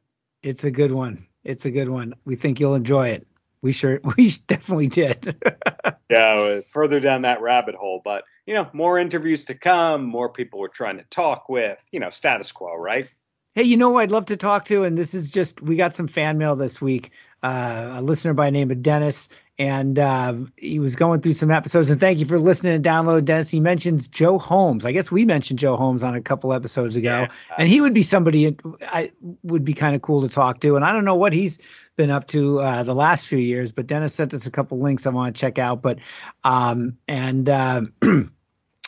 It's 0.44 0.64
a 0.64 0.72
good 0.72 0.92
one. 0.92 1.26
It's 1.44 1.66
a 1.66 1.72
good 1.72 1.90
one. 1.90 2.14
We 2.26 2.36
think 2.36 2.60
you'll 2.60 2.76
enjoy 2.76 3.10
it. 3.10 3.26
We 3.62 3.72
sure, 3.72 4.00
we 4.18 4.32
definitely 4.48 4.88
did. 4.88 5.36
yeah, 6.10 6.62
further 6.62 7.00
down 7.00 7.24
that 7.24 7.42
rabbit 7.42 7.76
hole, 7.76 8.02
but 8.04 8.24
you 8.46 8.54
know, 8.54 8.68
more 8.74 8.98
interviews 8.98 9.46
to 9.46 9.54
come, 9.54 10.04
more 10.04 10.28
people 10.28 10.60
we're 10.60 10.70
trying 10.70 10.98
to 10.98 11.04
talk 11.12 11.50
with, 11.50 11.88
you 11.92 12.00
know, 12.00 12.10
status 12.10 12.52
quo, 12.52 12.76
right? 12.76 13.08
Hey, 13.54 13.64
you 13.64 13.78
know 13.78 13.92
who 13.92 13.98
I'd 13.98 14.12
love 14.12 14.26
to 14.28 14.38
talk 14.38 14.66
to? 14.66 14.84
And 14.84 14.98
this 14.98 15.14
is 15.14 15.30
just, 15.30 15.62
we 15.62 15.76
got 15.76 15.94
some 15.94 16.08
fan 16.08 16.38
mail 16.38 16.56
this 16.56 16.82
week. 16.82 17.12
Uh, 17.44 17.94
a 17.94 18.02
listener 18.02 18.34
by 18.34 18.50
name 18.50 18.70
of 18.70 18.82
Dennis, 18.82 19.30
and 19.60 20.00
uh, 20.00 20.34
he 20.58 20.80
was 20.80 20.96
going 20.96 21.22
through 21.22 21.34
some 21.34 21.52
episodes. 21.52 21.90
And 21.90 22.00
thank 22.00 22.20
you 22.20 22.26
for 22.26 22.40
listening 22.40 22.74
and 22.74 22.84
download, 22.84 23.24
Dennis. 23.26 23.50
He 23.50 23.60
mentions 23.60 24.08
Joe 24.08 24.40
Holmes. 24.40 24.86
I 24.86 24.92
guess 24.92 25.12
we 25.12 25.26
mentioned 25.26 25.60
Joe 25.60 25.78
Holmes 25.78 26.04
on 26.04 26.16
a 26.16 26.22
couple 26.22 26.52
episodes 26.52 26.96
ago, 26.96 27.22
yeah. 27.22 27.28
and 27.58 27.70
he 27.70 27.80
would 27.80 27.94
be 27.94 28.02
somebody 28.02 28.58
I 28.82 29.12
would 29.44 29.64
be 29.64 29.74
kind 29.74 29.96
of 29.96 30.02
cool 30.02 30.22
to 30.22 30.28
talk 30.28 30.60
to. 30.62 30.76
And 30.76 30.84
I 30.84 30.92
don't 30.92 31.06
know 31.06 31.16
what 31.16 31.32
he's 31.32 31.60
been 32.00 32.10
up 32.10 32.28
to 32.28 32.62
uh, 32.62 32.82
the 32.82 32.96
last 32.96 33.28
few 33.28 33.38
years, 33.38 33.74
but 33.74 33.86
Dennis 33.86 34.16
sent 34.16 34.34
us 34.34 34.46
a 34.46 34.52
couple 34.52 34.80
links 34.80 35.06
I 35.06 35.10
want 35.10 35.36
to 35.36 35.40
check 35.40 35.60
out. 35.60 35.82
But 35.82 36.00
um, 36.46 36.98
and 37.10 37.50
uh, 37.50 37.82
and 38.02 38.32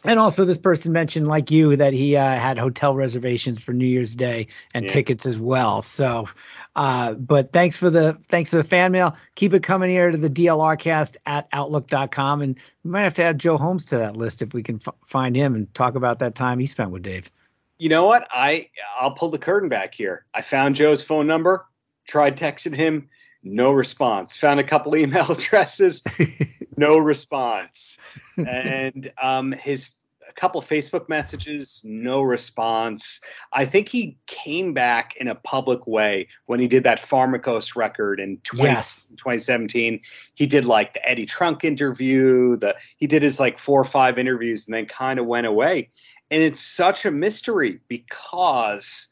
also 0.06 0.46
this 0.46 0.58
person 0.58 0.94
mentioned 0.94 1.28
like 1.28 1.52
you 1.52 1.76
that 1.76 1.92
he 1.92 2.16
uh, 2.16 2.38
had 2.38 2.58
hotel 2.58 2.96
reservations 2.96 3.62
for 3.62 3.74
new 3.74 3.86
year's 3.86 4.16
day 4.16 4.48
and 4.74 4.86
yeah. 4.86 4.94
tickets 4.94 5.26
as 5.26 5.42
well. 5.42 5.82
So 5.82 6.30
uh, 6.78 7.16
but 7.16 7.52
thanks 7.52 7.76
for 7.76 7.90
the 7.90 8.18
thanks 8.30 8.50
for 8.50 8.56
the 8.56 8.64
fan 8.64 8.94
mail. 8.94 9.18
Keep 9.36 9.56
it 9.56 9.62
coming 9.62 9.90
here 9.90 10.10
to 10.10 10.18
the 10.18 10.30
dlrcast 10.30 11.18
at 11.26 11.50
outlook.com 11.52 12.42
and 12.42 12.58
we 12.86 12.92
might 12.92 13.04
have 13.04 13.14
to 13.16 13.24
add 13.24 13.40
joe 13.40 13.58
holmes 13.58 13.84
to 13.88 13.98
that 13.98 14.16
list 14.16 14.42
if 14.42 14.54
we 14.54 14.64
can 14.64 14.78
f- 14.88 14.96
find 15.06 15.36
him 15.36 15.54
and 15.54 15.72
talk 15.74 15.96
about 15.96 16.20
that 16.20 16.34
time 16.34 16.60
he 16.60 16.66
spent 16.66 16.92
with 16.92 17.04
dave. 17.04 17.30
You 17.78 17.90
know 17.90 18.06
what? 18.06 18.26
I 18.32 18.70
i'll 19.02 19.12
pull 19.12 19.28
the 19.28 19.38
curtain 19.38 19.68
back 19.68 19.94
here. 19.94 20.26
I 20.34 20.42
found 20.42 20.76
joe's 20.76 21.04
phone 21.04 21.28
number 21.28 21.66
tried 22.08 22.38
texting 22.38 22.76
him 22.76 23.10
no 23.44 23.72
response 23.72 24.38
found 24.38 24.60
a 24.60 24.64
couple 24.64 24.96
email 24.96 25.32
addresses 25.32 26.04
no 26.78 26.98
response. 26.98 27.98
and 28.38 29.12
um, 29.22 29.52
his 29.52 29.96
a 30.32 30.34
couple 30.34 30.62
Facebook 30.62 31.10
messages, 31.10 31.82
no 31.84 32.22
response. 32.22 33.20
I 33.52 33.66
think 33.66 33.90
he 33.90 34.18
came 34.28 34.74
back 34.74 35.16
in 35.18 35.28
a 35.28 35.36
public 35.36 35.86
way 35.86 36.28
when 36.46 36.60
he 36.60 36.68
did 36.68 36.84
that 36.86 37.02
Pharmakos 37.02 37.76
record 37.76 38.20
in 38.20 38.38
20, 38.44 38.64
yes. 38.64 39.08
2017. 39.18 40.00
He 40.36 40.48
did 40.48 40.66
like 40.66 40.94
the 40.94 41.08
Eddie 41.08 41.26
Trunk 41.26 41.64
interview, 41.64 42.56
the 42.56 42.76
he 42.98 43.08
did 43.08 43.22
his 43.22 43.40
like 43.40 43.58
four 43.58 43.82
or 43.82 43.86
five 43.86 44.18
interviews 44.18 44.66
and 44.66 44.74
then 44.74 44.86
kind 44.86 45.20
of 45.20 45.26
went 45.26 45.48
away. 45.48 45.90
And 46.30 46.42
it's 46.42 46.62
such 46.62 47.06
a 47.06 47.12
mystery 47.12 47.82
because 47.90 49.10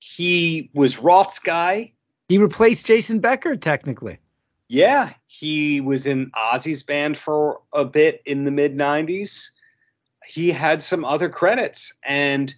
he 0.00 0.70
was 0.74 0.98
Roth's 0.98 1.38
guy. 1.38 1.92
He 2.28 2.38
replaced 2.38 2.86
Jason 2.86 3.20
Becker 3.20 3.56
technically. 3.56 4.18
Yeah, 4.68 5.12
he 5.26 5.80
was 5.80 6.06
in 6.06 6.30
Ozzy's 6.32 6.82
band 6.82 7.16
for 7.16 7.60
a 7.72 7.84
bit 7.84 8.22
in 8.24 8.44
the 8.44 8.50
mid 8.50 8.76
90s. 8.76 9.50
He 10.26 10.50
had 10.50 10.82
some 10.82 11.04
other 11.04 11.28
credits. 11.28 11.92
And 12.04 12.54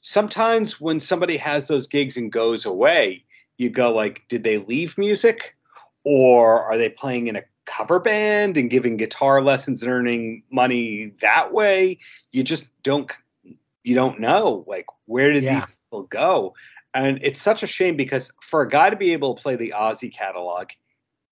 sometimes 0.00 0.80
when 0.80 1.00
somebody 1.00 1.36
has 1.36 1.68
those 1.68 1.86
gigs 1.86 2.16
and 2.16 2.32
goes 2.32 2.64
away, 2.64 3.24
you 3.58 3.68
go 3.68 3.92
like, 3.92 4.22
did 4.28 4.42
they 4.42 4.58
leave 4.58 4.96
music? 4.96 5.54
Or 6.04 6.62
are 6.62 6.78
they 6.78 6.88
playing 6.88 7.26
in 7.26 7.36
a 7.36 7.42
cover 7.66 8.00
band 8.00 8.56
and 8.56 8.70
giving 8.70 8.96
guitar 8.96 9.42
lessons 9.42 9.82
and 9.82 9.92
earning 9.92 10.42
money 10.50 11.12
that 11.20 11.52
way? 11.52 11.98
You 12.32 12.42
just 12.42 12.70
don't 12.82 13.12
you 13.82 13.94
don't 13.94 14.20
know. 14.20 14.64
Like, 14.66 14.86
where 15.06 15.32
did 15.32 15.42
yeah. 15.42 15.56
these 15.56 15.66
people 15.66 16.04
go? 16.04 16.54
And 16.94 17.18
it's 17.22 17.40
such 17.40 17.62
a 17.62 17.66
shame 17.66 17.96
because 17.96 18.32
for 18.40 18.62
a 18.62 18.68
guy 18.68 18.90
to 18.90 18.96
be 18.96 19.12
able 19.12 19.34
to 19.34 19.42
play 19.42 19.56
the 19.56 19.72
Ozzy 19.76 20.12
catalog 20.12 20.70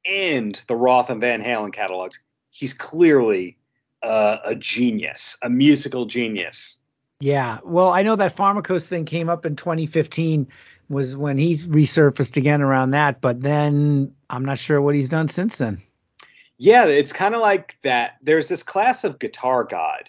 and 0.04 0.60
the 0.68 0.76
Roth 0.76 1.10
and 1.10 1.20
Van 1.20 1.42
Halen 1.42 1.72
catalogs, 1.72 2.18
he's 2.50 2.72
clearly 2.72 3.56
uh, 4.02 4.38
a 4.44 4.54
genius, 4.54 5.36
a 5.42 5.50
musical 5.50 6.06
genius. 6.06 6.78
Yeah. 7.20 7.58
Well, 7.64 7.90
I 7.90 8.02
know 8.02 8.14
that 8.16 8.34
Pharmakos 8.34 8.88
thing 8.88 9.04
came 9.04 9.28
up 9.28 9.44
in 9.44 9.56
2015 9.56 10.46
was 10.88 11.16
when 11.16 11.36
he 11.36 11.56
resurfaced 11.56 12.36
again 12.36 12.62
around 12.62 12.92
that, 12.92 13.20
but 13.20 13.42
then 13.42 14.12
I'm 14.30 14.44
not 14.44 14.58
sure 14.58 14.80
what 14.80 14.94
he's 14.94 15.08
done 15.08 15.28
since 15.28 15.58
then. 15.58 15.82
Yeah, 16.58 16.86
it's 16.86 17.12
kind 17.12 17.34
of 17.34 17.40
like 17.40 17.76
that. 17.82 18.16
There's 18.22 18.48
this 18.48 18.62
class 18.62 19.04
of 19.04 19.18
guitar 19.18 19.64
god 19.64 20.08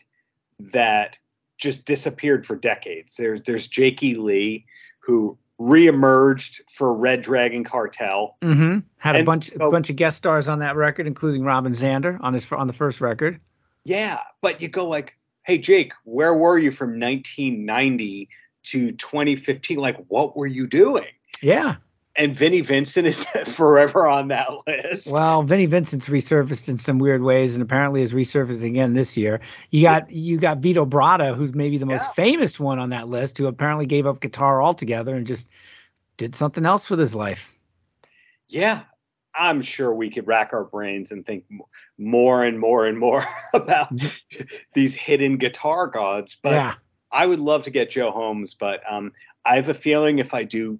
that 0.59 1.17
just 1.57 1.85
disappeared 1.85 2.45
for 2.45 2.55
decades. 2.55 3.17
There's 3.17 3.41
there's 3.41 3.67
Jakey 3.67 4.15
Lee, 4.15 4.65
who 5.09 5.35
reemerged 5.59 6.61
for 6.71 6.93
Red 6.93 7.23
Dragon 7.23 7.63
Cartel. 7.63 8.37
Mm-hmm. 8.43 8.79
Had 8.97 9.15
and 9.15 9.23
a 9.23 9.25
bunch 9.25 9.49
so, 9.49 9.67
a 9.67 9.71
bunch 9.71 9.89
of 9.89 9.95
guest 9.95 10.17
stars 10.17 10.47
on 10.47 10.59
that 10.59 10.75
record, 10.75 11.07
including 11.07 11.43
Robin 11.43 11.71
Zander 11.71 12.19
on 12.21 12.33
his 12.33 12.49
on 12.51 12.67
the 12.67 12.73
first 12.73 13.01
record. 13.01 13.39
Yeah, 13.83 14.19
but 14.41 14.61
you 14.61 14.67
go 14.67 14.87
like, 14.87 15.17
hey 15.43 15.57
Jake, 15.57 15.93
where 16.03 16.35
were 16.35 16.59
you 16.59 16.69
from 16.69 16.99
1990 16.99 18.29
to 18.65 18.91
2015? 18.91 19.77
Like, 19.79 19.97
what 20.09 20.37
were 20.37 20.45
you 20.45 20.67
doing? 20.67 21.07
Yeah. 21.41 21.77
And 22.19 22.35
Vinnie 22.35 22.61
Vincent 22.61 23.07
is 23.07 23.25
forever 23.45 24.07
on 24.07 24.27
that 24.27 24.49
list. 24.67 25.09
Well, 25.09 25.41
Vinnie 25.41 25.65
Vincent's 25.65 26.09
resurfaced 26.09 26.67
in 26.67 26.77
some 26.77 26.99
weird 26.99 27.23
ways, 27.23 27.55
and 27.55 27.63
apparently 27.63 28.01
is 28.01 28.13
resurfacing 28.13 28.67
again 28.67 28.93
this 28.93 29.15
year. 29.15 29.39
You 29.71 29.81
got 29.81 30.11
you 30.11 30.37
got 30.37 30.59
Vito 30.59 30.85
Bratta, 30.85 31.33
who's 31.35 31.55
maybe 31.55 31.77
the 31.77 31.85
most 31.85 32.03
yeah. 32.03 32.11
famous 32.11 32.59
one 32.59 32.77
on 32.77 32.89
that 32.89 33.07
list, 33.07 33.37
who 33.37 33.47
apparently 33.47 33.85
gave 33.85 34.05
up 34.05 34.19
guitar 34.19 34.61
altogether 34.61 35.15
and 35.15 35.25
just 35.25 35.49
did 36.17 36.35
something 36.35 36.65
else 36.65 36.89
with 36.89 36.99
his 36.99 37.15
life. 37.15 37.55
Yeah, 38.49 38.81
I'm 39.33 39.61
sure 39.61 39.93
we 39.93 40.09
could 40.09 40.27
rack 40.27 40.49
our 40.51 40.65
brains 40.65 41.11
and 41.11 41.25
think 41.25 41.45
more 41.97 42.43
and 42.43 42.59
more 42.59 42.85
and 42.85 42.97
more 42.97 43.23
about 43.53 43.95
mm-hmm. 43.95 44.43
these 44.73 44.93
hidden 44.93 45.37
guitar 45.37 45.87
gods. 45.87 46.35
But 46.41 46.51
yeah. 46.51 46.73
I 47.11 47.25
would 47.25 47.39
love 47.39 47.63
to 47.63 47.71
get 47.71 47.89
Joe 47.89 48.11
Holmes, 48.11 48.53
but 48.53 48.81
um, 48.91 49.13
I 49.45 49.55
have 49.55 49.69
a 49.69 49.73
feeling 49.73 50.19
if 50.19 50.33
I 50.33 50.43
do 50.43 50.79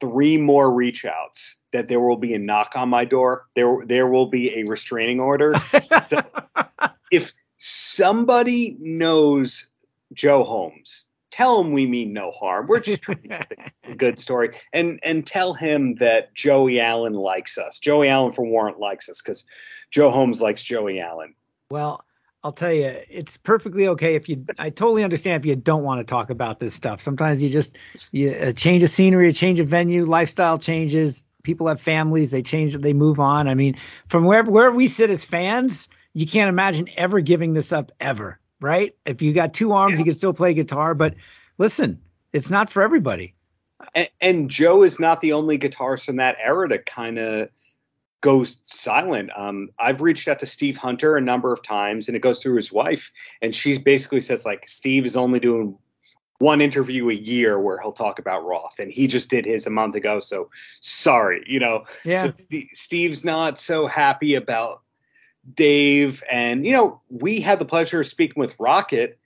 three 0.00 0.36
more 0.36 0.72
reach 0.72 1.04
outs, 1.04 1.56
that 1.72 1.88
there 1.88 2.00
will 2.00 2.16
be 2.16 2.34
a 2.34 2.38
knock 2.38 2.72
on 2.76 2.88
my 2.88 3.04
door. 3.04 3.46
There, 3.54 3.84
there 3.86 4.08
will 4.08 4.26
be 4.26 4.58
a 4.58 4.64
restraining 4.64 5.20
order. 5.20 5.54
so 6.08 6.20
if 7.10 7.32
somebody 7.58 8.76
knows 8.80 9.66
Joe 10.12 10.44
Holmes, 10.44 11.06
tell 11.30 11.60
him 11.60 11.72
we 11.72 11.86
mean 11.86 12.12
no 12.12 12.30
harm. 12.30 12.66
We're 12.66 12.80
just 12.80 13.02
trying 13.02 13.22
to 13.22 13.28
get 13.28 13.52
a 13.84 13.94
good 13.94 14.18
story, 14.18 14.50
and 14.72 14.98
and 15.02 15.26
tell 15.26 15.54
him 15.54 15.96
that 15.96 16.34
Joey 16.34 16.80
Allen 16.80 17.12
likes 17.12 17.58
us. 17.58 17.78
Joey 17.78 18.08
Allen 18.08 18.32
for 18.32 18.46
Warrant 18.46 18.78
likes 18.78 19.08
us 19.08 19.20
because 19.20 19.44
Joe 19.90 20.10
Holmes 20.10 20.40
likes 20.40 20.62
Joey 20.62 21.00
Allen. 21.00 21.34
Well, 21.70 22.04
I'll 22.46 22.52
tell 22.52 22.72
you, 22.72 22.96
it's 23.10 23.36
perfectly 23.36 23.88
okay 23.88 24.14
if 24.14 24.28
you. 24.28 24.46
I 24.56 24.70
totally 24.70 25.02
understand 25.02 25.42
if 25.42 25.48
you 25.48 25.56
don't 25.56 25.82
want 25.82 25.98
to 25.98 26.04
talk 26.04 26.30
about 26.30 26.60
this 26.60 26.74
stuff. 26.74 27.00
Sometimes 27.00 27.42
you 27.42 27.48
just 27.48 27.76
you, 28.12 28.36
a 28.38 28.52
change 28.52 28.84
of 28.84 28.90
scenery, 28.90 29.28
a 29.28 29.32
change 29.32 29.58
of 29.58 29.66
venue, 29.66 30.04
lifestyle 30.04 30.56
changes. 30.56 31.26
People 31.42 31.66
have 31.66 31.80
families; 31.80 32.30
they 32.30 32.42
change, 32.42 32.76
they 32.76 32.92
move 32.92 33.18
on. 33.18 33.48
I 33.48 33.54
mean, 33.56 33.74
from 34.06 34.26
where 34.26 34.44
where 34.44 34.70
we 34.70 34.86
sit 34.86 35.10
as 35.10 35.24
fans, 35.24 35.88
you 36.12 36.24
can't 36.24 36.48
imagine 36.48 36.88
ever 36.96 37.18
giving 37.18 37.54
this 37.54 37.72
up 37.72 37.90
ever, 37.98 38.38
right? 38.60 38.94
If 39.06 39.22
you 39.22 39.32
got 39.32 39.52
two 39.52 39.72
arms, 39.72 39.94
yeah. 39.94 39.98
you 39.98 40.04
can 40.04 40.14
still 40.14 40.32
play 40.32 40.54
guitar. 40.54 40.94
But 40.94 41.16
listen, 41.58 42.00
it's 42.32 42.48
not 42.48 42.70
for 42.70 42.80
everybody. 42.80 43.34
And, 43.92 44.08
and 44.20 44.48
Joe 44.48 44.84
is 44.84 45.00
not 45.00 45.20
the 45.20 45.32
only 45.32 45.58
guitarist 45.58 46.04
from 46.04 46.14
that 46.16 46.36
era 46.40 46.68
to 46.68 46.78
kind 46.78 47.18
of 47.18 47.48
goes 48.20 48.60
silent. 48.66 49.30
Um, 49.36 49.68
I've 49.78 50.00
reached 50.00 50.28
out 50.28 50.38
to 50.40 50.46
Steve 50.46 50.76
Hunter 50.76 51.16
a 51.16 51.20
number 51.20 51.52
of 51.52 51.62
times, 51.62 52.08
and 52.08 52.16
it 52.16 52.20
goes 52.20 52.42
through 52.42 52.56
his 52.56 52.72
wife, 52.72 53.12
and 53.42 53.54
she 53.54 53.78
basically 53.78 54.20
says 54.20 54.44
like 54.44 54.68
Steve 54.68 55.06
is 55.06 55.16
only 55.16 55.40
doing 55.40 55.76
one 56.38 56.60
interview 56.60 57.08
a 57.08 57.14
year 57.14 57.58
where 57.58 57.80
he'll 57.80 57.92
talk 57.92 58.18
about 58.18 58.44
Roth, 58.44 58.78
and 58.78 58.90
he 58.90 59.06
just 59.06 59.30
did 59.30 59.46
his 59.46 59.66
a 59.66 59.70
month 59.70 59.94
ago. 59.94 60.18
So 60.18 60.50
sorry, 60.80 61.42
you 61.46 61.58
know. 61.58 61.84
Yeah. 62.04 62.24
So 62.24 62.32
St- 62.32 62.76
Steve's 62.76 63.24
not 63.24 63.58
so 63.58 63.86
happy 63.86 64.34
about 64.34 64.82
Dave, 65.54 66.22
and 66.30 66.66
you 66.66 66.72
know 66.72 67.00
we 67.08 67.40
had 67.40 67.58
the 67.58 67.64
pleasure 67.64 68.00
of 68.00 68.06
speaking 68.06 68.40
with 68.40 68.58
Rocket. 68.58 69.18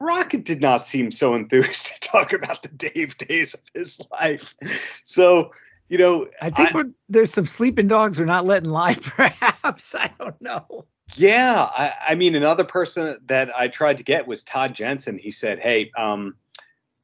Rocket 0.00 0.44
did 0.44 0.60
not 0.60 0.86
seem 0.86 1.10
so 1.10 1.34
enthused 1.34 1.86
to 2.00 2.00
talk 2.00 2.32
about 2.32 2.62
the 2.62 2.68
Dave 2.68 3.16
days 3.18 3.54
of 3.54 3.60
his 3.74 4.00
life. 4.12 4.54
So 5.02 5.50
you 5.88 5.98
know, 5.98 6.26
I 6.42 6.50
think 6.50 6.74
I, 6.74 6.82
there's 7.08 7.32
some 7.32 7.46
sleeping 7.46 7.88
dogs 7.88 8.20
are 8.20 8.26
not 8.26 8.44
letting 8.44 8.70
lie. 8.70 8.94
Perhaps 9.00 9.94
I 9.94 10.10
don't 10.18 10.40
know. 10.40 10.84
Yeah, 11.16 11.70
I, 11.72 11.92
I, 12.10 12.14
mean, 12.14 12.34
another 12.34 12.64
person 12.64 13.18
that 13.26 13.50
I 13.56 13.68
tried 13.68 13.96
to 13.98 14.04
get 14.04 14.26
was 14.26 14.42
Todd 14.42 14.74
Jensen. 14.74 15.16
He 15.16 15.30
said, 15.30 15.58
"Hey, 15.58 15.90
um, 15.96 16.34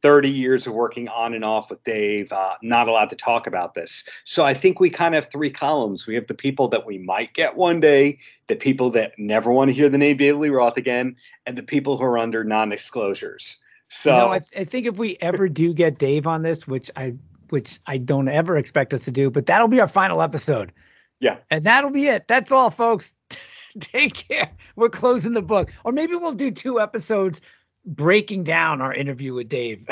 30 0.03 0.29
years 0.29 0.67
of 0.67 0.75
working 0.75 1.09
on 1.09 1.33
and 1.33 1.43
off 1.43 1.71
with 1.71 1.83
Dave, 1.85 2.31
uh, 2.31 2.53
not 2.63 2.87
allowed 2.87 3.09
to 3.11 3.17
talk 3.17 3.47
about 3.47 3.73
this." 3.73 4.05
So 4.27 4.45
I 4.45 4.53
think 4.53 4.79
we 4.79 4.91
kind 4.91 5.15
of 5.15 5.25
have 5.25 5.33
three 5.33 5.51
columns. 5.51 6.07
We 6.07 6.15
have 6.17 6.27
the 6.27 6.35
people 6.35 6.69
that 6.69 6.85
we 6.85 6.99
might 6.99 7.33
get 7.33 7.57
one 7.57 7.81
day, 7.81 8.19
the 8.49 8.57
people 8.57 8.91
that 8.91 9.19
never 9.19 9.51
want 9.51 9.71
to 9.71 9.73
hear 9.73 9.89
the 9.89 9.97
name 9.97 10.19
David 10.19 10.39
Lee 10.39 10.51
Roth 10.51 10.77
again, 10.77 11.17
and 11.47 11.57
the 11.57 11.63
people 11.63 11.97
who 11.97 12.05
are 12.05 12.19
under 12.19 12.45
non-disclosures. 12.45 13.57
So 13.89 14.13
you 14.13 14.19
know, 14.19 14.33
I, 14.33 14.41
I 14.61 14.65
think 14.65 14.87
if 14.87 14.99
we 14.99 15.17
ever 15.23 15.49
do 15.49 15.73
get 15.73 15.99
Dave 15.99 16.27
on 16.27 16.43
this, 16.43 16.67
which 16.67 16.91
I 16.97 17.15
which 17.51 17.79
I 17.87 17.99
don't 17.99 18.29
ever 18.29 18.57
expect 18.57 18.95
us 18.95 19.05
to 19.05 19.11
do, 19.11 19.31
but 19.31 19.47
that'll 19.47 19.69
be 19.69 19.81
our 19.81 19.89
final 19.89 20.23
episode. 20.23 20.73
Yeah. 21.21 21.39
And 21.51 21.65
that'll 21.65 21.91
be 21.91 22.07
it. 22.07 22.29
That's 22.29 22.53
all, 22.53 22.71
folks. 22.71 23.15
Take 23.81 24.29
care. 24.29 24.51
We're 24.77 24.89
closing 24.89 25.33
the 25.33 25.43
book. 25.43 25.73
Or 25.85 25.93
maybe 25.93 26.15
we'll 26.15 26.33
do 26.33 26.51
two 26.51 26.81
episodes 26.81 27.41
breaking 27.85 28.45
down 28.45 28.81
our 28.81 28.95
interview 28.95 29.35
with 29.35 29.49
Dave. 29.49 29.87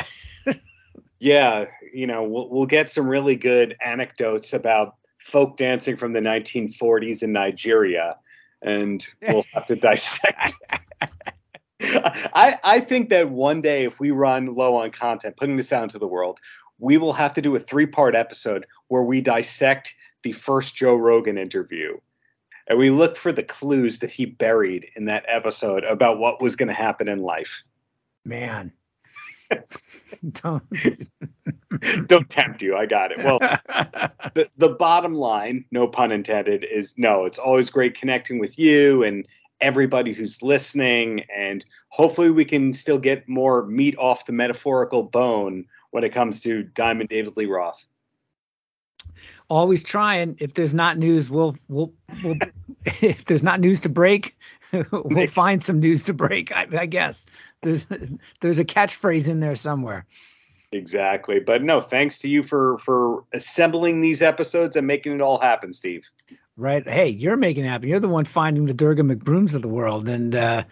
yeah, 1.18 1.66
you 1.92 2.06
know, 2.06 2.22
we'll 2.22 2.48
we'll 2.48 2.66
get 2.66 2.88
some 2.88 3.08
really 3.08 3.36
good 3.36 3.76
anecdotes 3.84 4.52
about 4.52 4.96
folk 5.18 5.56
dancing 5.56 5.96
from 5.96 6.12
the 6.12 6.20
1940s 6.20 7.22
in 7.22 7.32
Nigeria 7.32 8.16
and 8.62 9.06
we'll 9.28 9.44
have 9.52 9.66
to 9.66 9.76
dissect. 9.76 10.54
I, 11.80 12.58
I 12.62 12.80
think 12.80 13.08
that 13.10 13.30
one 13.30 13.60
day 13.60 13.84
if 13.84 13.98
we 13.98 14.12
run 14.12 14.54
low 14.54 14.76
on 14.76 14.90
content, 14.92 15.36
putting 15.36 15.56
this 15.56 15.72
out 15.72 15.82
into 15.82 15.98
the 15.98 16.06
world, 16.06 16.38
we 16.82 16.98
will 16.98 17.12
have 17.12 17.32
to 17.32 17.40
do 17.40 17.54
a 17.54 17.60
three 17.60 17.86
part 17.86 18.14
episode 18.16 18.66
where 18.88 19.04
we 19.04 19.20
dissect 19.20 19.94
the 20.24 20.32
first 20.32 20.74
Joe 20.74 20.96
Rogan 20.96 21.38
interview. 21.38 21.96
And 22.66 22.78
we 22.78 22.90
look 22.90 23.16
for 23.16 23.32
the 23.32 23.42
clues 23.42 24.00
that 24.00 24.10
he 24.10 24.26
buried 24.26 24.90
in 24.96 25.04
that 25.04 25.24
episode 25.28 25.84
about 25.84 26.18
what 26.18 26.42
was 26.42 26.56
going 26.56 26.68
to 26.68 26.74
happen 26.74 27.08
in 27.08 27.22
life. 27.22 27.62
Man. 28.24 28.72
don't 30.32 30.62
don't 32.06 32.28
tempt 32.28 32.62
you. 32.62 32.76
I 32.76 32.86
got 32.86 33.12
it. 33.12 33.18
Well, 33.18 33.38
the, 34.34 34.48
the 34.56 34.70
bottom 34.70 35.14
line, 35.14 35.64
no 35.70 35.86
pun 35.86 36.10
intended, 36.10 36.64
is 36.64 36.94
no, 36.96 37.24
it's 37.24 37.38
always 37.38 37.70
great 37.70 37.94
connecting 37.94 38.40
with 38.40 38.58
you 38.58 39.04
and 39.04 39.26
everybody 39.60 40.12
who's 40.12 40.42
listening. 40.42 41.24
And 41.36 41.64
hopefully 41.90 42.30
we 42.30 42.44
can 42.44 42.72
still 42.72 42.98
get 42.98 43.28
more 43.28 43.66
meat 43.66 43.96
off 43.98 44.26
the 44.26 44.32
metaphorical 44.32 45.04
bone 45.04 45.66
when 45.92 46.02
it 46.04 46.10
comes 46.10 46.40
to 46.40 46.64
Diamond 46.64 47.08
David 47.08 47.36
Lee 47.36 47.46
Roth. 47.46 47.86
Always 49.48 49.82
trying. 49.82 50.36
If 50.40 50.54
there's 50.54 50.74
not 50.74 50.98
news, 50.98 51.30
we'll 51.30 51.56
we'll, 51.68 51.92
we'll 52.24 52.36
if 53.00 53.26
there's 53.26 53.42
not 53.42 53.60
news 53.60 53.80
to 53.82 53.88
break, 53.88 54.36
we'll 54.90 55.26
find 55.28 55.62
some 55.62 55.78
news 55.78 56.02
to 56.04 56.14
break. 56.14 56.54
I, 56.56 56.66
I 56.72 56.86
guess 56.86 57.26
there's 57.60 57.86
there's 58.40 58.58
a 58.58 58.64
catchphrase 58.64 59.28
in 59.28 59.40
there 59.40 59.56
somewhere. 59.56 60.06
Exactly. 60.72 61.38
But 61.38 61.62
no, 61.62 61.82
thanks 61.82 62.18
to 62.20 62.28
you 62.28 62.42
for 62.42 62.78
for 62.78 63.24
assembling 63.32 64.00
these 64.00 64.22
episodes 64.22 64.74
and 64.74 64.86
making 64.86 65.12
it 65.12 65.20
all 65.20 65.38
happen, 65.38 65.72
Steve 65.72 66.10
right? 66.56 66.88
Hey, 66.88 67.08
you're 67.08 67.36
making 67.36 67.64
it 67.64 67.68
happen. 67.68 67.88
You're 67.88 68.00
the 68.00 68.08
one 68.08 68.24
finding 68.24 68.66
the 68.66 68.74
Durga 68.74 69.02
McBrooms 69.02 69.54
of 69.54 69.62
the 69.62 69.68
world, 69.68 70.08
and 70.08 70.34
uh, 70.34 70.64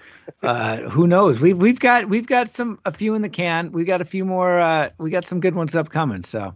uh, 0.43 0.78
who 0.78 1.07
knows? 1.07 1.41
We've 1.41 1.59
we've 1.59 1.81
got 1.81 2.09
we've 2.09 2.26
got 2.26 2.49
some 2.49 2.78
a 2.85 2.93
few 2.93 3.14
in 3.14 3.22
the 3.22 3.28
can. 3.28 3.72
We 3.72 3.85
got 3.85 4.01
a 4.01 4.05
few 4.05 4.24
more. 4.24 4.61
Uh, 4.61 4.91
we 4.99 5.11
got 5.11 5.24
some 5.24 5.41
good 5.41 5.55
ones 5.55 5.74
upcoming. 5.74 6.22
So. 6.22 6.55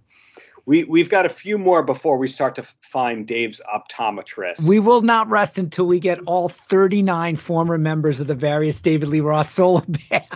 We, 0.66 0.84
we've 0.84 1.10
got 1.10 1.26
a 1.26 1.28
few 1.28 1.58
more 1.58 1.82
before 1.82 2.16
we 2.16 2.26
start 2.26 2.54
to 2.54 2.62
find 2.80 3.26
Dave's 3.26 3.60
optometrist. 3.70 4.66
We 4.66 4.80
will 4.80 5.02
not 5.02 5.28
rest 5.28 5.58
until 5.58 5.84
we 5.84 6.00
get 6.00 6.20
all 6.24 6.48
39 6.48 7.36
former 7.36 7.76
members 7.76 8.18
of 8.18 8.28
the 8.28 8.34
various 8.34 8.80
David 8.80 9.10
Lee 9.10 9.20
Roth 9.20 9.50
solo 9.50 9.80
bands. 10.10 10.26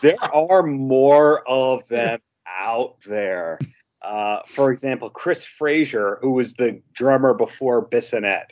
there 0.00 0.16
are 0.34 0.62
more 0.62 1.46
of 1.46 1.86
them 1.88 2.20
out 2.46 2.98
there. 3.00 3.58
Uh, 4.02 4.40
for 4.46 4.72
example, 4.72 5.10
Chris 5.10 5.44
Frazier, 5.44 6.18
who 6.22 6.32
was 6.32 6.54
the 6.54 6.80
drummer 6.92 7.34
before 7.34 7.86
Bissonette. 7.86 8.50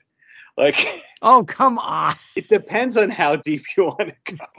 Like, 0.57 1.03
oh 1.23 1.45
come 1.45 1.79
on! 1.79 2.15
It 2.37 2.49
depends 2.49 2.97
on 2.97 3.11
how 3.11 3.37
deep 3.37 3.65
you 3.77 3.85
want 3.85 4.13
to 4.27 4.35
go. 4.35 4.45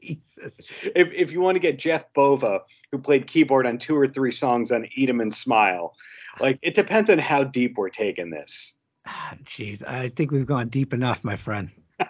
Jesus. 0.00 0.60
If 0.94 1.12
if 1.12 1.32
you 1.32 1.40
want 1.40 1.56
to 1.56 1.60
get 1.60 1.78
Jeff 1.78 2.04
Bova, 2.14 2.60
who 2.92 2.98
played 2.98 3.26
keyboard 3.26 3.66
on 3.66 3.78
two 3.78 3.96
or 3.96 4.06
three 4.06 4.32
songs 4.32 4.70
on 4.72 4.86
Eat 4.94 5.08
'em 5.08 5.20
and 5.20 5.34
Smile, 5.34 5.94
like 6.38 6.58
it 6.62 6.74
depends 6.74 7.10
on 7.10 7.18
how 7.18 7.44
deep 7.44 7.76
we're 7.76 7.88
taking 7.88 8.30
this. 8.30 8.74
Jeez, 9.44 9.86
I 9.86 10.10
think 10.10 10.30
we've 10.30 10.46
gone 10.46 10.68
deep 10.68 10.92
enough, 10.94 11.24
my 11.24 11.36
friend. 11.36 11.70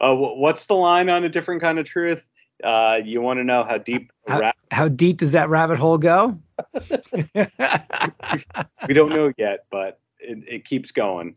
uh, 0.00 0.14
what's 0.14 0.66
the 0.66 0.74
line 0.74 1.08
on 1.08 1.24
a 1.24 1.28
different 1.28 1.60
kind 1.60 1.78
of 1.78 1.86
truth? 1.86 2.30
Uh, 2.62 3.00
you 3.04 3.20
want 3.20 3.38
to 3.38 3.44
know 3.44 3.62
how 3.62 3.78
deep 3.78 4.10
how, 4.28 4.52
how 4.70 4.88
deep 4.88 5.18
does 5.18 5.32
that 5.32 5.48
rabbit 5.48 5.78
hole 5.78 5.98
go? 5.98 6.38
we 7.24 8.94
don't 8.94 9.10
know 9.10 9.32
yet, 9.36 9.64
but 9.70 10.00
it, 10.20 10.44
it 10.46 10.64
keeps 10.64 10.92
going. 10.92 11.36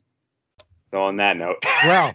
So 0.92 1.02
on 1.02 1.16
that 1.18 1.38
note, 1.38 1.64
well, 1.86 2.14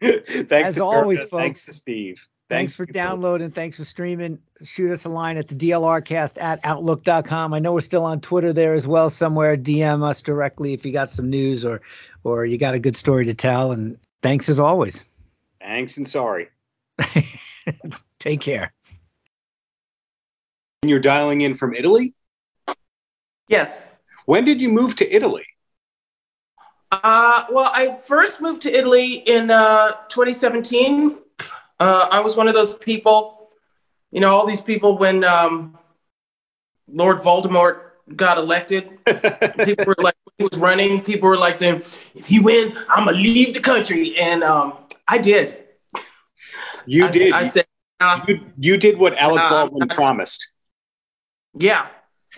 thanks 0.02 0.50
as 0.50 0.78
always, 0.78 1.20
folks. 1.20 1.30
Thanks 1.30 1.64
to 1.66 1.72
Steve. 1.72 2.28
Thanks, 2.50 2.74
thanks 2.74 2.74
for 2.74 2.86
downloading. 2.86 3.50
Thanks 3.50 3.76
for 3.76 3.84
streaming. 3.84 4.38
Shoot 4.62 4.90
us 4.90 5.04
a 5.04 5.08
line 5.08 5.36
at 5.36 5.48
the 5.48 5.54
DLRcast 5.54 6.36
at 6.42 6.58
outlook.com. 6.64 7.54
I 7.54 7.60
know 7.60 7.72
we're 7.72 7.80
still 7.80 8.04
on 8.04 8.20
Twitter 8.20 8.52
there 8.52 8.74
as 8.74 8.88
well 8.88 9.08
somewhere. 9.08 9.56
DM 9.56 10.04
us 10.04 10.20
directly 10.20 10.72
if 10.72 10.84
you 10.84 10.92
got 10.92 11.10
some 11.10 11.30
news 11.30 11.64
or 11.64 11.80
or 12.24 12.44
you 12.44 12.58
got 12.58 12.74
a 12.74 12.80
good 12.80 12.96
story 12.96 13.24
to 13.24 13.34
tell. 13.34 13.72
And 13.72 13.96
thanks 14.22 14.48
as 14.48 14.58
always. 14.58 15.04
Thanks 15.60 15.96
and 15.96 16.08
sorry. 16.08 16.48
Take 18.18 18.40
care. 18.40 18.72
You're 20.82 20.98
dialing 20.98 21.42
in 21.42 21.54
from 21.54 21.74
Italy? 21.74 22.14
Yes. 23.48 23.86
When 24.24 24.44
did 24.44 24.62
you 24.62 24.70
move 24.70 24.96
to 24.96 25.14
Italy? 25.14 25.44
Uh, 26.90 27.44
well, 27.50 27.70
I 27.74 27.96
first 27.96 28.40
moved 28.40 28.62
to 28.62 28.72
Italy 28.72 29.16
in 29.26 29.50
uh, 29.50 29.92
2017. 30.08 31.18
Uh, 31.78 32.08
I 32.10 32.20
was 32.20 32.34
one 32.34 32.48
of 32.48 32.54
those 32.54 32.74
people, 32.74 33.50
you 34.10 34.20
know, 34.20 34.30
all 34.34 34.46
these 34.46 34.60
people 34.60 34.96
when 34.96 35.22
um, 35.22 35.78
Lord 36.88 37.18
Voldemort 37.18 37.80
got 38.16 38.38
elected, 38.38 38.88
people 39.64 39.84
were 39.84 39.94
like, 39.98 40.14
he 40.38 40.44
was 40.44 40.58
running, 40.58 41.02
people 41.02 41.28
were 41.28 41.36
like 41.36 41.54
saying, 41.54 41.76
if 41.76 42.26
he 42.26 42.40
wins, 42.40 42.78
I'm 42.88 43.04
gonna 43.04 43.18
leave 43.18 43.52
the 43.52 43.60
country. 43.60 44.18
And 44.18 44.42
um, 44.42 44.78
I 45.06 45.18
did. 45.18 45.58
You 46.86 47.06
I, 47.06 47.10
did. 47.10 47.32
I 47.34 47.48
said, 47.48 47.66
you, 48.26 48.40
you 48.58 48.76
did 48.78 48.98
what 48.98 49.16
Alec 49.18 49.42
Baldwin 49.50 49.88
promised. 49.90 50.48
Yeah, 51.54 51.88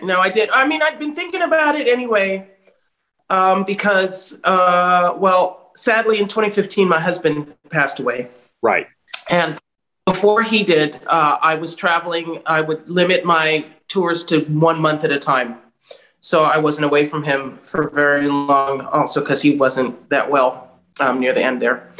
no, 0.01 0.19
I 0.19 0.29
did. 0.29 0.49
I 0.49 0.65
mean, 0.65 0.81
I've 0.81 0.99
been 0.99 1.15
thinking 1.15 1.41
about 1.41 1.79
it 1.79 1.87
anyway, 1.87 2.49
um, 3.29 3.63
because, 3.63 4.39
uh, 4.43 5.13
well, 5.17 5.71
sadly, 5.75 6.19
in 6.19 6.27
2015, 6.27 6.87
my 6.87 6.99
husband 6.99 7.53
passed 7.69 7.99
away. 7.99 8.29
Right. 8.61 8.87
And 9.29 9.59
before 10.05 10.41
he 10.41 10.63
did, 10.63 10.99
uh, 11.07 11.37
I 11.41 11.55
was 11.55 11.75
traveling. 11.75 12.41
I 12.45 12.61
would 12.61 12.89
limit 12.89 13.23
my 13.25 13.65
tours 13.87 14.23
to 14.25 14.41
one 14.41 14.81
month 14.81 15.03
at 15.03 15.11
a 15.11 15.19
time. 15.19 15.57
So 16.21 16.43
I 16.43 16.57
wasn't 16.57 16.85
away 16.85 17.05
from 17.07 17.23
him 17.23 17.59
for 17.63 17.89
very 17.89 18.27
long, 18.27 18.81
also 18.81 19.19
because 19.19 19.41
he 19.41 19.55
wasn't 19.55 20.09
that 20.09 20.29
well 20.29 20.79
um, 20.99 21.19
near 21.19 21.33
the 21.33 21.43
end 21.43 21.61
there. 21.61 21.91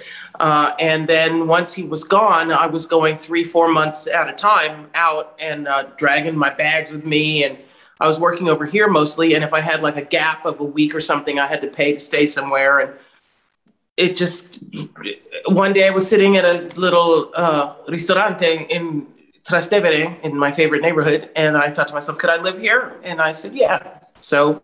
Uh, 0.43 0.75
and 0.77 1.07
then 1.07 1.47
once 1.47 1.73
he 1.73 1.83
was 1.83 2.03
gone, 2.03 2.51
I 2.51 2.67
was 2.67 2.85
going 2.85 3.15
three, 3.15 3.45
four 3.45 3.69
months 3.69 4.07
at 4.07 4.27
a 4.27 4.33
time 4.33 4.89
out 4.93 5.37
and 5.39 5.69
uh, 5.69 5.83
dragging 5.95 6.37
my 6.37 6.49
bags 6.49 6.91
with 6.91 7.05
me. 7.05 7.45
And 7.45 7.57
I 8.01 8.07
was 8.07 8.19
working 8.19 8.49
over 8.49 8.65
here 8.65 8.89
mostly. 8.89 9.35
And 9.35 9.43
if 9.45 9.53
I 9.53 9.61
had 9.61 9.81
like 9.81 9.95
a 9.95 10.01
gap 10.01 10.45
of 10.45 10.59
a 10.59 10.65
week 10.65 10.93
or 10.93 10.99
something, 10.99 11.39
I 11.39 11.47
had 11.47 11.61
to 11.61 11.67
pay 11.67 11.93
to 11.93 11.99
stay 11.99 12.25
somewhere. 12.25 12.79
And 12.79 12.91
it 13.95 14.17
just 14.17 14.59
one 15.45 15.71
day 15.71 15.87
I 15.87 15.91
was 15.91 16.05
sitting 16.09 16.35
at 16.35 16.43
a 16.43 16.67
little 16.77 17.31
uh, 17.35 17.75
ristorante 17.87 18.67
in 18.69 19.07
Trastevere 19.45 20.19
in 20.23 20.37
my 20.37 20.51
favorite 20.51 20.81
neighborhood, 20.81 21.29
and 21.37 21.55
I 21.55 21.69
thought 21.69 21.87
to 21.87 21.93
myself, 21.93 22.17
could 22.17 22.29
I 22.29 22.37
live 22.37 22.59
here? 22.59 22.99
And 23.03 23.21
I 23.21 23.31
said, 23.31 23.53
yeah. 23.53 23.99
So 24.15 24.61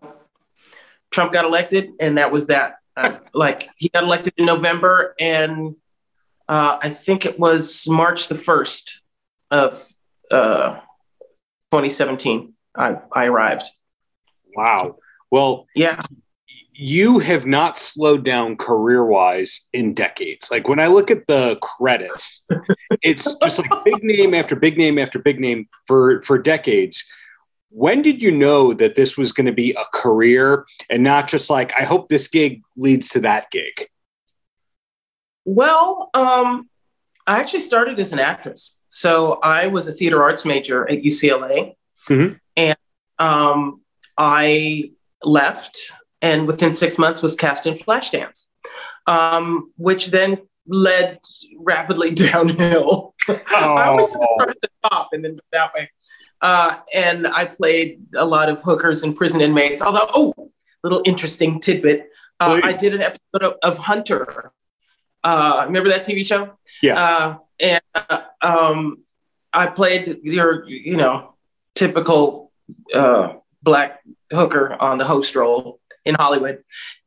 Trump 1.10 1.32
got 1.32 1.46
elected, 1.46 1.92
and 2.00 2.18
that 2.18 2.30
was 2.30 2.48
that. 2.48 2.79
Uh, 3.00 3.18
like 3.34 3.68
he 3.76 3.88
got 3.88 4.04
elected 4.04 4.34
in 4.36 4.44
November, 4.46 5.14
and 5.18 5.74
uh, 6.48 6.78
I 6.82 6.90
think 6.90 7.24
it 7.24 7.38
was 7.38 7.86
March 7.88 8.28
the 8.28 8.34
first 8.36 9.00
of 9.50 9.86
uh, 10.30 10.74
2017. 11.72 12.52
I, 12.76 12.96
I 13.12 13.26
arrived. 13.26 13.68
Wow. 14.54 14.96
Well, 15.30 15.66
Yeah. 15.74 16.02
you 16.72 17.18
have 17.20 17.46
not 17.46 17.76
slowed 17.76 18.24
down 18.24 18.56
career 18.56 19.04
wise 19.04 19.60
in 19.72 19.94
decades. 19.94 20.50
Like 20.50 20.68
when 20.68 20.80
I 20.80 20.86
look 20.88 21.10
at 21.10 21.26
the 21.26 21.56
credits, 21.62 22.40
it's 23.02 23.24
just 23.42 23.58
like 23.58 23.84
big 23.84 24.02
name 24.02 24.34
after 24.34 24.56
big 24.56 24.76
name 24.78 24.98
after 24.98 25.18
big 25.18 25.40
name 25.40 25.68
for 25.86 26.20
for 26.22 26.38
decades. 26.38 27.04
When 27.70 28.02
did 28.02 28.20
you 28.20 28.32
know 28.32 28.72
that 28.74 28.96
this 28.96 29.16
was 29.16 29.32
going 29.32 29.46
to 29.46 29.52
be 29.52 29.72
a 29.72 29.84
career 29.94 30.66
and 30.88 31.02
not 31.02 31.28
just 31.28 31.48
like 31.48 31.72
I 31.78 31.84
hope 31.84 32.08
this 32.08 32.28
gig 32.28 32.62
leads 32.76 33.08
to 33.10 33.20
that 33.20 33.50
gig? 33.50 33.86
Well, 35.44 36.10
um, 36.14 36.68
I 37.26 37.38
actually 37.38 37.60
started 37.60 37.98
as 37.98 38.12
an 38.12 38.18
actress. 38.18 38.76
So 38.88 39.38
I 39.42 39.68
was 39.68 39.86
a 39.86 39.92
theater 39.92 40.22
arts 40.22 40.44
major 40.44 40.88
at 40.90 41.02
UCLA. 41.02 41.76
Mhm. 42.08 42.40
And 42.56 42.76
um, 43.18 43.82
I 44.18 44.92
left 45.22 45.92
and 46.22 46.46
within 46.46 46.74
six 46.74 46.98
months 46.98 47.22
was 47.22 47.34
cast 47.34 47.66
in 47.66 47.78
Flashdance, 47.78 48.46
um, 49.06 49.72
which 49.76 50.08
then 50.08 50.38
led 50.66 51.18
rapidly 51.58 52.10
downhill. 52.14 53.14
I 53.28 53.84
always 53.86 54.08
start 54.08 54.50
at 54.50 54.60
the 54.60 54.68
top 54.88 55.10
and 55.12 55.24
then 55.24 55.38
that 55.52 55.72
way. 55.74 55.90
Uh, 56.42 56.78
and 56.94 57.26
I 57.26 57.44
played 57.44 58.00
a 58.14 58.24
lot 58.24 58.48
of 58.48 58.60
hookers 58.62 59.02
and 59.02 59.14
prison 59.14 59.40
inmates. 59.40 59.82
Although, 59.82 60.10
oh, 60.14 60.50
little 60.82 61.02
interesting 61.04 61.60
tidbit. 61.60 62.10
Uh, 62.38 62.60
I 62.62 62.72
did 62.72 62.94
an 62.94 63.02
episode 63.02 63.42
of, 63.42 63.54
of 63.62 63.78
Hunter. 63.78 64.52
Uh, 65.22 65.64
remember 65.66 65.90
that 65.90 66.06
TV 66.06 66.24
show? 66.24 66.58
Yeah. 66.82 66.98
Uh, 66.98 67.38
and 67.60 67.82
uh, 67.94 68.22
um, 68.40 69.02
I 69.52 69.66
played 69.66 70.20
your, 70.22 70.66
you 70.66 70.96
know, 70.96 71.34
typical 71.74 72.52
uh, 72.94 73.34
black 73.62 74.00
hooker 74.32 74.74
on 74.80 74.98
the 74.98 75.04
host 75.04 75.34
role 75.34 75.80
in 76.04 76.14
Hollywood. 76.14 76.62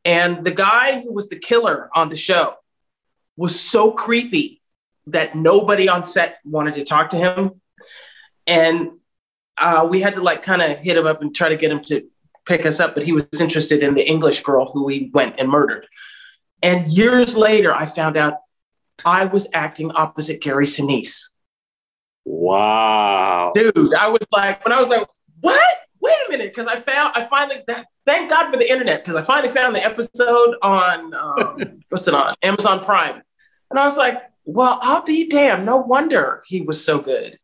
And 0.06 0.44
the 0.44 0.52
guy 0.52 1.02
who 1.02 1.14
was 1.14 1.30
the 1.30 1.38
killer 1.38 1.90
on 1.96 2.10
the 2.10 2.16
show 2.16 2.56
was 3.38 3.60
so 3.60 3.92
creepy 3.92 4.62
that 5.08 5.36
nobody 5.36 5.90
on 5.90 6.06
set 6.06 6.38
wanted 6.46 6.76
to 6.76 6.84
talk 6.84 7.10
to 7.10 7.18
him. 7.18 7.62
And 8.46 8.92
uh, 9.58 9.88
we 9.90 10.02
had 10.02 10.14
to 10.14 10.22
like 10.22 10.44
kind 10.44 10.62
of 10.62 10.78
hit 10.80 10.98
him 10.98 11.06
up 11.06 11.22
and 11.22 11.36
try 11.36 11.50
to 11.50 11.56
get 11.56 11.72
him 11.72 11.82
to 11.86 12.04
pick 12.46 12.66
us 12.66 12.80
up, 12.80 12.94
but 12.94 13.04
he 13.04 13.14
was 13.14 13.26
interested 13.40 13.84
in 13.84 13.94
the 13.94 14.08
English 14.08 14.42
girl 14.42 14.70
who 14.72 14.88
he 14.88 15.10
went 15.14 15.40
and 15.40 15.50
murdered. 15.50 15.88
And 16.62 16.86
years 16.88 17.36
later, 17.36 17.74
I 17.74 17.86
found 17.86 18.18
out 18.18 18.36
I 19.06 19.26
was 19.26 19.48
acting 19.54 19.92
opposite 19.92 20.42
Gary 20.42 20.66
Sinise. 20.66 21.22
Wow. 22.26 23.52
Dude, 23.54 23.94
I 23.94 24.08
was 24.10 24.26
like, 24.32 24.64
when 24.64 24.72
I 24.74 24.80
was 24.80 24.90
like, 24.90 25.08
what? 25.42 25.60
Wait 26.02 26.16
a 26.28 26.32
minute, 26.32 26.54
because 26.54 26.68
I 26.68 26.82
found, 26.82 27.14
I 27.16 27.26
finally, 27.26 27.62
that, 27.68 27.86
thank 28.06 28.30
God 28.30 28.52
for 28.52 28.58
the 28.58 28.70
internet, 28.70 29.04
because 29.04 29.16
I 29.16 29.22
finally 29.24 29.54
found 29.54 29.76
the 29.76 29.84
episode 29.84 30.56
on, 30.62 31.14
um, 31.14 31.80
what's 31.90 32.08
it 32.08 32.14
on? 32.14 32.34
Amazon 32.44 32.84
Prime. 32.84 33.22
And 33.70 33.80
I 33.80 33.86
was 33.86 33.98
like, 33.98 34.22
well, 34.46 34.80
I'll 34.82 35.04
be 35.04 35.28
damned. 35.30 35.66
No 35.66 35.78
wonder 35.78 36.44
he 36.46 36.62
was 36.62 36.84
so 36.84 37.00
good. 37.00 37.38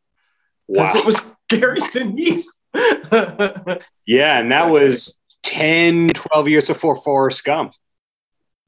Because 0.67 0.93
Wow. 0.93 0.99
it 0.99 1.05
was 1.05 1.35
Gary 1.49 1.79
Sinise. 1.81 2.45
Yeah, 4.05 4.39
and 4.39 4.51
that 4.51 4.69
was 4.69 5.19
10, 5.43 6.09
12 6.13 6.47
years 6.47 6.67
before 6.67 6.95
Forrest 6.95 7.43
Gump. 7.43 7.73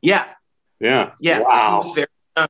yeah, 0.01 0.25
Yeah. 0.79 1.11
yeah. 1.19 1.39
Wow. 1.39 1.79
was 1.83 1.91
very, 1.95 2.07
um, 2.35 2.47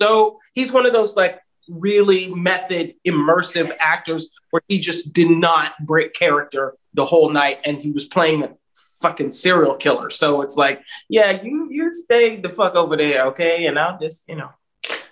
so 0.00 0.38
he's 0.54 0.72
one 0.72 0.86
of 0.86 0.92
those 0.92 1.16
like 1.16 1.40
really 1.68 2.32
method, 2.34 2.94
immersive 3.06 3.74
actors 3.80 4.28
where 4.50 4.62
he 4.68 4.78
just 4.80 5.12
did 5.12 5.30
not 5.30 5.72
break 5.84 6.14
character 6.14 6.74
the 6.94 7.04
whole 7.04 7.30
night 7.30 7.60
and 7.64 7.78
he 7.82 7.90
was 7.90 8.06
playing 8.06 8.42
a 8.44 8.54
fucking 9.02 9.32
serial 9.32 9.74
killer. 9.76 10.08
So 10.10 10.40
it's 10.42 10.56
like, 10.56 10.82
yeah, 11.08 11.42
you 11.42 11.68
you 11.70 11.92
stay 11.92 12.36
the 12.40 12.48
fuck 12.48 12.74
over 12.74 12.96
there, 12.96 13.26
okay? 13.26 13.66
And 13.66 13.78
I'll 13.78 13.98
just, 13.98 14.24
you 14.28 14.36
know. 14.36 14.50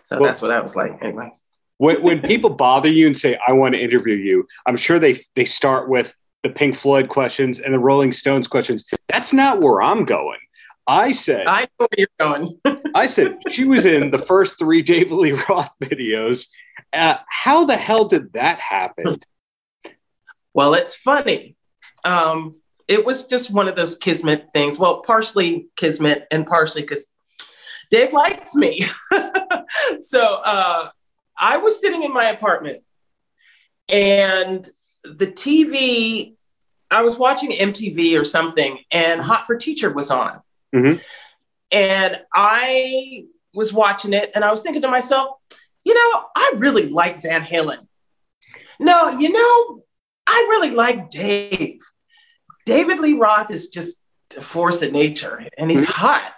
So 0.03 0.19
Well- 0.19 0.29
that's 0.31 0.41
what 0.43 0.51
I 0.51 0.61
was 0.61 0.75
like. 0.77 0.99
Anyway. 1.03 1.33
When, 1.79 2.03
when 2.03 2.23
people 2.23 2.51
bother 2.51 2.91
you 2.91 3.07
and 3.07 3.17
say, 3.17 3.39
I 3.47 3.53
want 3.53 3.75
to 3.75 3.81
interview 3.81 4.15
you, 4.15 4.47
I'm 4.67 4.77
sure 4.77 4.99
they 4.99 5.19
they 5.35 5.45
start 5.45 5.89
with 5.89 6.15
the 6.43 6.51
Pink 6.51 6.77
Floyd 6.77 7.09
questions 7.09 7.59
and 7.59 7.75
the 7.75 7.79
Rolling 7.79 8.13
Stones 8.13 8.49
questions. 8.49 8.85
That's 9.09 9.33
not 9.33 9.61
where 9.61 9.83
I'm 9.83 10.05
going. 10.05 10.39
I 10.87 11.13
said, 11.13 11.47
I 11.47 11.63
know 11.63 11.89
where 11.89 11.89
you're 11.99 12.09
going. 12.21 12.61
I 12.95 13.09
said 13.09 13.39
she 13.51 13.65
was 13.65 13.85
in 13.85 14.11
the 14.11 14.19
first 14.19 14.59
three 14.59 14.83
David 14.83 15.13
Lee 15.13 15.33
Roth 15.49 15.71
videos. 15.83 16.47
Uh, 16.93 17.17
how 17.29 17.65
the 17.65 17.77
hell 17.77 18.05
did 18.05 18.33
that 18.35 18.61
happen? 18.61 19.19
Well, 20.55 20.75
it's 20.75 20.95
funny. 20.95 21.57
Um, 22.05 22.57
it 22.89 23.05
was 23.05 23.25
just 23.25 23.51
one 23.51 23.67
of 23.67 23.75
those 23.75 23.97
kismet 23.97 24.47
things. 24.53 24.79
Well, 24.79 25.03
partially 25.03 25.69
kismet 25.77 26.27
and 26.31 26.47
partially 26.47 26.83
because 26.83 27.07
Dave 27.91 28.13
likes 28.13 28.55
me. 28.55 28.87
so 30.01 30.23
uh, 30.23 30.91
I 31.39 31.59
was 31.59 31.81
sitting 31.81 32.03
in 32.03 32.13
my 32.13 32.31
apartment 32.31 32.83
and 33.89 34.69
the 35.05 35.27
TV, 35.27 36.35
I 36.91 37.03
was 37.03 37.17
watching 37.17 37.53
MTV 37.53 38.21
or 38.21 38.25
something, 38.25 38.79
and 38.91 39.21
Hot 39.21 39.47
for 39.47 39.57
Teacher 39.57 39.93
was 39.93 40.11
on. 40.11 40.41
Mhm. 40.75 41.01
And 41.71 42.23
I 42.35 43.25
was 43.55 43.73
watching 43.73 44.13
it 44.13 44.31
and 44.35 44.45
I 44.45 44.51
was 44.51 44.63
thinking 44.63 44.83
to 44.83 44.89
myself, 44.89 45.39
you 45.85 45.95
know, 45.95 46.25
I 46.37 46.55
really 46.57 46.89
like 46.89 47.23
Van 47.23 47.43
Halen. 47.43 47.87
No, 48.79 49.19
you 49.19 49.31
know, 49.31 49.81
I 50.27 50.47
really 50.51 50.71
like 50.71 51.11
Dave. 51.11 51.81
David 52.67 52.99
Lee 52.99 53.15
Roth 53.15 53.51
is 53.51 53.69
just 53.69 54.03
a 54.37 54.43
force 54.43 54.83
of 54.83 54.93
nature 54.93 55.47
and 55.57 55.71
he's 55.71 55.85
hot. 55.85 56.33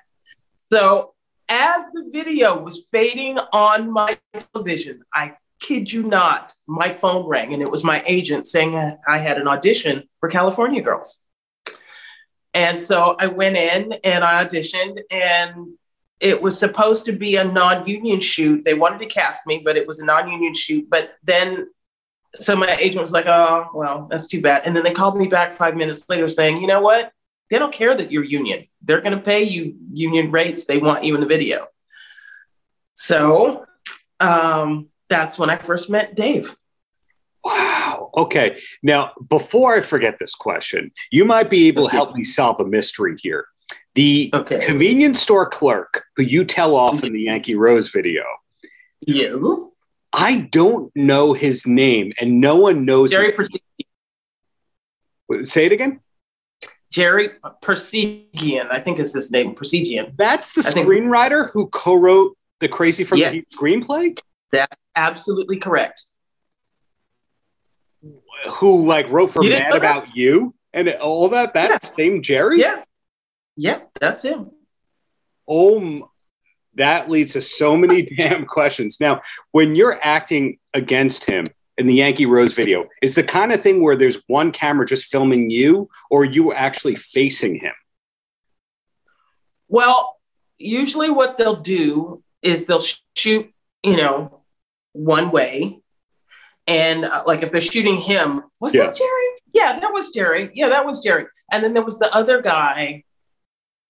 So 0.71 1.15
as 1.49 1.85
the 1.93 2.09
video 2.13 2.59
was 2.61 2.87
fading 2.93 3.39
on 3.53 3.91
my 3.91 4.19
television, 4.53 5.03
I 5.15 5.35
kid 5.61 5.91
you 5.91 6.03
not, 6.03 6.53
my 6.67 6.93
phone 6.93 7.27
rang 7.27 7.53
and 7.53 7.63
it 7.63 7.71
was 7.71 7.83
my 7.83 8.03
agent 8.07 8.47
saying 8.47 8.77
I 9.07 9.19
had 9.19 9.39
an 9.39 9.49
audition 9.49 10.05
for 10.21 10.29
California 10.29 10.83
Girls. 10.83 11.19
And 12.55 12.83
so 12.83 13.17
I 13.19 13.27
went 13.27 13.57
in 13.57 13.95
and 14.05 14.25
I 14.25 14.45
auditioned 14.45 15.01
and 15.11 15.69
it 16.21 16.41
was 16.41 16.59
supposed 16.59 17.05
to 17.07 17.13
be 17.13 17.37
a 17.37 17.45
non-union 17.45 18.21
shoot. 18.21 18.65
They 18.65 18.75
wanted 18.75 18.99
to 19.01 19.07
cast 19.07 19.47
me, 19.47 19.63
but 19.65 19.77
it 19.77 19.87
was 19.87 20.01
a 20.01 20.05
non-union 20.05 20.55
shoot. 20.55 20.89
But 20.91 21.15
then 21.23 21.69
so 22.35 22.55
my 22.55 22.77
agent 22.77 23.01
was 23.01 23.13
like, 23.13 23.27
"Oh, 23.27 23.69
well, 23.73 24.07
that's 24.11 24.27
too 24.27 24.43
bad." 24.43 24.63
And 24.65 24.77
then 24.77 24.85
they 24.85 24.93
called 24.93 25.17
me 25.17 25.27
back 25.29 25.53
five 25.53 25.77
minutes 25.77 26.05
later 26.09 26.29
saying, 26.29 26.61
"You 26.61 26.67
know 26.67 26.81
what? 26.81 27.13
They 27.51 27.59
don't 27.59 27.73
care 27.73 27.95
that 27.95 28.13
you're 28.13 28.25
union. 28.25 28.67
They're 28.83 29.01
going 29.01 29.17
to 29.17 29.23
pay 29.23 29.43
you 29.45 29.75
union 29.93 30.31
rates. 30.31 30.65
They 30.67 30.79
want 30.79 31.05
you 31.05 31.15
in 31.15 31.21
the 31.21 31.27
video." 31.27 31.67
So 32.95 33.65
um, 34.21 34.89
that's 35.09 35.39
when 35.39 35.51
I 35.51 35.57
first 35.57 35.89
met 35.91 36.15
Dave. 36.17 36.57
Wow. 37.45 38.11
Okay. 38.17 38.59
Now, 38.83 39.13
before 39.29 39.77
I 39.77 39.81
forget 39.81 40.19
this 40.19 40.35
question, 40.35 40.91
you 41.11 41.25
might 41.25 41.49
be 41.49 41.69
able 41.69 41.89
to 41.89 41.93
help 41.95 42.15
me 42.15 42.25
solve 42.25 42.61
a 42.61 42.65
mystery 42.67 43.17
here. 43.23 43.47
The 43.95 44.31
Okay. 44.35 44.65
convenience 44.67 45.21
store 45.21 45.49
clerk 45.49 46.05
who 46.17 46.25
you 46.25 46.45
tell 46.45 46.77
off 46.77 47.05
in 47.05 47.13
the 47.13 47.21
Yankee 47.23 47.55
Rose 47.55 47.89
video, 47.91 48.23
You, 49.07 49.73
I 50.13 50.49
don't 50.51 50.95
know 50.97 51.33
his 51.33 51.67
name, 51.67 52.13
and 52.21 52.41
no 52.41 52.57
one 52.57 52.85
knows. 52.85 53.13
His- 53.13 53.33
Say 55.45 55.67
it 55.67 55.73
again. 55.73 56.01
Jerry 56.91 57.31
Perzigian, 57.63 58.71
I 58.71 58.81
think 58.81 58.99
is 58.99 59.13
his 59.13 59.31
name, 59.31 59.55
Perzigian. 59.55 60.17
That's 60.17 60.55
the 60.55 60.63
I 60.67 60.71
think- 60.73 60.87
screenwriter 60.89 61.51
who 61.53 61.67
co-wrote 61.69 62.37
the 62.61 62.69
Crazy 62.69 63.05
from 63.05 63.19
Yeah. 63.19 63.29
the 63.31 63.37
Heat 63.37 63.49
screenplay. 63.51 64.19
That's 64.51 64.75
absolutely 64.97 65.59
correct. 65.59 66.03
Who 68.59 68.87
like 68.87 69.11
wrote 69.11 69.29
for 69.33 69.43
Mad 69.43 69.49
know 69.51 69.59
that? 69.71 69.77
About 69.77 70.17
You 70.17 70.55
and 70.73 70.89
all 70.91 71.29
that. 71.31 71.55
That 71.55 71.95
same 71.97 72.23
Jerry. 72.23 72.61
Yeah. 72.61 72.85
Yeah, 73.57 73.81
that's 74.01 74.23
him. 74.23 74.51
Oh, 75.49 76.11
that 76.75 77.11
leads 77.11 77.33
to 77.33 77.43
so 77.43 77.77
many 77.77 78.03
damn 78.17 78.47
questions. 78.47 78.99
Now, 79.01 79.21
when 79.51 79.75
you're 79.75 79.99
acting 80.03 80.59
against 80.75 81.25
him 81.25 81.45
in 81.79 81.87
the 81.87 81.95
Yankee 81.95 82.27
Rose 82.27 82.55
video, 82.55 82.87
is 83.03 83.15
the 83.15 83.23
kind 83.23 83.53
of 83.53 83.63
thing 83.63 83.83
where 83.83 83.97
there's 83.97 84.19
one 84.27 84.51
camera 84.53 84.85
just 84.85 85.07
filming 85.07 85.49
you, 85.51 85.89
or 86.11 86.25
you 86.25 86.53
actually 86.53 86.97
facing 86.97 87.55
him? 87.55 87.73
Well, 89.69 90.17
usually 90.59 91.11
what 91.11 91.39
they'll 91.39 91.57
do 91.61 92.23
is 92.43 92.65
they'll 92.65 92.85
shoot, 93.17 93.51
you 93.83 93.97
know, 93.97 94.43
one 94.93 95.31
way. 95.31 95.81
And 96.67 97.05
uh, 97.05 97.23
like 97.27 97.43
if 97.43 97.51
they're 97.53 97.61
shooting 97.61 97.97
him, 97.97 98.43
was 98.61 98.75
Yeah. 98.75 98.87
that 98.87 98.97
Jerry? 98.97 99.29
Yeah, 99.55 99.79
that 99.81 99.93
was 99.93 100.11
Jerry. 100.11 100.51
Yeah, 100.55 100.69
that 100.69 100.85
was 100.85 101.01
Jerry. 101.03 101.27
And 101.51 101.65
then 101.65 101.75
there 101.75 101.83
was 101.85 101.99
the 101.99 102.15
other 102.15 102.43
guy 102.43 103.05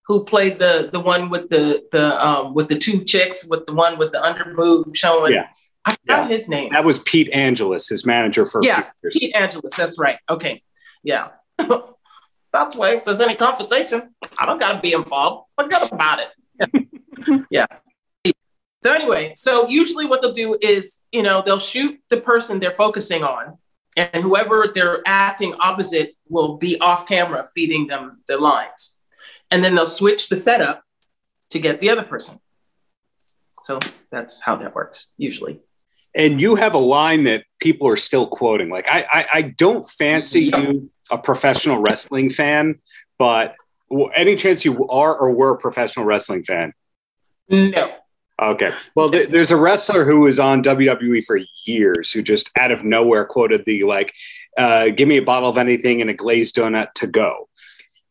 who 0.06 0.24
played 0.24 0.58
the 0.58 0.88
the 0.92 1.00
one 1.00 1.28
with 1.28 1.50
the 1.50 1.86
the 1.92 2.24
um 2.24 2.54
with 2.54 2.68
the 2.68 2.78
two 2.78 3.04
chicks 3.04 3.44
with 3.44 3.66
the 3.66 3.74
one 3.74 3.98
with 3.98 4.12
the 4.12 4.22
under 4.22 4.54
boob 4.56 4.94
showing. 4.96 5.32
Yeah. 5.32 5.48
I 5.88 5.94
forgot 5.94 6.30
his 6.30 6.48
name. 6.48 6.68
That 6.70 6.84
was 6.84 6.98
Pete 7.00 7.30
Angelus, 7.32 7.88
his 7.88 8.04
manager 8.04 8.44
for 8.44 8.60
a 8.60 8.64
Yeah, 8.64 8.76
few 8.76 8.84
years. 9.02 9.16
Pete 9.18 9.36
Angelus. 9.36 9.74
That's 9.74 9.98
right. 9.98 10.18
Okay. 10.28 10.62
Yeah. 11.02 11.28
That's 12.52 12.76
why 12.76 12.96
if 12.96 13.04
there's 13.04 13.20
any 13.20 13.36
conversation, 13.36 14.14
I 14.38 14.46
don't 14.46 14.58
gotta 14.58 14.80
be 14.80 14.92
involved. 14.92 15.48
Forget 15.58 15.90
about 15.90 16.20
it. 16.20 16.88
yeah. 17.50 17.66
So 18.84 18.92
anyway, 18.92 19.32
so 19.34 19.66
usually 19.68 20.06
what 20.06 20.20
they'll 20.20 20.32
do 20.32 20.56
is, 20.62 21.00
you 21.10 21.22
know, 21.22 21.42
they'll 21.44 21.58
shoot 21.58 21.98
the 22.10 22.20
person 22.20 22.60
they're 22.60 22.76
focusing 22.76 23.24
on, 23.24 23.58
and 23.96 24.22
whoever 24.22 24.70
they're 24.72 25.02
acting 25.06 25.54
opposite 25.58 26.14
will 26.28 26.58
be 26.58 26.78
off 26.80 27.06
camera 27.06 27.48
feeding 27.54 27.86
them 27.86 28.22
the 28.28 28.38
lines. 28.38 28.94
And 29.50 29.64
then 29.64 29.74
they'll 29.74 29.86
switch 29.86 30.28
the 30.28 30.36
setup 30.36 30.82
to 31.50 31.58
get 31.58 31.80
the 31.80 31.90
other 31.90 32.02
person. 32.04 32.38
So 33.64 33.80
that's 34.10 34.40
how 34.40 34.56
that 34.56 34.74
works, 34.74 35.08
usually. 35.16 35.60
And 36.14 36.40
you 36.40 36.54
have 36.56 36.74
a 36.74 36.78
line 36.78 37.24
that 37.24 37.44
people 37.60 37.88
are 37.88 37.96
still 37.96 38.26
quoting. 38.26 38.68
Like, 38.70 38.86
I, 38.88 39.06
I, 39.10 39.26
I 39.34 39.42
don't 39.42 39.88
fancy 39.88 40.44
you 40.54 40.90
a 41.10 41.18
professional 41.18 41.80
wrestling 41.80 42.30
fan, 42.30 42.80
but 43.18 43.54
any 44.14 44.36
chance 44.36 44.64
you 44.64 44.86
are 44.88 45.16
or 45.16 45.32
were 45.32 45.50
a 45.52 45.58
professional 45.58 46.04
wrestling 46.04 46.44
fan? 46.44 46.72
No. 47.48 47.92
Okay. 48.40 48.70
Well, 48.94 49.10
th- 49.10 49.28
there's 49.28 49.50
a 49.50 49.56
wrestler 49.56 50.04
who 50.04 50.20
was 50.20 50.38
on 50.38 50.62
WWE 50.62 51.24
for 51.24 51.40
years 51.64 52.12
who 52.12 52.22
just 52.22 52.50
out 52.58 52.70
of 52.70 52.84
nowhere 52.84 53.24
quoted 53.24 53.64
the 53.64 53.82
like, 53.84 54.14
uh, 54.56 54.90
"Give 54.90 55.08
me 55.08 55.16
a 55.16 55.22
bottle 55.22 55.48
of 55.48 55.58
anything 55.58 56.00
and 56.00 56.08
a 56.10 56.14
glazed 56.14 56.54
donut 56.54 56.92
to 56.96 57.06
go." 57.08 57.48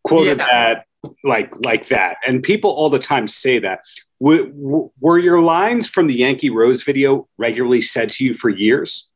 Quoted 0.03 0.39
Yeah. 0.39 0.45
that 0.45 0.86
like 1.23 1.53
like 1.63 1.87
that, 1.87 2.17
and 2.25 2.43
people 2.43 2.71
all 2.71 2.89
the 2.89 2.99
time 2.99 3.27
say 3.27 3.59
that. 3.59 3.81
W- 4.19 4.47
w- 4.47 4.91
were 4.99 5.19
your 5.19 5.41
lines 5.41 5.87
from 5.87 6.07
the 6.07 6.15
Yankee 6.15 6.49
Rose 6.49 6.83
video 6.83 7.27
regularly 7.37 7.81
said 7.81 8.09
to 8.09 8.25
you 8.25 8.33
for 8.33 8.49
years? 8.49 9.09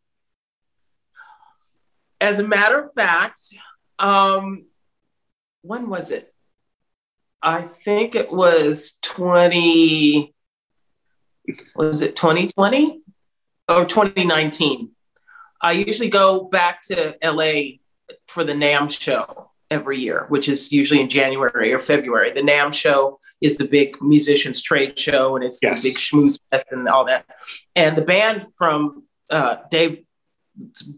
As 2.19 2.37
a 2.37 2.43
matter 2.43 2.79
of 2.79 2.93
fact, 2.93 3.41
um, 3.97 4.65
when 5.63 5.89
was 5.89 6.11
it? 6.11 6.33
I 7.41 7.63
think 7.63 8.13
it 8.13 8.31
was 8.31 8.99
20, 9.01 10.31
was 11.75 12.01
it 12.01 12.15
2020 12.15 13.01
or 13.67 13.85
2019? 13.85 14.91
I 15.59 15.71
usually 15.71 16.09
go 16.09 16.43
back 16.43 16.83
to 16.83 17.15
LA 17.23 17.79
for 18.27 18.43
the 18.43 18.53
NAMM 18.53 18.91
show 18.91 19.50
every 19.71 19.97
year, 19.97 20.25
which 20.29 20.47
is 20.49 20.71
usually 20.71 20.99
in 21.01 21.09
January 21.09 21.73
or 21.73 21.79
February. 21.79 22.29
The 22.31 22.41
NAMM 22.41 22.73
show 22.73 23.19
is 23.39 23.57
the 23.57 23.65
big 23.65 23.99
musicians 24.01 24.61
trade 24.61 24.99
show 24.99 25.35
and 25.35 25.43
it's 25.43 25.59
Yes. 25.63 25.81
the 25.81 25.89
big 25.89 25.97
schmooze 25.97 26.39
fest 26.51 26.67
and 26.71 26.87
all 26.87 27.05
that. 27.05 27.25
And 27.75 27.97
the 27.97 28.01
band 28.03 28.47
from 28.57 29.03
uh, 29.29 29.55
Dave's 29.71 30.03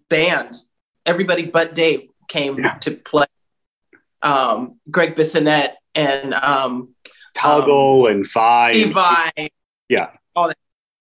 band, 0.10 0.56
everybody 1.06 1.44
but 1.46 1.76
Dave 1.76 2.10
came 2.28 2.58
Yeah. 2.60 2.74
to 2.80 2.92
play. 2.92 3.26
Um, 4.22 4.80
Greg 4.90 5.16
Bissonette 5.16 5.74
and 5.96 6.34
um, 6.34 6.96
Toggle 7.36 8.08
and 8.08 8.26
Five. 8.26 8.76
Levi. 8.76 9.48
Yeah. 9.90 10.10
All 10.36 10.48
that. 10.48 10.58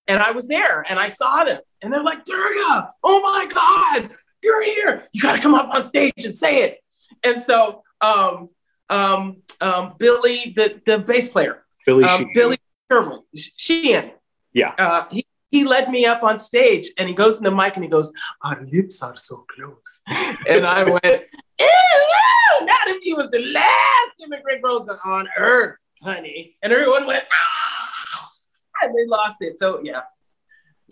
And 0.08 0.20
I 0.20 0.32
was 0.32 0.46
there 0.48 0.84
and 0.88 0.98
I 0.98 1.08
saw 1.08 1.44
them 1.44 1.60
and 1.80 1.92
they're 1.92 2.02
like, 2.02 2.24
Durga, 2.24 2.92
oh 3.02 3.20
my 3.22 3.46
God, 3.46 4.10
you're 4.42 4.64
here. 4.64 5.04
You 5.12 5.22
got 5.22 5.36
to 5.36 5.40
come 5.40 5.54
up 5.54 5.72
on 5.72 5.84
stage 5.84 6.24
and 6.24 6.36
say 6.36 6.64
it. 6.64 6.81
And 7.24 7.40
so 7.40 7.82
um, 8.00 8.50
um, 8.88 9.42
um, 9.60 9.94
Billy, 9.98 10.52
the, 10.56 10.80
the 10.84 10.98
bass 10.98 11.28
player, 11.28 11.64
Billy 11.86 12.04
um, 12.04 12.18
Sheehan. 12.18 12.32
Billy 12.34 12.58
Sherwood, 12.90 13.20
Sheehan. 13.34 14.12
Yeah. 14.52 14.74
Uh, 14.78 15.04
he, 15.10 15.26
he 15.50 15.64
led 15.64 15.90
me 15.90 16.06
up 16.06 16.22
on 16.22 16.38
stage 16.38 16.90
and 16.98 17.08
he 17.08 17.14
goes 17.14 17.38
in 17.38 17.44
the 17.44 17.50
mic 17.50 17.76
and 17.76 17.84
he 17.84 17.90
goes, 17.90 18.12
Our 18.42 18.62
lips 18.62 19.02
are 19.02 19.16
so 19.16 19.44
close. 19.54 20.00
and 20.48 20.66
I 20.66 20.84
went, 20.84 21.04
Ew, 21.04 21.66
ew, 21.66 22.66
not 22.66 22.88
if 22.88 23.02
he 23.02 23.14
was 23.14 23.30
the 23.30 23.40
last 23.52 24.24
immigrant 24.24 24.60
Rosa 24.64 24.98
on 25.04 25.28
earth, 25.36 25.76
honey. 26.02 26.56
And 26.62 26.72
everyone 26.72 27.06
went, 27.06 27.24
ah, 27.32 28.28
and 28.82 28.94
they 28.94 29.06
lost 29.06 29.36
it. 29.40 29.58
So 29.58 29.80
yeah. 29.82 30.02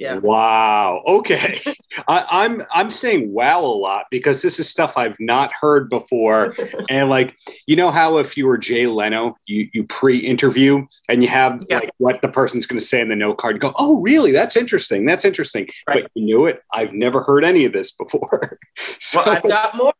Yeah. 0.00 0.14
Wow. 0.14 1.02
Okay. 1.06 1.60
I, 2.08 2.24
I'm 2.30 2.62
I'm 2.72 2.90
saying 2.90 3.34
wow 3.34 3.60
a 3.60 3.66
lot 3.66 4.06
because 4.10 4.40
this 4.40 4.58
is 4.58 4.66
stuff 4.66 4.94
I've 4.96 5.20
not 5.20 5.52
heard 5.60 5.90
before. 5.90 6.54
And 6.88 7.08
like, 7.10 7.36
you 7.66 7.76
know 7.76 7.90
how 7.90 8.16
if 8.16 8.36
you 8.36 8.46
were 8.46 8.56
Jay 8.56 8.86
Leno, 8.86 9.36
you 9.46 9.68
you 9.74 9.84
pre-interview 9.84 10.86
and 11.10 11.22
you 11.22 11.28
have 11.28 11.62
Yeah. 11.68 11.80
like 11.80 11.90
what 11.98 12.22
the 12.22 12.28
person's 12.28 12.64
going 12.66 12.80
to 12.80 12.84
say 12.84 13.00
in 13.02 13.10
the 13.10 13.16
note 13.16 13.36
card. 13.36 13.56
You 13.56 13.60
go, 13.60 13.72
oh, 13.78 14.00
really? 14.00 14.32
That's 14.32 14.56
interesting. 14.56 15.04
That's 15.04 15.24
interesting. 15.26 15.68
Right. 15.86 16.02
But 16.04 16.10
you 16.14 16.24
knew 16.24 16.46
it. 16.46 16.62
I've 16.72 16.94
never 16.94 17.22
heard 17.22 17.44
any 17.44 17.66
of 17.66 17.72
this 17.74 17.92
before. 17.92 18.58
so, 19.00 19.22
Well, 19.24 19.36
I've 19.36 19.42
got 19.42 19.76
more. 19.76 19.92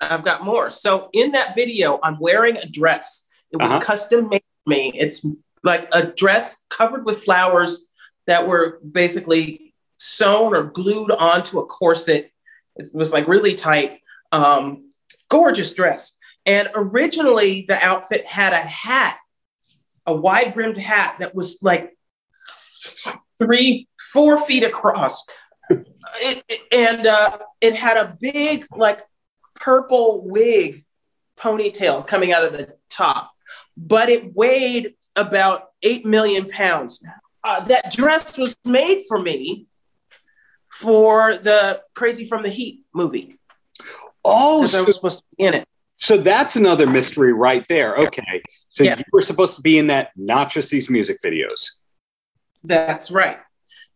I've 0.00 0.24
got 0.24 0.44
more. 0.44 0.70
So 0.70 1.08
in 1.12 1.32
that 1.32 1.54
video, 1.56 1.98
I'm 2.04 2.18
wearing 2.20 2.56
a 2.58 2.66
dress. 2.66 3.26
It 3.50 3.56
was 3.60 3.72
Uh-huh. 3.72 3.80
custom 3.80 4.28
made 4.28 4.44
for 4.64 4.70
me. 4.70 4.92
It's 4.94 5.26
like 5.64 5.88
a 5.92 6.06
dress 6.06 6.60
covered 6.70 7.04
with 7.04 7.22
flowers 7.24 7.86
that 8.26 8.46
were 8.46 8.78
basically 8.88 9.74
sewn 9.98 10.54
or 10.54 10.64
glued 10.64 11.10
onto 11.10 11.58
a 11.58 11.66
corset. 11.66 12.30
It 12.76 12.88
was 12.94 13.12
like 13.12 13.28
really 13.28 13.54
tight, 13.54 14.00
um, 14.32 14.90
gorgeous 15.28 15.72
dress. 15.72 16.12
And 16.46 16.68
originally, 16.74 17.64
the 17.68 17.78
outfit 17.84 18.26
had 18.26 18.52
a 18.52 18.56
hat, 18.58 19.18
a 20.06 20.14
wide 20.14 20.54
brimmed 20.54 20.76
hat 20.78 21.16
that 21.20 21.34
was 21.34 21.58
like 21.62 21.96
three, 23.38 23.86
four 24.12 24.38
feet 24.44 24.64
across. 24.64 25.24
It, 26.16 26.44
it- 26.46 26.60
and 26.72 27.06
uh, 27.06 27.38
it 27.62 27.74
had 27.74 27.96
a 27.96 28.18
big, 28.20 28.66
like, 28.76 29.00
purple 29.54 30.22
wig 30.28 30.84
ponytail 31.38 32.06
coming 32.06 32.34
out 32.34 32.44
of 32.44 32.52
the 32.52 32.74
top, 32.90 33.30
but 33.78 34.10
it 34.10 34.34
weighed 34.36 34.94
about 35.16 35.68
8 35.82 36.04
million 36.04 36.50
pounds. 36.50 37.02
Uh, 37.44 37.60
that 37.64 37.92
dress 37.92 38.36
was 38.38 38.56
made 38.64 39.02
for 39.08 39.20
me 39.20 39.66
for 40.70 41.36
the 41.36 41.82
Crazy 41.94 42.28
from 42.28 42.42
the 42.42 42.48
Heat 42.48 42.82
movie 42.94 43.36
oh, 44.24 44.60
because 44.62 44.74
I 44.74 44.78
so, 44.78 44.84
was 44.84 44.96
supposed 44.96 45.18
to 45.18 45.24
be 45.36 45.44
in 45.44 45.54
it. 45.54 45.68
so 45.92 46.16
that's 46.16 46.56
another 46.56 46.86
mystery 46.86 47.32
right 47.32 47.66
there. 47.68 47.96
Okay. 47.96 48.42
So 48.68 48.84
Yeah. 48.84 48.96
you 48.96 49.04
were 49.12 49.22
supposed 49.22 49.56
to 49.56 49.62
be 49.62 49.78
in 49.78 49.88
that, 49.88 50.10
not 50.16 50.50
just 50.50 50.70
these 50.70 50.88
music 50.88 51.18
videos. 51.24 51.66
That's 52.64 53.10
right. 53.10 53.38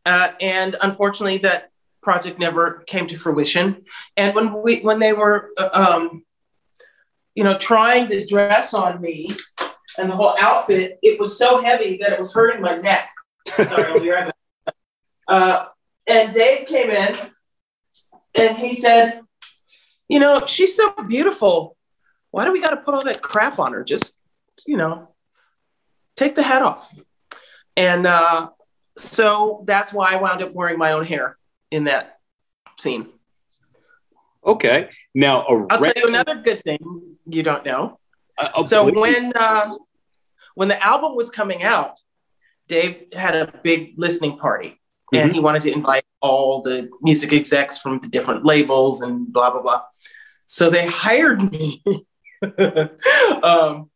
Uh, 0.05 0.29
and 0.41 0.77
unfortunately, 0.83 1.39
that 1.39 1.71
project 2.03 2.39
never 2.39 2.85
came 2.87 3.07
to 3.09 3.17
fruition. 3.17 3.85
And 4.17 4.35
when 4.35 4.63
we 4.63 4.81
when 4.81 4.99
they 4.99 5.13
were 5.13 5.51
uh, 5.57 5.71
um, 5.73 6.25
you 7.35 7.45
know 7.45 7.57
trying 7.59 8.09
the 8.09 8.27
dress 8.27 8.75
on 8.75 9.01
me 9.01 9.31
and 9.99 10.11
the 10.11 10.15
whole 10.15 10.37
outfit, 10.39 10.99
it 11.03 11.19
was 11.19 11.39
so 11.39 11.63
heavy 11.63 11.99
that 12.01 12.13
it 12.13 12.21
was 12.21 12.35
hurting 12.35 12.61
my 12.61 12.77
neck. 12.77 13.09
Sorry, 13.47 13.85
I'll 13.85 14.01
be 14.01 14.11
right 14.11 14.33
back. 14.65 14.75
Uh, 15.29 15.67
and 16.07 16.33
Dave 16.33 16.67
came 16.67 16.91
in 16.91 17.15
and 18.35 18.57
he 18.59 18.75
said, 18.75 19.21
You 20.09 20.21
know, 20.21 20.47
she's 20.47 20.77
so 20.77 20.93
beautiful. 21.09 21.77
Why 22.31 22.45
do 22.45 22.53
we 22.53 22.61
got 22.61 22.71
to 22.71 22.77
put 22.77 22.95
all 22.95 23.05
that 23.05 23.23
crap 23.23 23.59
on 23.59 23.73
her? 23.73 23.83
Just, 23.83 24.13
you 24.67 24.77
know, 24.77 25.09
take 26.17 26.35
the 26.35 26.43
hat 26.43 26.63
off. 26.63 26.93
And 27.77 28.07
uh, 28.07 28.51
so 28.99 29.65
that's 29.67 29.93
why 29.93 30.13
I 30.13 30.17
wound 30.17 30.43
up 30.43 30.53
wearing 30.53 30.79
my 30.79 30.93
own 30.93 31.05
hair 31.05 31.37
in 31.71 31.85
that 31.85 32.19
scene. 32.79 33.09
Okay. 34.45 34.91
Now, 35.15 35.43
I'll 35.43 35.81
tell 35.81 35.93
you 35.97 36.07
another 36.07 36.37
good 36.37 36.63
thing 36.63 37.17
you 37.27 37.43
don't 37.43 37.65
know. 37.65 37.99
Uh, 38.39 38.63
so 38.65 38.85
please. 38.85 38.95
when 38.95 39.33
uh, 39.35 39.75
when 40.55 40.69
the 40.69 40.83
album 40.85 41.17
was 41.17 41.31
coming 41.31 41.63
out, 41.63 41.99
Dave 42.69 43.07
had 43.13 43.35
a 43.35 43.53
big 43.63 43.95
listening 43.97 44.39
party, 44.39 44.81
and 45.13 45.25
mm-hmm. 45.25 45.35
he 45.35 45.41
wanted 45.41 45.63
to 45.63 45.73
invite 45.73 46.05
all 46.21 46.63
the 46.63 46.89
music 47.01 47.33
execs 47.33 47.79
from 47.79 48.01
the 48.01 48.09
different 48.09 48.45
labels 48.45 49.03
and 49.03 49.33
blah 49.33 49.51
blah 49.51 49.63
blah. 49.63 49.83
So 50.47 50.71
they 50.71 50.87
hired 50.87 51.51
me. 51.51 51.83
um, 53.43 53.91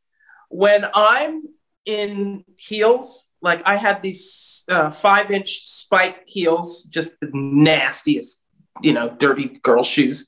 when 0.48 0.86
I'm 0.94 1.44
in 1.86 2.44
heels, 2.56 3.28
like 3.40 3.66
I 3.66 3.76
had 3.76 4.02
these 4.02 4.64
uh, 4.68 4.90
five 4.90 5.30
inch 5.30 5.66
spike 5.66 6.22
heels, 6.26 6.84
just 6.84 7.12
the 7.20 7.30
nastiest, 7.32 8.44
you 8.82 8.92
know, 8.92 9.14
dirty 9.18 9.60
girl 9.62 9.82
shoes. 9.82 10.26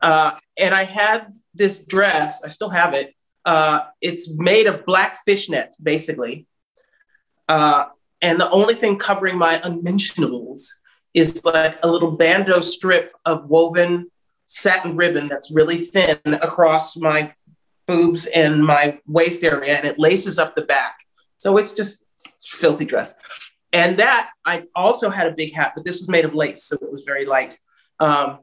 Uh, 0.00 0.32
and 0.56 0.74
I 0.74 0.84
had 0.84 1.32
this 1.54 1.78
dress, 1.78 2.42
I 2.44 2.48
still 2.48 2.70
have 2.70 2.94
it. 2.94 3.14
Uh, 3.44 3.80
it's 4.00 4.30
made 4.30 4.66
of 4.66 4.86
black 4.86 5.18
fishnet, 5.24 5.76
basically. 5.82 6.46
Uh, 7.48 7.86
and 8.22 8.40
the 8.40 8.50
only 8.50 8.74
thing 8.74 8.96
covering 8.96 9.36
my 9.36 9.60
unmentionables 9.64 10.74
is 11.12 11.44
like 11.44 11.78
a 11.82 11.88
little 11.88 12.12
bandeau 12.12 12.60
strip 12.60 13.12
of 13.24 13.46
woven 13.48 14.10
satin 14.46 14.96
ribbon 14.96 15.26
that's 15.26 15.50
really 15.50 15.78
thin 15.78 16.18
across 16.26 16.96
my 16.96 17.32
boobs 17.86 18.26
and 18.26 18.64
my 18.64 18.98
waist 19.06 19.42
area, 19.42 19.76
and 19.76 19.86
it 19.86 19.98
laces 19.98 20.38
up 20.38 20.56
the 20.56 20.62
back. 20.62 20.98
So 21.38 21.56
it's 21.58 21.72
just 21.72 22.04
filthy 22.46 22.84
dress. 22.84 23.14
And 23.72 23.98
that 23.98 24.30
I 24.44 24.64
also 24.74 25.10
had 25.10 25.26
a 25.26 25.32
big 25.32 25.52
hat, 25.52 25.72
but 25.74 25.84
this 25.84 25.98
was 25.98 26.08
made 26.08 26.24
of 26.24 26.34
lace, 26.34 26.64
so 26.64 26.76
it 26.76 26.92
was 26.92 27.04
very 27.04 27.26
light. 27.26 27.58
Um, 28.00 28.38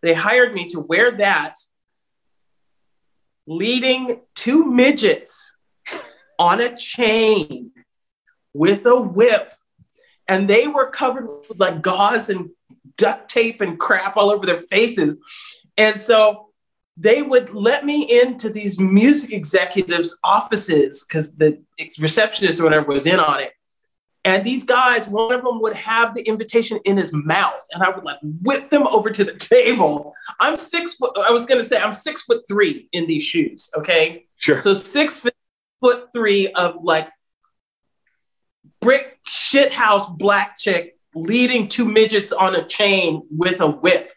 they 0.00 0.14
hired 0.14 0.54
me 0.54 0.68
to 0.68 0.80
wear 0.80 1.10
that, 1.16 1.54
leading 3.46 4.20
two 4.34 4.64
midgets 4.64 5.56
on 6.38 6.60
a 6.60 6.76
chain 6.76 7.72
with 8.56 8.86
a 8.86 9.00
whip. 9.00 9.52
And 10.28 10.48
they 10.48 10.66
were 10.66 10.90
covered 10.90 11.28
with 11.48 11.58
like 11.58 11.82
gauze 11.82 12.30
and 12.30 12.50
duct 12.96 13.30
tape 13.30 13.60
and 13.60 13.78
crap 13.78 14.16
all 14.16 14.30
over 14.30 14.46
their 14.46 14.60
faces. 14.60 15.16
And 15.76 16.00
so 16.00 16.46
they 16.96 17.22
would 17.22 17.52
let 17.52 17.84
me 17.84 18.20
into 18.20 18.48
these 18.48 18.78
music 18.78 19.32
executives' 19.32 20.16
offices 20.24 21.04
because 21.06 21.34
the 21.34 21.62
receptionist 22.00 22.60
or 22.60 22.64
whatever 22.64 22.88
was 22.88 23.06
in 23.06 23.20
on 23.20 23.40
it. 23.40 23.52
And 24.24 24.44
these 24.44 24.64
guys, 24.64 25.06
one 25.08 25.32
of 25.32 25.44
them 25.44 25.60
would 25.60 25.74
have 25.74 26.12
the 26.12 26.22
invitation 26.22 26.80
in 26.84 26.96
his 26.96 27.12
mouth, 27.12 27.62
and 27.72 27.80
I 27.80 27.90
would 27.90 28.02
like 28.02 28.18
whip 28.42 28.70
them 28.70 28.84
over 28.88 29.08
to 29.08 29.22
the 29.22 29.34
table. 29.36 30.12
I'm 30.40 30.58
six 30.58 30.94
foot, 30.94 31.16
I 31.16 31.30
was 31.30 31.46
gonna 31.46 31.62
say, 31.62 31.78
I'm 31.78 31.94
six 31.94 32.22
foot 32.22 32.42
three 32.48 32.88
in 32.92 33.06
these 33.06 33.22
shoes, 33.22 33.70
okay? 33.76 34.26
Sure. 34.38 34.58
So 34.58 34.74
six 34.74 35.24
foot 35.80 36.08
three 36.12 36.48
of 36.54 36.82
like 36.82 37.08
brick 38.86 39.18
shithouse 39.28 40.16
black 40.16 40.56
chick 40.56 40.96
leading 41.12 41.66
two 41.66 41.84
midgets 41.84 42.30
on 42.30 42.54
a 42.54 42.64
chain 42.64 43.20
with 43.36 43.60
a 43.60 43.68
whip. 43.68 44.12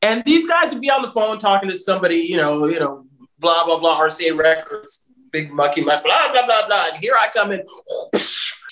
And 0.00 0.24
these 0.26 0.44
guys 0.44 0.72
would 0.72 0.82
be 0.82 0.90
on 0.90 1.02
the 1.02 1.12
phone 1.12 1.38
talking 1.38 1.70
to 1.70 1.78
somebody, 1.78 2.16
you 2.16 2.36
know, 2.36 2.66
you 2.66 2.80
know, 2.80 3.06
blah, 3.38 3.64
blah, 3.64 3.78
blah, 3.78 4.00
RCA 4.00 4.36
Records, 4.36 5.02
big 5.30 5.52
mucky, 5.52 5.82
muck, 5.82 6.02
blah, 6.02 6.32
blah, 6.32 6.44
blah, 6.44 6.66
blah. 6.66 6.86
And 6.92 6.96
here 6.96 7.14
I 7.16 7.28
come 7.32 7.52
in. 7.52 7.62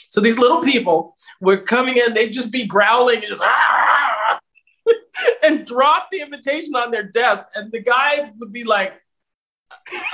So 0.08 0.20
these 0.20 0.36
little 0.36 0.62
people 0.62 1.14
were 1.40 1.58
coming 1.58 1.96
in, 1.96 2.12
they'd 2.12 2.32
just 2.32 2.50
be 2.50 2.66
growling 2.66 3.24
and, 3.24 3.38
ah! 3.40 4.40
and 5.44 5.64
drop 5.64 6.08
the 6.10 6.22
invitation 6.22 6.74
on 6.74 6.90
their 6.90 7.04
desk. 7.04 7.44
And 7.54 7.70
the 7.70 7.80
guy 7.80 8.32
would 8.40 8.52
be 8.52 8.64
like 8.64 8.94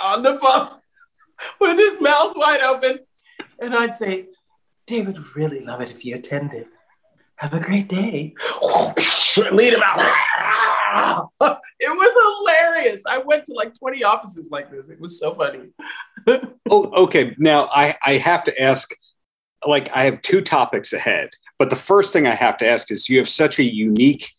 on 0.04 0.22
the 0.22 0.36
phone 0.36 0.68
with 1.62 1.78
his 1.78 2.02
mouth 2.02 2.34
wide 2.36 2.60
open. 2.60 2.98
And 3.58 3.74
I'd 3.74 3.94
say, 3.94 4.26
David 4.86 5.18
would 5.18 5.36
really 5.36 5.60
love 5.64 5.80
it 5.80 5.90
if 5.90 6.04
you 6.04 6.14
attended. 6.14 6.66
Have 7.36 7.52
a 7.52 7.60
great 7.60 7.88
day. 7.88 8.34
Lead 9.36 9.74
him 9.74 9.82
out. 9.84 11.30
it 11.80 11.90
was 11.90 12.38
hilarious. 12.38 13.02
I 13.06 13.18
went 13.18 13.44
to 13.46 13.52
like 13.52 13.76
20 13.78 14.04
offices 14.04 14.48
like 14.50 14.70
this. 14.70 14.88
It 14.88 15.00
was 15.00 15.18
so 15.18 15.34
funny. 15.34 15.68
oh, 16.70 17.04
okay. 17.04 17.34
Now 17.38 17.68
I, 17.72 17.96
I 18.04 18.12
have 18.12 18.44
to 18.44 18.62
ask, 18.62 18.94
like, 19.66 19.94
I 19.94 20.04
have 20.04 20.22
two 20.22 20.40
topics 20.40 20.92
ahead. 20.92 21.30
But 21.58 21.70
the 21.70 21.76
first 21.76 22.12
thing 22.12 22.26
I 22.26 22.34
have 22.34 22.56
to 22.58 22.68
ask 22.68 22.90
is 22.90 23.08
you 23.08 23.18
have 23.18 23.28
such 23.28 23.58
a 23.58 23.64
unique 23.64 24.32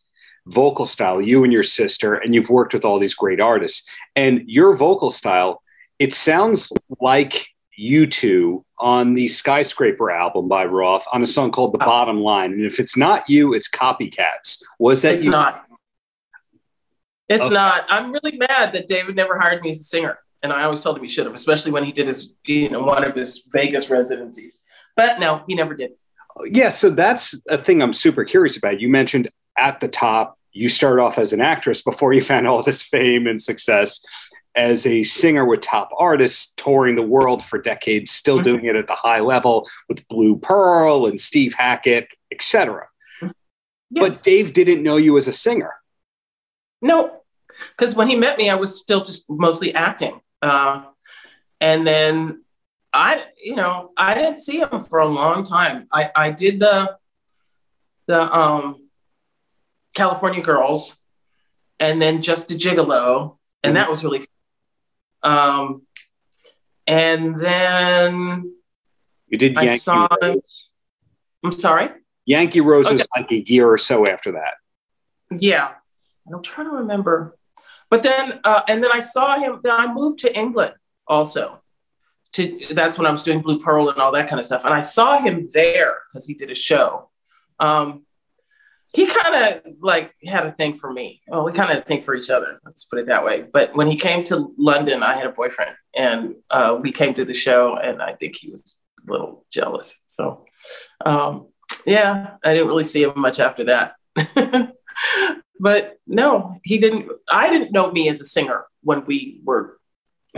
vocal 0.48 0.86
style, 0.86 1.22
you 1.22 1.44
and 1.44 1.52
your 1.52 1.64
sister, 1.64 2.16
and 2.16 2.34
you've 2.34 2.50
worked 2.50 2.74
with 2.74 2.86
all 2.86 3.00
these 3.00 3.16
great 3.16 3.42
artists. 3.42 3.84
And 4.16 4.44
your 4.48 4.76
vocal 4.76 5.12
style, 5.12 5.62
it 6.00 6.14
sounds 6.14 6.72
like 7.02 7.50
U2 7.80 8.64
on 8.80 9.14
the 9.14 9.28
Skyscraper 9.28 10.12
album 10.12 10.48
by 10.48 10.66
Roth 10.66 11.06
on 11.14 11.22
a 11.22 11.26
song 11.26 11.52
called 11.52 11.74
The 11.74 11.84
oh. 11.84 11.86
Bottom 11.86 12.22
Line. 12.22 12.54
And 12.54 12.66
if 12.66 12.80
it's 12.80 12.98
not 12.98 13.30
you, 13.30 13.54
it's 13.54 13.70
Copycats. 13.70 14.62
Was 14.80 15.02
that 15.04 15.16
it's 15.16 15.26
you? 15.26 15.32
not. 15.32 15.66
It's 17.30 17.44
okay. 17.44 17.54
not. 17.54 17.86
I'm 17.90 18.12
really 18.12 18.38
mad 18.38 18.74
that 18.74 18.88
David 18.88 19.16
never 19.16 19.38
hired 19.38 19.62
me 19.62 19.72
as 19.72 19.80
a 19.80 19.84
singer. 19.84 20.18
And 20.44 20.54
I 20.54 20.64
always 20.64 20.82
told 20.82 20.98
him 20.98 21.04
he 21.04 21.10
should 21.10 21.26
have, 21.26 21.36
especially 21.36 21.72
when 21.72 21.84
he 21.84 21.92
did 21.92 22.08
his, 22.08 22.32
you 22.46 22.70
know, 22.70 22.82
one 22.82 23.04
of 23.04 23.16
his 23.16 23.44
Vegas 23.52 23.90
residencies. 23.90 24.60
But 24.96 25.20
no, 25.20 25.44
he 25.48 25.56
never 25.56 25.74
did. 25.74 25.92
Yeah, 26.46 26.70
so 26.70 26.90
that's 26.90 27.36
a 27.50 27.58
thing 27.58 27.82
I'm 27.82 27.94
super 27.94 28.24
curious 28.24 28.58
about. 28.58 28.80
You 28.80 28.90
mentioned 28.90 29.30
at 29.58 29.80
the 29.80 29.88
top, 29.88 30.38
you 30.52 30.70
start 30.70 31.00
off 31.00 31.18
as 31.18 31.34
an 31.34 31.42
actress 31.42 31.82
before 31.82 32.14
you 32.14 32.22
found 32.22 32.48
all 32.48 32.64
this 32.64 32.84
fame 32.84 33.28
and 33.28 33.42
success 33.42 34.00
as 34.56 34.86
a 34.86 35.04
singer 35.04 35.46
with 35.46 35.62
top 35.62 35.90
artists 35.98 36.54
touring 36.58 36.96
the 36.96 37.02
world 37.02 37.46
for 37.46 37.62
decades, 37.62 38.12
still 38.12 38.36
mm-hmm. 38.36 38.44
doing 38.44 38.66
it 38.66 38.76
at 38.76 38.88
the 38.88 38.96
high 38.96 39.20
level 39.20 39.68
with 39.88 40.08
Blue 40.08 40.38
Pearl 40.38 41.06
and 41.06 41.20
Steve 41.20 41.54
Hackett, 41.54 42.08
etc. 42.32 42.88
Yes. 43.22 43.30
But 43.92 44.24
Dave 44.24 44.54
didn't 44.54 44.84
know 44.84 44.98
you 44.98 45.18
as 45.18 45.28
a 45.28 45.34
singer. 45.34 45.74
No, 46.82 47.22
because 47.70 47.96
when 47.96 48.08
he 48.08 48.16
met 48.16 48.38
me, 48.38 48.50
I 48.50 48.56
was 48.56 48.80
still 48.80 49.04
just 49.04 49.30
mostly 49.30 49.74
acting. 49.74 50.20
Uh, 50.42 50.84
and 51.62 51.86
then 51.86 52.44
I, 52.94 53.24
you 53.42 53.56
know, 53.56 53.92
I 53.98 54.14
didn't 54.14 54.40
see 54.40 54.60
him 54.60 54.82
for 54.82 55.00
a 55.00 55.06
long 55.06 55.44
time. 55.44 55.88
I, 55.92 56.12
I 56.16 56.32
did 56.32 56.60
the 56.60 56.98
the 58.08 58.36
um, 58.36 58.88
California 59.96 60.42
Girls, 60.42 60.96
and 61.80 62.02
then 62.02 62.22
just 62.22 62.52
a 62.52 62.56
Gigolo, 62.56 63.38
and 63.64 63.76
that 63.76 63.90
was 63.90 64.04
really 64.04 64.26
um, 65.24 65.84
and 66.86 67.36
then 67.36 68.54
you 69.28 69.38
did 69.38 69.56
Yankee 69.56 69.70
I 69.70 69.78
saw. 69.78 70.08
Rose. 70.22 70.70
I'm 71.44 71.52
sorry. 71.52 71.90
Yankee 72.26 72.62
Rose 72.62 72.86
okay. 72.88 72.96
was 72.96 73.08
like 73.16 73.32
a 73.32 73.44
year 73.50 73.70
or 73.70 73.78
so 73.78 74.08
after 74.08 74.34
that. 74.34 74.56
Yeah, 75.40 75.72
I'm 76.32 76.42
trying 76.42 76.68
to 76.68 76.78
remember. 76.78 77.38
But 77.90 78.04
then, 78.04 78.40
uh, 78.44 78.62
and 78.68 78.84
then 78.84 78.92
I 78.92 79.00
saw 79.00 79.38
him. 79.38 79.60
Then 79.64 79.74
I 79.74 79.94
moved 79.94 80.20
to 80.20 80.38
England 80.38 80.74
also. 81.08 81.62
To 82.34 82.60
that's 82.72 82.98
when 82.98 83.08
I 83.08 83.12
was 83.12 83.24
doing 83.24 83.42
Blue 83.42 83.60
Pearl 83.60 83.90
and 83.90 84.00
all 84.00 84.12
that 84.12 84.28
kind 84.28 84.40
of 84.40 84.46
stuff. 84.46 84.66
And 84.66 84.74
I 84.74 84.82
saw 84.82 85.20
him 85.20 85.48
there 85.54 85.96
because 86.12 86.26
he 86.26 86.34
did 86.34 86.52
a 86.52 86.56
show. 86.56 87.10
Um, 87.60 88.06
he 88.94 89.06
kind 89.06 89.36
of 89.36 89.74
like 89.82 90.14
had 90.26 90.46
a 90.46 90.52
thing 90.52 90.78
for 90.78 90.92
me. 90.92 91.22
Well, 91.28 91.44
we 91.46 91.52
kind 91.52 91.78
of 91.78 91.86
think 91.86 92.04
for 92.04 92.16
each 92.16 92.30
other. 92.30 92.60
Let's 92.66 92.86
put 92.86 93.00
it 93.00 93.08
that 93.08 93.24
way. 93.24 93.46
But 93.52 93.76
when 93.76 93.88
he 93.88 93.98
came 93.98 94.24
to 94.26 94.54
London, 94.58 95.04
I 95.04 95.16
had 95.16 95.26
a 95.26 95.32
boyfriend, 95.32 95.76
and 95.96 96.36
uh, 96.50 96.78
we 96.82 96.92
came 96.92 97.14
to 97.16 97.26
the 97.26 97.34
show, 97.34 97.76
and 97.76 98.02
I 98.02 98.14
think 98.14 98.36
he 98.36 98.50
was 98.50 98.76
a 99.08 99.12
little 99.12 99.46
jealous. 99.52 99.98
So, 100.08 100.46
um, 101.06 101.48
yeah, 101.86 102.36
I 102.44 102.54
didn't 102.54 102.68
really 102.68 102.86
see 102.86 103.04
him 103.04 103.14
much 103.16 103.40
after 103.40 103.66
that. 103.66 103.96
but 105.60 105.98
no, 106.08 106.56
he 106.64 106.78
didn't. 106.78 107.10
I 107.30 107.50
didn't 107.50 107.72
know 107.72 107.92
me 107.92 108.08
as 108.10 108.22
a 108.22 108.26
singer 108.26 108.66
when 108.84 109.06
we 109.06 109.42
were 109.44 109.80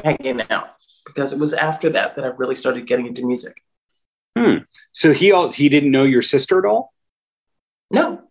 hanging 0.03 0.41
out 0.49 0.69
because 1.05 1.33
it 1.33 1.39
was 1.39 1.53
after 1.53 1.89
that 1.91 2.15
that 2.15 2.25
I 2.25 2.29
really 2.29 2.55
started 2.55 2.87
getting 2.87 3.05
into 3.05 3.25
music. 3.25 3.61
Hmm. 4.37 4.57
So 4.91 5.13
he 5.13 5.31
all 5.31 5.51
he 5.51 5.69
didn't 5.69 5.91
know 5.91 6.03
your 6.03 6.21
sister 6.21 6.57
at 6.59 6.65
all. 6.65 6.93
No, 7.91 8.28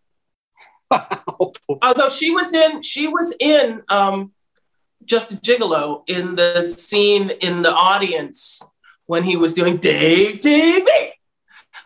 Although 1.82 2.08
she 2.08 2.30
was 2.30 2.52
in, 2.52 2.82
she 2.82 3.08
was 3.08 3.34
in 3.40 3.82
um, 3.88 4.32
just 5.04 5.32
a 5.32 5.36
gigolo 5.36 6.02
in 6.06 6.34
the 6.34 6.68
scene 6.68 7.30
in 7.40 7.62
the 7.62 7.72
audience 7.72 8.62
when 9.06 9.22
he 9.22 9.36
was 9.36 9.54
doing 9.54 9.78
Dave 9.78 10.40
TV. 10.40 10.86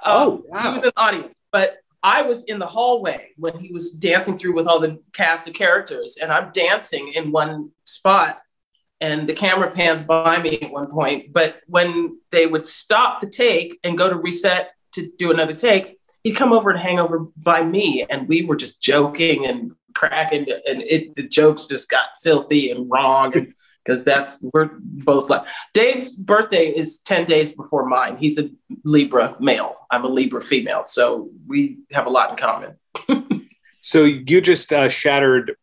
Um, 0.04 0.16
oh, 0.16 0.44
wow. 0.48 0.62
She 0.62 0.68
was 0.68 0.82
in 0.82 0.92
the 0.94 1.00
audience, 1.00 1.40
but 1.52 1.78
I 2.02 2.22
was 2.22 2.44
in 2.44 2.58
the 2.58 2.66
hallway 2.66 3.30
when 3.36 3.58
he 3.58 3.72
was 3.72 3.92
dancing 3.92 4.36
through 4.36 4.54
with 4.54 4.66
all 4.66 4.80
the 4.80 4.98
cast 5.12 5.46
of 5.46 5.54
characters, 5.54 6.18
and 6.20 6.32
I'm 6.32 6.50
dancing 6.52 7.12
in 7.14 7.30
one 7.30 7.70
spot, 7.84 8.42
and 9.00 9.28
the 9.28 9.34
camera 9.34 9.70
pans 9.70 10.02
by 10.02 10.40
me 10.42 10.60
at 10.60 10.70
one 10.70 10.88
point. 10.88 11.32
But 11.32 11.60
when 11.66 12.18
they 12.30 12.46
would 12.46 12.66
stop 12.66 13.20
the 13.20 13.28
take 13.28 13.78
and 13.84 13.96
go 13.96 14.08
to 14.08 14.16
reset 14.16 14.72
to 14.94 15.10
do 15.16 15.30
another 15.30 15.54
take, 15.54 15.98
he'd 16.24 16.36
come 16.36 16.52
over 16.52 16.70
and 16.70 16.78
hang 16.78 16.98
over 16.98 17.20
by 17.36 17.62
me, 17.62 18.04
and 18.08 18.28
we 18.28 18.44
were 18.44 18.56
just 18.56 18.82
joking 18.82 19.46
and 19.46 19.72
cracking, 19.94 20.46
and 20.68 20.82
it 20.82 21.14
the 21.14 21.22
jokes 21.22 21.66
just 21.66 21.88
got 21.88 22.08
filthy 22.22 22.70
and 22.70 22.90
wrong, 22.90 23.32
because 23.84 24.04
that's 24.04 24.42
we're 24.52 24.70
both 24.80 25.30
like 25.30 25.46
Dave's 25.74 26.16
birthday 26.16 26.68
is 26.68 26.98
ten 26.98 27.24
days 27.26 27.52
before 27.52 27.86
mine. 27.86 28.16
He's 28.16 28.38
a 28.38 28.50
Libra 28.84 29.36
male. 29.40 29.76
I'm 29.90 30.04
a 30.04 30.08
Libra 30.08 30.42
female, 30.42 30.84
so 30.86 31.30
we 31.46 31.78
have 31.92 32.06
a 32.06 32.10
lot 32.10 32.30
in 32.30 32.36
common. 32.36 33.48
so 33.80 34.04
you 34.04 34.40
just 34.40 34.72
uh, 34.72 34.88
shattered 34.88 35.56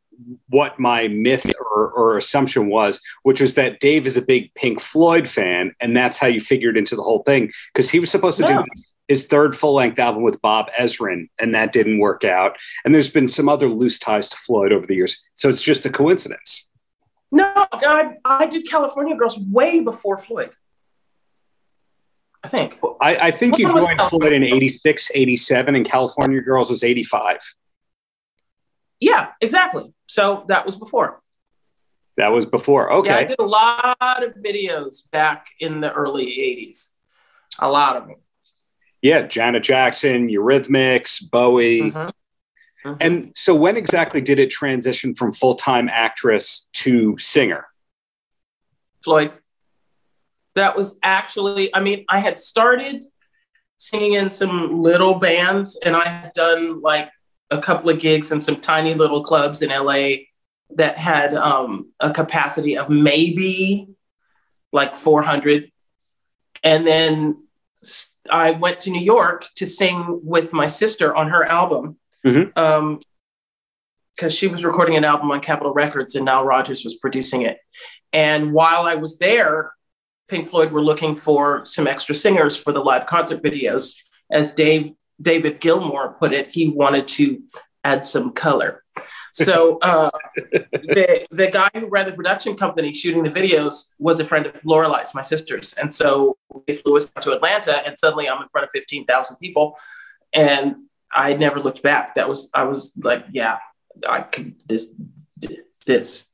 what 0.49 0.79
my 0.79 1.07
myth 1.07 1.51
or, 1.59 1.91
or, 1.91 2.17
assumption 2.17 2.69
was, 2.69 2.99
which 3.23 3.39
was 3.39 3.55
that 3.55 3.79
Dave 3.79 4.05
is 4.05 4.17
a 4.17 4.21
big 4.21 4.53
Pink 4.55 4.79
Floyd 4.79 5.27
fan, 5.27 5.73
and 5.79 5.95
that's 5.95 6.17
how 6.17 6.27
you 6.27 6.39
figured 6.39 6.77
into 6.77 6.95
the 6.95 7.01
whole 7.01 7.21
thing 7.23 7.51
because 7.73 7.89
he 7.89 7.99
was 7.99 8.11
supposed 8.11 8.37
to 8.39 8.45
no. 8.45 8.63
do 8.63 8.83
his 9.07 9.25
third 9.25 9.57
full 9.57 9.73
length 9.73 9.97
album 9.99 10.23
with 10.23 10.41
Bob 10.41 10.69
Ezrin, 10.79 11.27
and 11.39 11.53
that 11.55 11.73
didn't 11.73 11.99
work 11.99 12.23
out. 12.23 12.55
And 12.85 12.93
there's 12.93 13.09
been 13.09 13.27
some 13.27 13.49
other 13.49 13.67
loose 13.67 13.99
ties 13.99 14.29
to 14.29 14.37
Floyd 14.37 14.71
over 14.71 14.85
the 14.85 14.95
years. 14.95 15.25
So 15.33 15.49
it's 15.49 15.63
just 15.63 15.85
a 15.85 15.89
coincidence. 15.89 16.69
No, 17.31 17.51
I, 17.55 18.13
I 18.25 18.45
did 18.45 18.67
California 18.67 19.15
Girls 19.15 19.37
way 19.37 19.81
before 19.81 20.17
Floyd. 20.17 20.51
I 22.43 22.47
think. 22.47 22.79
I, 23.01 23.15
I 23.17 23.31
think 23.31 23.57
you 23.57 23.67
joined 23.67 23.99
Floyd 24.09 24.31
in 24.31 24.43
86, 24.43 25.11
87, 25.13 25.75
and 25.75 25.85
California 25.85 26.41
Girls 26.41 26.69
was 26.69 26.83
85. 26.83 27.39
Yeah, 28.99 29.31
exactly. 29.41 29.93
So 30.07 30.45
that 30.47 30.65
was 30.65 30.75
before. 30.75 31.21
That 32.17 32.31
was 32.31 32.45
before. 32.45 32.91
Okay. 32.91 33.09
Yeah, 33.09 33.17
I 33.17 33.23
did 33.23 33.39
a 33.39 33.43
lot 33.43 34.23
of 34.23 34.33
videos 34.35 35.09
back 35.11 35.47
in 35.59 35.79
the 35.79 35.91
early 35.93 36.25
80s. 36.25 36.91
A 37.59 37.69
lot 37.69 37.95
of 37.95 38.07
them 38.07 38.17
yeah, 39.01 39.23
Janet 39.23 39.63
Jackson, 39.63 40.27
Eurythmics, 40.27 41.29
Bowie. 41.29 41.81
Mm-hmm. 41.81 42.89
Mm-hmm. 42.89 42.93
And 43.01 43.31
so, 43.35 43.55
when 43.55 43.77
exactly 43.77 44.21
did 44.21 44.39
it 44.39 44.49
transition 44.49 45.13
from 45.13 45.31
full 45.31 45.55
time 45.55 45.89
actress 45.89 46.67
to 46.73 47.17
singer? 47.17 47.65
Floyd. 49.03 49.33
That 50.55 50.75
was 50.75 50.97
actually, 51.03 51.73
I 51.73 51.79
mean, 51.79 52.05
I 52.09 52.19
had 52.19 52.39
started 52.39 53.05
singing 53.77 54.13
in 54.13 54.29
some 54.31 54.81
little 54.81 55.15
bands, 55.15 55.77
and 55.85 55.95
I 55.95 56.07
had 56.07 56.31
done 56.33 56.81
like 56.81 57.09
a 57.51 57.59
couple 57.59 57.89
of 57.89 57.99
gigs 57.99 58.31
in 58.31 58.41
some 58.41 58.59
tiny 58.59 58.93
little 58.93 59.23
clubs 59.23 59.61
in 59.61 59.69
LA 59.69 60.25
that 60.75 60.97
had 60.97 61.33
um, 61.33 61.91
a 61.99 62.11
capacity 62.11 62.77
of 62.77 62.89
maybe 62.89 63.87
like 64.71 64.95
400. 64.95 65.71
And 66.63 66.85
then 66.85 67.43
I 68.29 68.51
went 68.51 68.81
to 68.81 68.91
New 68.91 69.01
York 69.01 69.47
to 69.55 69.65
sing 69.65 70.19
with 70.23 70.53
my 70.53 70.67
sister 70.67 71.15
on 71.15 71.29
her 71.29 71.43
album. 71.43 71.97
Mm-hmm. 72.25 72.57
Um, 72.59 72.99
because 74.15 74.33
she 74.33 74.47
was 74.47 74.65
recording 74.65 74.97
an 74.97 75.05
album 75.05 75.31
on 75.31 75.39
Capitol 75.39 75.71
Records 75.73 76.15
and 76.15 76.25
Nile 76.25 76.43
Rodgers 76.43 76.83
was 76.83 76.95
producing 76.95 77.43
it. 77.43 77.57
And 78.11 78.51
while 78.51 78.81
I 78.81 78.95
was 78.95 79.17
there, 79.17 79.71
Pink 80.27 80.49
Floyd 80.49 80.73
were 80.73 80.83
looking 80.83 81.15
for 81.15 81.65
some 81.65 81.87
extra 81.87 82.13
singers 82.13 82.57
for 82.57 82.73
the 82.73 82.81
live 82.81 83.05
concert 83.05 83.41
videos. 83.41 83.95
As 84.29 84.51
Dave 84.51 84.91
David 85.21 85.59
Gilmour 85.59 86.17
put 86.19 86.33
it, 86.33 86.47
he 86.47 86.69
wanted 86.69 87.07
to 87.09 87.41
add 87.83 88.05
some 88.05 88.33
color. 88.33 88.83
So 89.33 89.77
uh, 89.81 90.09
the 90.71 91.27
the 91.31 91.47
guy 91.47 91.69
who 91.73 91.87
ran 91.87 92.05
the 92.05 92.13
production 92.13 92.55
company 92.55 92.93
shooting 92.93 93.23
the 93.23 93.29
videos 93.29 93.85
was 93.99 94.19
a 94.19 94.25
friend 94.25 94.45
of 94.45 94.55
Lorelei's, 94.63 95.13
my 95.13 95.21
sister's, 95.21 95.73
and 95.73 95.93
so 95.93 96.37
we 96.67 96.75
flew 96.75 96.97
us 96.97 97.11
to 97.21 97.31
Atlanta, 97.31 97.85
and 97.85 97.97
suddenly 97.97 98.27
I'm 98.27 98.41
in 98.41 98.49
front 98.49 98.65
of 98.65 98.71
fifteen 98.73 99.05
thousand 99.05 99.37
people, 99.37 99.77
and 100.33 100.75
I 101.13 101.33
never 101.33 101.59
looked 101.59 101.83
back. 101.83 102.15
That 102.15 102.27
was 102.27 102.49
I 102.53 102.63
was 102.63 102.91
like, 102.97 103.25
yeah, 103.31 103.57
I 104.07 104.21
could 104.21 104.55
this 104.67 104.87
this 105.85 106.27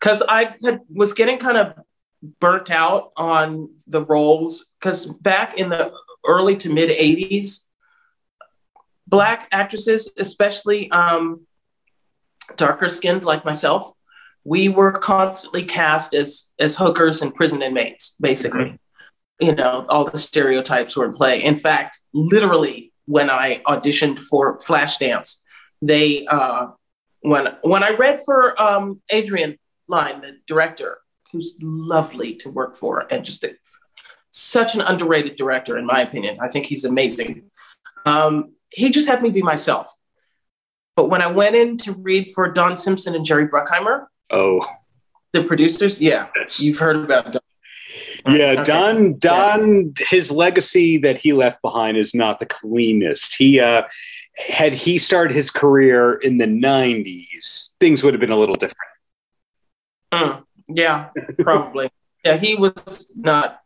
because 0.00 0.22
I 0.28 0.54
had, 0.62 0.80
was 0.90 1.12
getting 1.12 1.38
kind 1.38 1.58
of 1.58 1.74
burnt 2.40 2.70
out 2.70 3.12
on 3.16 3.70
the 3.86 4.04
roles 4.04 4.66
because 4.80 5.06
back 5.06 5.58
in 5.58 5.70
the 5.70 5.92
early 6.26 6.56
to 6.56 6.70
mid 6.70 6.90
80s 6.90 7.66
black 9.06 9.48
actresses 9.52 10.10
especially 10.18 10.90
um, 10.90 11.46
darker 12.56 12.88
skinned 12.88 13.24
like 13.24 13.44
myself, 13.44 13.92
we 14.44 14.68
were 14.68 14.92
constantly 14.92 15.64
cast 15.64 16.14
as 16.14 16.50
as 16.58 16.76
hookers 16.76 17.22
and 17.22 17.34
prison 17.34 17.62
inmates, 17.62 18.14
basically. 18.20 18.64
Mm-hmm. 18.64 18.76
You 19.40 19.54
know, 19.54 19.84
all 19.88 20.04
the 20.04 20.18
stereotypes 20.18 20.96
were 20.96 21.06
in 21.06 21.12
play. 21.12 21.42
In 21.42 21.56
fact, 21.56 21.98
literally, 22.12 22.92
when 23.06 23.30
I 23.30 23.62
auditioned 23.66 24.20
for 24.20 24.58
Flashdance, 24.58 25.38
they 25.82 26.26
uh, 26.26 26.68
when 27.20 27.48
when 27.62 27.82
I 27.82 27.90
read 27.90 28.20
for 28.24 28.60
um, 28.60 29.00
Adrian 29.10 29.58
Lyne, 29.88 30.20
the 30.20 30.36
director, 30.46 30.98
who's 31.32 31.54
lovely 31.60 32.34
to 32.36 32.50
work 32.50 32.76
for 32.76 33.06
and 33.10 33.24
just 33.24 33.42
a, 33.44 33.54
such 34.30 34.74
an 34.74 34.82
underrated 34.82 35.36
director, 35.36 35.78
in 35.78 35.86
my 35.86 36.02
opinion. 36.02 36.38
I 36.40 36.48
think 36.48 36.66
he's 36.66 36.84
amazing. 36.84 37.50
Um, 38.06 38.52
he 38.74 38.90
just 38.90 39.08
had 39.08 39.22
me 39.22 39.30
be 39.30 39.42
myself. 39.42 39.94
But 40.96 41.08
when 41.08 41.22
I 41.22 41.26
went 41.26 41.56
in 41.56 41.76
to 41.78 41.92
read 41.92 42.30
for 42.34 42.50
Don 42.52 42.76
Simpson 42.76 43.14
and 43.14 43.24
Jerry 43.24 43.48
Bruckheimer, 43.48 44.06
oh, 44.30 44.64
the 45.32 45.42
producers, 45.42 46.00
yeah, 46.00 46.28
you've 46.58 46.78
heard 46.78 46.96
about 46.96 47.32
Don. 47.32 47.42
Yeah, 48.28 48.52
okay. 48.52 48.64
Don. 48.64 49.18
Don. 49.18 49.94
His 50.08 50.30
legacy 50.30 50.98
that 50.98 51.18
he 51.18 51.32
left 51.32 51.60
behind 51.62 51.96
is 51.96 52.14
not 52.14 52.38
the 52.38 52.46
cleanest. 52.46 53.34
He 53.34 53.60
uh, 53.60 53.82
had 54.36 54.74
he 54.74 54.98
started 54.98 55.34
his 55.34 55.50
career 55.50 56.14
in 56.14 56.38
the 56.38 56.46
'90s, 56.46 57.70
things 57.80 58.02
would 58.02 58.14
have 58.14 58.20
been 58.20 58.30
a 58.30 58.36
little 58.36 58.54
different. 58.54 58.78
Mm, 60.12 60.44
yeah, 60.68 61.08
probably. 61.40 61.90
yeah, 62.24 62.36
he 62.36 62.54
was 62.54 63.12
not 63.16 63.60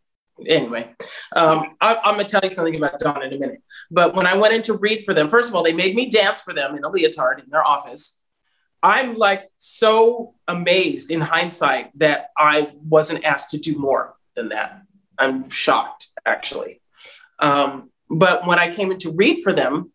anyway, 0.46 0.94
um, 1.34 1.76
I, 1.80 1.94
am 2.04 2.16
gonna 2.16 2.24
tell 2.24 2.40
you 2.42 2.50
something 2.50 2.76
about 2.76 2.98
Don 2.98 3.22
in 3.22 3.32
a 3.32 3.38
minute. 3.38 3.62
But 3.90 4.14
when 4.14 4.26
I 4.26 4.36
went 4.36 4.54
in 4.54 4.62
to 4.62 4.74
read 4.74 5.04
for 5.04 5.14
them, 5.14 5.28
first 5.28 5.48
of 5.48 5.54
all, 5.54 5.62
they 5.62 5.72
made 5.72 5.94
me 5.94 6.10
dance 6.10 6.40
for 6.40 6.52
them 6.52 6.76
in 6.76 6.84
a 6.84 6.88
leotard 6.88 7.40
in 7.40 7.50
their 7.50 7.64
office. 7.64 8.20
I'm 8.82 9.16
like 9.16 9.50
so 9.56 10.34
amazed 10.46 11.10
in 11.10 11.20
hindsight 11.20 11.98
that 11.98 12.30
I 12.36 12.72
wasn't 12.88 13.24
asked 13.24 13.50
to 13.50 13.58
do 13.58 13.76
more 13.76 14.14
than 14.34 14.50
that. 14.50 14.82
I'm 15.18 15.50
shocked, 15.50 16.08
actually. 16.24 16.80
Um, 17.40 17.90
but 18.08 18.46
when 18.46 18.58
I 18.58 18.72
came 18.72 18.92
in 18.92 18.98
to 19.00 19.10
read 19.10 19.42
for 19.42 19.52
them, 19.52 19.92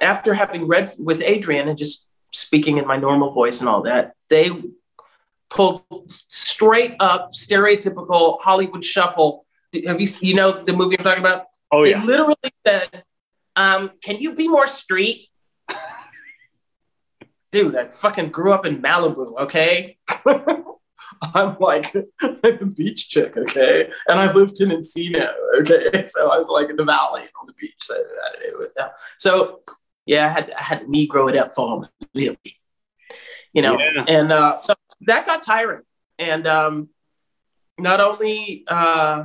after 0.00 0.32
having 0.32 0.66
read 0.66 0.92
with 0.98 1.22
Adrian 1.22 1.68
and 1.68 1.76
just 1.76 2.08
speaking 2.32 2.78
in 2.78 2.86
my 2.86 2.96
normal 2.96 3.32
voice 3.32 3.60
and 3.60 3.68
all 3.68 3.82
that, 3.82 4.14
they 4.28 4.50
pulled 5.48 5.82
straight 6.06 6.94
up 7.00 7.32
stereotypical 7.32 8.40
Hollywood 8.40 8.84
shuffle 8.84 9.44
have 9.86 10.00
you 10.00 10.08
you 10.20 10.34
know 10.34 10.64
the 10.64 10.72
movie 10.72 10.98
I'm 10.98 11.04
talking 11.04 11.22
about? 11.22 11.46
Oh 11.70 11.84
yeah. 11.84 12.00
They 12.00 12.06
literally 12.06 12.36
said, 12.66 13.04
um, 13.56 13.92
"Can 14.02 14.18
you 14.18 14.34
be 14.34 14.48
more 14.48 14.66
street?" 14.66 15.28
Dude, 17.52 17.76
I 17.76 17.88
fucking 17.88 18.30
grew 18.30 18.52
up 18.52 18.66
in 18.66 18.82
Malibu. 18.82 19.38
Okay. 19.40 19.98
I'm 21.22 21.56
like 21.60 21.94
I'm 22.20 22.38
a 22.44 22.66
beach 22.66 23.08
chick, 23.08 23.36
okay, 23.36 23.90
and 24.08 24.18
I 24.18 24.32
lived 24.32 24.60
in 24.60 24.70
Encino, 24.70 25.30
okay, 25.60 26.06
so 26.06 26.30
I 26.30 26.38
was 26.38 26.48
like 26.48 26.70
in 26.70 26.76
the 26.76 26.84
valley 26.84 27.22
on 27.40 27.46
the 27.46 27.52
beach. 27.60 27.74
So, 27.80 27.94
so 29.18 29.60
yeah, 30.06 30.26
I 30.26 30.28
had 30.28 30.52
I 30.52 30.62
had 30.62 30.80
to 30.80 30.86
Negro 30.86 31.28
it 31.28 31.36
up 31.36 31.52
for 31.52 31.76
him, 31.76 31.88
really, 32.14 32.38
you 33.52 33.62
know, 33.62 33.78
yeah. 33.78 34.04
and 34.08 34.32
uh, 34.32 34.56
so 34.56 34.74
that 35.02 35.26
got 35.26 35.42
tiring, 35.42 35.82
and 36.18 36.46
um, 36.46 36.88
not 37.78 38.00
only 38.00 38.64
uh, 38.66 39.24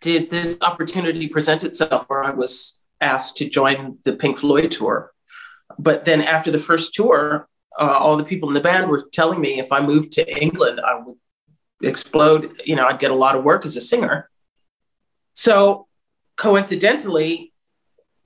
did 0.00 0.30
this 0.30 0.58
opportunity 0.60 1.28
present 1.28 1.64
itself 1.64 2.04
where 2.08 2.24
I 2.24 2.30
was 2.30 2.80
asked 3.00 3.36
to 3.38 3.48
join 3.48 3.98
the 4.04 4.14
Pink 4.14 4.38
Floyd 4.38 4.70
tour. 4.70 5.12
But 5.78 6.04
then 6.04 6.22
after 6.22 6.50
the 6.50 6.58
first 6.58 6.94
tour, 6.94 7.48
uh, 7.78 7.96
all 7.98 8.16
the 8.16 8.24
people 8.24 8.48
in 8.48 8.54
the 8.54 8.60
band 8.60 8.88
were 8.88 9.08
telling 9.12 9.40
me 9.40 9.60
if 9.60 9.72
I 9.72 9.80
moved 9.80 10.12
to 10.12 10.42
England, 10.42 10.80
I 10.80 11.00
would 11.00 11.16
explode. 11.82 12.60
You 12.64 12.76
know, 12.76 12.86
I'd 12.86 12.98
get 12.98 13.10
a 13.10 13.14
lot 13.14 13.36
of 13.36 13.44
work 13.44 13.64
as 13.64 13.76
a 13.76 13.80
singer. 13.80 14.28
So 15.32 15.86
coincidentally, 16.36 17.52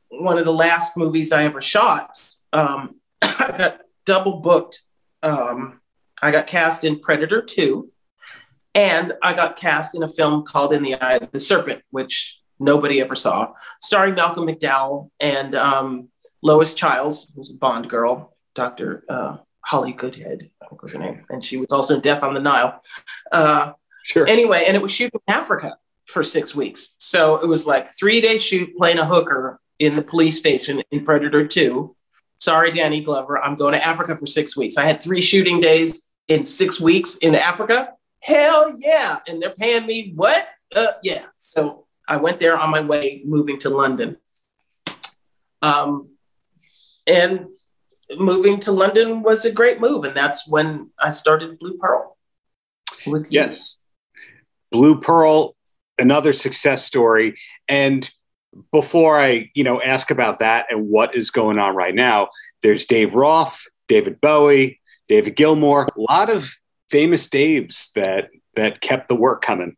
one 0.08 0.38
of 0.38 0.44
the 0.44 0.52
last 0.52 0.96
movies 0.96 1.32
I 1.32 1.44
ever 1.44 1.60
shot 1.60 2.16
um, 2.54 3.00
I 3.22 3.54
got 3.58 3.80
double 4.06 4.40
booked. 4.40 4.82
Um, 5.22 5.80
I 6.22 6.30
got 6.30 6.46
cast 6.46 6.84
in 6.84 7.00
Predator 7.00 7.42
2, 7.42 7.90
and 8.74 9.12
I 9.22 9.32
got 9.34 9.56
cast 9.56 9.94
in 9.94 10.02
a 10.02 10.08
film 10.08 10.44
called 10.44 10.72
In 10.72 10.82
the 10.82 10.94
Eye 10.94 11.16
of 11.16 11.30
the 11.32 11.40
Serpent, 11.40 11.82
which 11.90 12.38
nobody 12.58 13.00
ever 13.00 13.14
saw, 13.14 13.52
starring 13.80 14.14
Malcolm 14.14 14.46
McDowell 14.46 15.10
and 15.20 15.54
um, 15.54 16.08
Lois 16.42 16.74
Chiles, 16.74 17.30
who's 17.34 17.50
a 17.50 17.54
Bond 17.54 17.88
girl, 17.88 18.36
Dr. 18.54 19.04
Uh, 19.08 19.36
Holly 19.60 19.92
Goodhead, 19.92 20.50
I 20.62 20.66
think 20.68 20.82
was 20.82 20.92
her 20.92 20.98
name, 20.98 21.24
and 21.30 21.44
she 21.44 21.56
was 21.56 21.72
also 21.72 21.94
in 21.94 22.00
Death 22.00 22.22
on 22.22 22.34
the 22.34 22.40
Nile. 22.40 22.80
Uh, 23.32 23.72
Sure. 24.06 24.26
anyway, 24.28 24.64
and 24.66 24.76
it 24.76 24.82
was 24.82 24.90
shooting 24.92 25.18
in 25.26 25.34
Africa 25.34 25.78
for 26.04 26.22
six 26.22 26.54
weeks. 26.54 26.94
So 26.98 27.36
it 27.36 27.46
was 27.48 27.66
like 27.66 27.90
three 27.96 28.20
day 28.20 28.38
shoot 28.38 28.76
playing 28.76 28.98
a 28.98 29.06
hooker 29.06 29.58
in 29.78 29.96
the 29.96 30.02
police 30.02 30.36
station 30.36 30.82
in 30.90 31.06
Predator 31.06 31.46
2. 31.48 31.96
Sorry, 32.38 32.70
Danny 32.70 33.00
Glover, 33.02 33.42
I'm 33.42 33.54
going 33.56 33.72
to 33.72 33.82
Africa 33.82 34.14
for 34.18 34.26
six 34.26 34.54
weeks. 34.58 34.76
I 34.76 34.84
had 34.84 35.00
three 35.00 35.22
shooting 35.22 35.58
days 35.58 36.06
in 36.28 36.44
six 36.44 36.78
weeks 36.78 37.16
in 37.16 37.34
Africa. 37.34 37.94
Hell 38.24 38.74
yeah. 38.78 39.18
And 39.28 39.40
they're 39.40 39.50
paying 39.50 39.84
me 39.84 40.12
what? 40.16 40.48
Uh, 40.74 40.92
yeah. 41.02 41.26
So 41.36 41.84
I 42.08 42.16
went 42.16 42.40
there 42.40 42.56
on 42.56 42.70
my 42.70 42.80
way 42.80 43.20
moving 43.26 43.58
to 43.60 43.68
London. 43.68 44.16
Um, 45.60 46.08
and 47.06 47.48
moving 48.16 48.60
to 48.60 48.72
London 48.72 49.22
was 49.22 49.44
a 49.44 49.52
great 49.52 49.78
move. 49.78 50.04
And 50.04 50.16
that's 50.16 50.48
when 50.48 50.90
I 50.98 51.10
started 51.10 51.58
Blue 51.58 51.76
Pearl 51.76 52.16
with 53.06 53.30
you. 53.30 53.40
Yes. 53.42 53.78
Blue 54.72 54.98
Pearl, 55.00 55.54
another 55.98 56.32
success 56.32 56.82
story. 56.82 57.36
And 57.68 58.10
before 58.72 59.20
I, 59.20 59.50
you 59.52 59.64
know, 59.64 59.82
ask 59.82 60.10
about 60.10 60.38
that 60.38 60.66
and 60.70 60.88
what 60.88 61.14
is 61.14 61.30
going 61.30 61.58
on 61.58 61.76
right 61.76 61.94
now, 61.94 62.28
there's 62.62 62.86
Dave 62.86 63.14
Roth, 63.14 63.66
David 63.86 64.18
Bowie, 64.22 64.80
David 65.08 65.36
Gilmour, 65.36 65.88
a 65.94 66.00
lot 66.00 66.30
of 66.30 66.56
famous 66.90 67.28
Daves 67.28 67.92
that 67.92 68.30
that 68.56 68.80
kept 68.80 69.08
the 69.08 69.14
work 69.16 69.42
coming. 69.42 69.76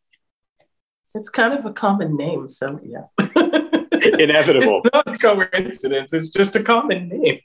It's 1.14 1.28
kind 1.30 1.54
of 1.54 1.64
a 1.64 1.72
common 1.72 2.16
name, 2.16 2.48
so 2.48 2.78
yeah. 2.84 3.06
Inevitable. 4.18 4.82
It's 4.84 4.92
not 4.92 5.14
a 5.14 5.18
coincidence. 5.18 6.12
It's 6.12 6.30
just 6.30 6.54
a 6.56 6.62
common 6.62 7.08
name. 7.08 7.40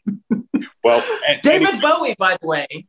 Well, 0.84 1.04
and- 1.28 1.42
David 1.42 1.82
Bowie, 1.82 2.16
by 2.18 2.38
the 2.42 2.48
way, 2.48 2.88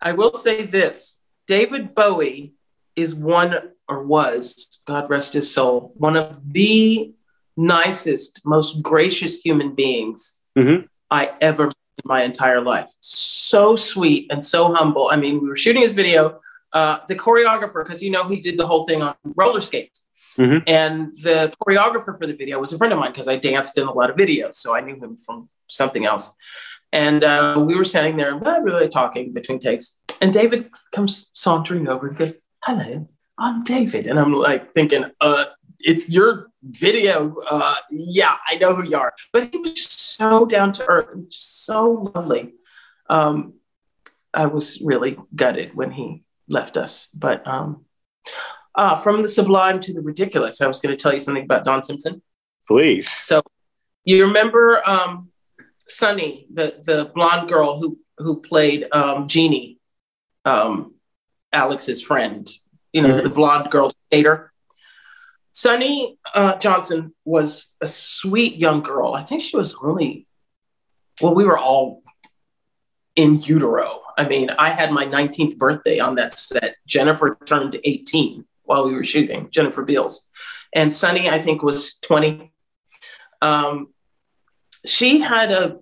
I 0.00 0.12
will 0.12 0.34
say 0.34 0.64
this: 0.66 1.20
David 1.46 1.94
Bowie 1.94 2.54
is 2.96 3.14
one, 3.14 3.56
or 3.88 4.04
was, 4.04 4.78
God 4.86 5.10
rest 5.10 5.32
his 5.32 5.52
soul, 5.52 5.92
one 5.96 6.16
of 6.16 6.36
the 6.52 7.12
nicest, 7.56 8.40
most 8.44 8.82
gracious 8.82 9.38
human 9.40 9.74
beings 9.74 10.38
Mhm. 10.56 10.88
I 11.10 11.32
ever 11.40 11.66
met 11.66 11.74
in 12.02 12.08
my 12.08 12.22
entire 12.22 12.60
life. 12.60 12.92
So 13.00 13.76
sweet 13.76 14.26
and 14.30 14.44
so 14.44 14.72
humble. 14.72 15.08
I 15.10 15.16
mean, 15.16 15.40
we 15.40 15.48
were 15.48 15.56
shooting 15.56 15.82
his 15.82 15.92
video. 15.92 16.40
Uh, 16.72 16.98
the 17.06 17.14
choreographer, 17.14 17.84
because 17.84 18.02
you 18.02 18.10
know 18.10 18.26
he 18.28 18.40
did 18.40 18.58
the 18.58 18.66
whole 18.66 18.84
thing 18.84 19.00
on 19.00 19.14
roller 19.36 19.60
skates. 19.60 20.04
Mhm. 20.36 20.64
And 20.66 21.12
the 21.22 21.52
choreographer 21.64 22.18
for 22.18 22.26
the 22.26 22.34
video 22.34 22.58
was 22.58 22.72
a 22.72 22.78
friend 22.78 22.92
of 22.92 22.98
mine 22.98 23.12
because 23.12 23.28
I 23.28 23.36
danced 23.36 23.78
in 23.78 23.86
a 23.86 23.92
lot 23.92 24.10
of 24.10 24.16
videos. 24.16 24.54
So 24.54 24.74
I 24.74 24.80
knew 24.80 24.96
him 24.96 25.16
from 25.16 25.48
something 25.68 26.04
else. 26.04 26.30
And 26.92 27.22
uh, 27.22 27.62
we 27.64 27.76
were 27.76 27.84
standing 27.84 28.16
there, 28.16 28.38
not 28.40 28.64
really 28.64 28.88
talking 28.88 29.32
between 29.32 29.60
takes. 29.60 29.96
And 30.20 30.32
David 30.32 30.70
comes 30.92 31.30
sauntering 31.34 31.86
over 31.88 32.08
and 32.08 32.18
goes, 32.18 32.34
Hello, 32.64 33.08
I'm 33.38 33.62
David. 33.62 34.08
And 34.08 34.18
I'm 34.18 34.32
like 34.32 34.74
thinking, 34.74 35.04
uh, 35.20 35.44
it's 35.84 36.08
your 36.08 36.48
video. 36.62 37.36
Uh, 37.48 37.74
yeah, 37.90 38.36
I 38.48 38.56
know 38.56 38.74
who 38.74 38.84
you 38.84 38.96
are. 38.96 39.12
But 39.32 39.50
he 39.52 39.58
was 39.58 39.74
just 39.74 40.16
so 40.16 40.46
down 40.46 40.72
to 40.74 40.86
earth 40.86 41.12
and 41.12 41.26
so 41.30 42.10
lovely. 42.14 42.54
Um, 43.08 43.54
I 44.32 44.46
was 44.46 44.80
really 44.80 45.16
gutted 45.34 45.74
when 45.74 45.90
he 45.92 46.24
left 46.48 46.76
us. 46.76 47.08
But 47.14 47.46
um, 47.46 47.84
uh, 48.74 48.96
from 48.96 49.22
the 49.22 49.28
sublime 49.28 49.80
to 49.82 49.92
the 49.92 50.00
ridiculous, 50.00 50.60
I 50.60 50.66
was 50.66 50.80
going 50.80 50.96
to 50.96 51.00
tell 51.02 51.12
you 51.14 51.20
something 51.20 51.44
about 51.44 51.64
Don 51.64 51.82
Simpson. 51.82 52.22
please. 52.66 53.08
So 53.10 53.42
you 54.04 54.24
remember 54.26 54.80
um, 54.88 55.28
Sunny, 55.86 56.46
the 56.50 56.80
the 56.82 57.10
blonde 57.14 57.48
girl 57.48 57.78
who 57.78 57.98
who 58.18 58.40
played 58.40 58.86
um, 58.92 59.28
Jeannie, 59.28 59.78
um, 60.46 60.94
Alex's 61.52 62.00
friend. 62.00 62.50
You 62.94 63.02
know, 63.02 63.14
Mhm. 63.16 63.22
the 63.24 63.30
blonde 63.30 63.70
girl 63.70 63.90
skater. 64.06 64.52
Sunny 65.54 66.18
uh, 66.34 66.56
Johnson 66.56 67.14
was 67.24 67.68
a 67.80 67.86
sweet 67.86 68.60
young 68.60 68.82
girl. 68.82 69.14
I 69.14 69.22
think 69.22 69.40
she 69.40 69.56
was 69.56 69.76
only, 69.80 70.26
well, 71.20 71.32
we 71.32 71.44
were 71.44 71.56
all 71.56 72.02
in 73.14 73.40
utero. 73.40 74.00
I 74.18 74.26
mean, 74.26 74.50
I 74.50 74.70
had 74.70 74.90
my 74.90 75.06
19th 75.06 75.56
birthday 75.56 76.00
on 76.00 76.16
that 76.16 76.36
set. 76.36 76.74
Jennifer 76.88 77.38
turned 77.46 77.78
18 77.84 78.44
while 78.64 78.84
we 78.84 78.94
were 78.94 79.04
shooting, 79.04 79.48
Jennifer 79.50 79.84
Beals. 79.84 80.28
And 80.74 80.92
Sunny, 80.92 81.30
I 81.30 81.40
think, 81.40 81.62
was 81.62 81.98
20. 82.00 82.52
Um, 83.40 83.94
she 84.84 85.20
had 85.20 85.52
a 85.52 85.78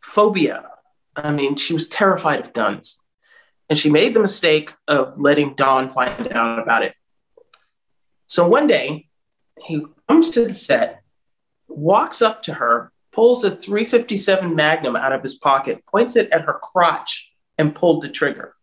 phobia. 0.00 0.70
I 1.16 1.32
mean, 1.32 1.56
she 1.56 1.74
was 1.74 1.88
terrified 1.88 2.38
of 2.38 2.52
guns. 2.52 3.00
And 3.68 3.76
she 3.76 3.90
made 3.90 4.14
the 4.14 4.20
mistake 4.20 4.72
of 4.86 5.18
letting 5.18 5.54
Don 5.54 5.90
find 5.90 6.32
out 6.32 6.60
about 6.60 6.84
it. 6.84 6.94
So 8.30 8.46
one 8.46 8.68
day, 8.68 9.08
he 9.66 9.84
comes 10.08 10.30
to 10.30 10.44
the 10.44 10.54
set, 10.54 11.02
walks 11.66 12.22
up 12.22 12.44
to 12.44 12.54
her, 12.54 12.92
pulls 13.10 13.42
a 13.42 13.50
357 13.50 14.54
Magnum 14.54 14.94
out 14.94 15.12
of 15.12 15.20
his 15.20 15.34
pocket, 15.34 15.84
points 15.84 16.14
it 16.14 16.30
at 16.30 16.42
her 16.42 16.60
crotch, 16.62 17.32
and 17.58 17.74
pulled 17.74 18.02
the 18.02 18.08
trigger. 18.08 18.54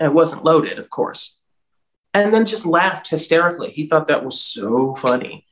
And 0.00 0.04
it 0.04 0.14
wasn't 0.14 0.44
loaded, 0.44 0.78
of 0.78 0.88
course. 0.88 1.38
And 2.14 2.32
then 2.32 2.46
just 2.46 2.64
laughed 2.64 3.08
hysterically. 3.08 3.72
He 3.72 3.86
thought 3.86 4.08
that 4.08 4.24
was 4.24 4.40
so 4.40 4.96
funny. 4.96 5.44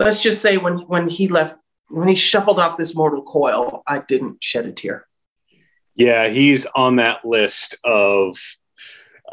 Let's 0.00 0.22
just 0.22 0.40
say 0.40 0.56
when 0.56 0.78
when 0.86 1.06
he 1.06 1.28
left, 1.28 1.56
when 1.90 2.08
he 2.08 2.14
shuffled 2.14 2.58
off 2.58 2.78
this 2.78 2.94
mortal 2.94 3.22
coil, 3.22 3.82
I 3.86 3.98
didn't 3.98 4.42
shed 4.42 4.64
a 4.64 4.72
tear. 4.72 5.06
Yeah, 5.94 6.28
he's 6.28 6.64
on 6.74 6.96
that 6.96 7.26
list 7.26 7.76
of 7.84 8.38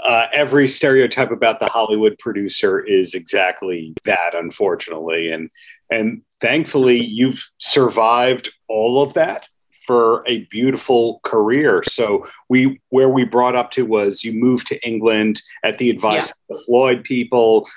uh, 0.03 0.27
every 0.33 0.67
stereotype 0.67 1.31
about 1.31 1.59
the 1.59 1.67
Hollywood 1.67 2.17
producer 2.19 2.79
is 2.79 3.13
exactly 3.13 3.93
that, 4.05 4.35
unfortunately, 4.35 5.31
and 5.31 5.49
and 5.91 6.21
thankfully 6.41 7.03
you've 7.03 7.49
survived 7.59 8.51
all 8.67 9.01
of 9.03 9.13
that 9.13 9.47
for 9.85 10.23
a 10.27 10.45
beautiful 10.45 11.19
career. 11.23 11.83
So 11.87 12.25
we 12.49 12.81
where 12.89 13.09
we 13.09 13.23
brought 13.23 13.55
up 13.55 13.69
to 13.71 13.85
was 13.85 14.23
you 14.23 14.33
moved 14.33 14.67
to 14.67 14.87
England 14.87 15.41
at 15.63 15.77
the 15.77 15.89
advice 15.91 16.25
Yeah. 16.27 16.31
of 16.31 16.57
the 16.57 16.63
Floyd 16.65 17.03
people. 17.03 17.67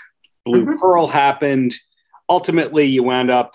Blue 0.45 0.65
Mhm. 0.65 0.79
Pearl 0.79 1.07
happened. 1.07 1.75
Ultimately, 2.31 2.85
you 2.87 3.03
wound 3.03 3.31
up 3.31 3.55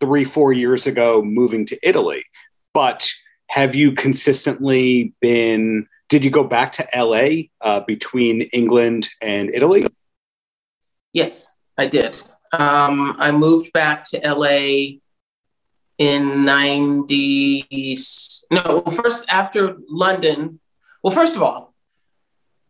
three 0.00 0.24
four 0.24 0.52
years 0.52 0.86
ago 0.86 1.22
moving 1.22 1.64
to 1.66 1.78
Italy, 1.86 2.24
but 2.72 3.10
have 3.48 3.74
you 3.74 3.92
consistently 3.92 5.12
been 5.20 5.86
did 6.08 6.24
you 6.24 6.30
go 6.30 6.44
back 6.44 6.70
to 6.72 6.86
la 6.96 7.24
uh, 7.60 7.80
between 7.80 8.42
england 8.52 9.08
and 9.22 9.52
italy 9.54 9.86
Yes, 11.12 11.48
I 11.78 11.86
did. 11.86 12.20
Um, 12.52 13.14
I 13.20 13.30
moved 13.30 13.72
back 13.72 14.02
to 14.10 14.18
LA 14.18 14.98
in 15.98 16.44
90. 16.44 17.96
No, 18.50 18.82
well, 18.84 18.90
first 18.90 19.24
after 19.28 19.76
London. 19.88 20.58
Well, 21.04 21.14
first 21.14 21.36
of 21.36 21.42
all, 21.42 21.72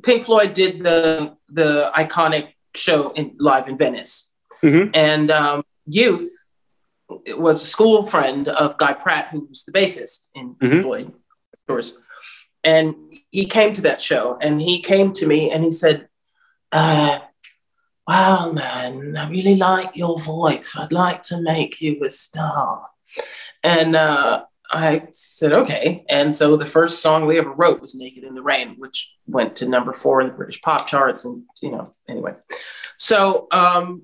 Pink 0.02 0.24
Floyd 0.24 0.52
did 0.52 0.82
the 0.84 1.36
the 1.48 1.90
iconic 1.96 2.48
show 2.76 3.12
in 3.12 3.34
live 3.38 3.66
in 3.66 3.78
Venice, 3.78 4.32
Mhm. 4.62 4.90
and 4.94 5.30
um, 5.30 5.64
Youth 5.86 6.28
was 7.36 7.62
a 7.62 7.66
school 7.66 8.06
friend 8.06 8.48
of 8.48 8.76
Guy 8.76 8.92
Pratt, 8.92 9.28
who 9.32 9.46
was 9.48 9.64
the 9.64 9.72
bassist 9.72 10.28
in 10.34 10.54
Pink 10.56 10.74
Mhm. 10.74 10.82
Floyd, 10.82 11.06
of 11.06 11.60
course. 11.66 11.94
And 12.62 12.94
he 13.34 13.46
came 13.46 13.72
to 13.74 13.82
that 13.82 14.00
show, 14.00 14.38
and 14.40 14.62
he 14.62 14.80
came 14.80 15.12
to 15.14 15.26
me 15.26 15.50
and 15.50 15.64
he 15.64 15.70
said, 15.72 16.08
uh, 16.70 17.18
"Wow, 18.06 18.52
man, 18.52 19.16
I 19.16 19.28
really 19.28 19.56
like 19.56 19.96
your 19.96 20.20
voice. 20.20 20.76
I'd 20.78 20.92
like 20.92 21.22
to 21.22 21.42
make 21.42 21.80
you 21.80 22.04
a 22.04 22.10
star." 22.12 22.86
And 23.64 23.96
uh, 23.96 24.44
I 24.70 25.08
said, 25.10 25.52
okay. 25.52 26.04
And 26.08 26.32
so 26.34 26.56
the 26.56 26.66
first 26.66 27.02
song 27.02 27.26
we 27.26 27.38
ever 27.38 27.50
wrote 27.50 27.80
was 27.80 27.96
Naked 27.96 28.22
in 28.22 28.34
the 28.34 28.42
Rain, 28.42 28.76
which 28.78 29.10
went 29.26 29.56
to 29.56 29.68
number 29.68 29.92
four 29.92 30.20
in 30.20 30.28
the 30.28 30.34
British 30.34 30.60
pop 30.60 30.86
charts. 30.86 31.24
And, 31.24 31.42
you 31.60 31.72
know, 31.72 31.84
anyway. 32.08 32.34
So 32.96 33.48
um, 33.50 34.02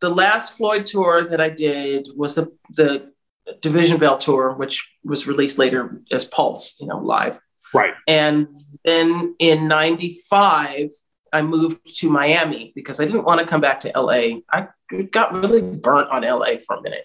the 0.00 0.10
last 0.10 0.52
Floyd 0.52 0.86
tour 0.86 1.24
that 1.24 1.40
I 1.40 1.50
did 1.50 2.08
was 2.16 2.34
the, 2.36 2.52
the 2.70 3.12
Division 3.60 3.98
Bell 3.98 4.18
tour, 4.18 4.54
which 4.54 4.88
was 5.04 5.26
released 5.26 5.58
later 5.58 6.00
as 6.10 6.24
Pulse, 6.24 6.76
you 6.78 6.86
know, 6.86 6.98
live. 6.98 7.38
Right 7.74 7.94
And 8.06 8.48
then 8.84 9.34
in 9.38 9.68
95, 9.68 10.90
I 11.32 11.42
moved 11.42 11.98
to 11.98 12.10
Miami 12.10 12.72
because 12.74 13.00
I 13.00 13.04
didn't 13.04 13.24
want 13.24 13.40
to 13.40 13.46
come 13.46 13.60
back 13.60 13.80
to 13.80 13.92
LA. 13.94 14.40
I 14.50 14.68
got 15.10 15.32
really 15.32 15.62
burnt 15.62 16.10
on 16.10 16.22
LA 16.22 16.58
for 16.66 16.76
a 16.76 16.82
minute. 16.82 17.04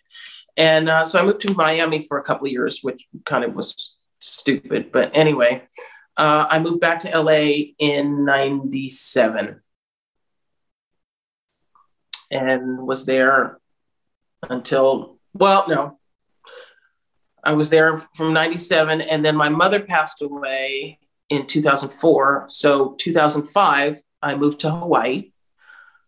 And 0.57 0.89
uh, 0.89 1.05
so 1.05 1.20
I 1.20 1.24
moved 1.24 1.41
to 1.41 1.53
Miami 1.53 2.05
for 2.07 2.18
a 2.18 2.24
couple 2.24 2.47
of 2.47 2.51
years, 2.51 2.80
which 2.82 3.05
kind 3.26 3.43
of 3.43 3.53
was 3.53 3.95
stupid. 4.22 4.91
But 4.91 5.16
anyway, 5.16 5.63
uh, 6.18 6.47
I 6.49 6.59
moved 6.59 6.80
back 6.80 7.01
to 7.01 7.20
LA 7.20 7.74
in 7.78 8.26
97 8.26 9.61
and 12.32 12.80
was 12.80 13.05
there 13.05 13.59
until, 14.49 15.20
well, 15.34 15.66
no. 15.68 15.99
I 17.46 17.54
was 17.54 17.70
there 17.70 18.00
from 18.16 18.34
97 18.34 19.02
and 19.02 19.24
then 19.24 19.36
my 19.36 19.50
mother 19.50 19.80
passed 19.80 20.22
away 20.22 21.00
in 21.30 21.46
2004. 21.46 22.48
So 22.50 22.96
2005, 22.98 24.02
I 24.22 24.36
moved 24.36 24.62
to 24.62 24.72
Hawaii. 24.72 25.32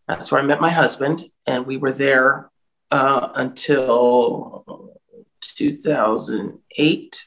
That's 0.07 0.31
where 0.31 0.41
I 0.41 0.43
met 0.43 0.59
my 0.59 0.71
husband 0.71 1.29
and 1.45 1.65
we 1.67 1.77
were 1.77 1.91
there 1.91 2.49
uh, 2.89 3.29
until 3.35 4.95
2008. 5.41 7.25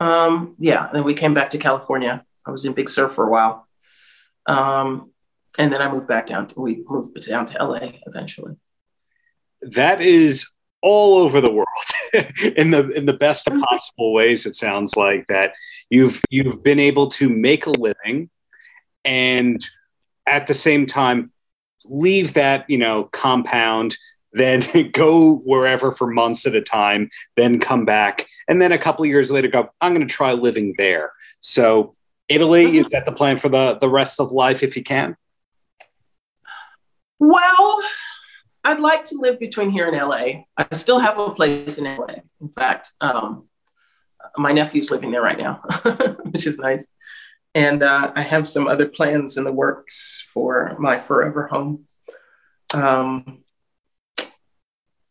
Um, 0.00 0.54
yeah, 0.58 0.88
then 0.92 1.04
we 1.04 1.14
came 1.14 1.34
back 1.34 1.50
to 1.50 1.58
California. 1.58 2.24
I 2.46 2.50
was 2.50 2.64
in 2.64 2.72
Big 2.72 2.88
Sur 2.88 3.08
for 3.10 3.26
a 3.26 3.30
while. 3.30 3.68
Um, 4.46 5.12
and 5.58 5.72
then 5.72 5.82
I 5.82 5.92
moved 5.92 6.06
back 6.06 6.28
down 6.28 6.46
to, 6.48 6.60
we 6.60 6.84
moved 6.88 7.28
down 7.28 7.44
to 7.46 7.64
LA 7.64 7.90
eventually. 8.06 8.56
That 9.62 10.00
is 10.00 10.48
all 10.82 11.18
over 11.18 11.40
the 11.40 11.50
world 11.50 11.66
in 12.56 12.70
the 12.70 12.88
in 12.90 13.06
the 13.06 13.12
best 13.12 13.46
possible 13.46 14.12
ways 14.12 14.46
it 14.46 14.54
sounds 14.54 14.96
like 14.96 15.26
that 15.26 15.52
you've 15.90 16.22
you've 16.30 16.62
been 16.62 16.78
able 16.78 17.08
to 17.08 17.28
make 17.28 17.66
a 17.66 17.70
living 17.70 18.30
and 19.04 19.64
at 20.26 20.46
the 20.46 20.54
same 20.54 20.86
time 20.86 21.32
leave 21.84 22.34
that 22.34 22.68
you 22.68 22.78
know 22.78 23.04
compound 23.12 23.96
then 24.32 24.62
go 24.92 25.36
wherever 25.38 25.92
for 25.92 26.06
months 26.06 26.46
at 26.46 26.54
a 26.54 26.60
time, 26.60 27.10
then 27.36 27.60
come 27.60 27.84
back, 27.84 28.26
and 28.46 28.60
then 28.60 28.72
a 28.72 28.78
couple 28.78 29.04
of 29.04 29.08
years 29.08 29.30
later 29.30 29.48
go, 29.48 29.70
I'm 29.80 29.94
going 29.94 30.06
to 30.06 30.12
try 30.12 30.32
living 30.32 30.74
there. 30.78 31.12
So 31.40 31.94
Italy 32.28 32.66
mm-hmm. 32.66 32.74
is 32.76 32.86
that 32.92 33.06
the 33.06 33.12
plan 33.12 33.36
for 33.36 33.48
the 33.48 33.78
the 33.80 33.88
rest 33.88 34.20
of 34.20 34.32
life 34.32 34.62
if 34.62 34.76
you 34.76 34.82
can? 34.82 35.16
Well, 37.18 37.82
I'd 38.68 38.80
like 38.80 39.06
to 39.06 39.16
live 39.16 39.40
between 39.40 39.70
here 39.70 39.88
and 39.88 39.96
LA. 39.96 40.44
I 40.58 40.66
still 40.72 40.98
have 40.98 41.18
a 41.18 41.30
place 41.30 41.78
in 41.78 41.84
LA. 41.84 42.16
In 42.42 42.50
fact, 42.50 42.92
um, 43.00 43.48
my 44.36 44.52
nephew's 44.52 44.90
living 44.90 45.10
there 45.10 45.22
right 45.22 45.38
now, 45.38 45.62
which 46.24 46.46
is 46.46 46.58
nice. 46.58 46.86
And 47.54 47.82
uh, 47.82 48.12
I 48.14 48.20
have 48.20 48.46
some 48.46 48.66
other 48.68 48.86
plans 48.86 49.38
in 49.38 49.44
the 49.44 49.52
works 49.52 50.22
for 50.34 50.76
my 50.78 51.00
forever 51.00 51.46
home. 51.46 51.86
Um, 52.74 53.42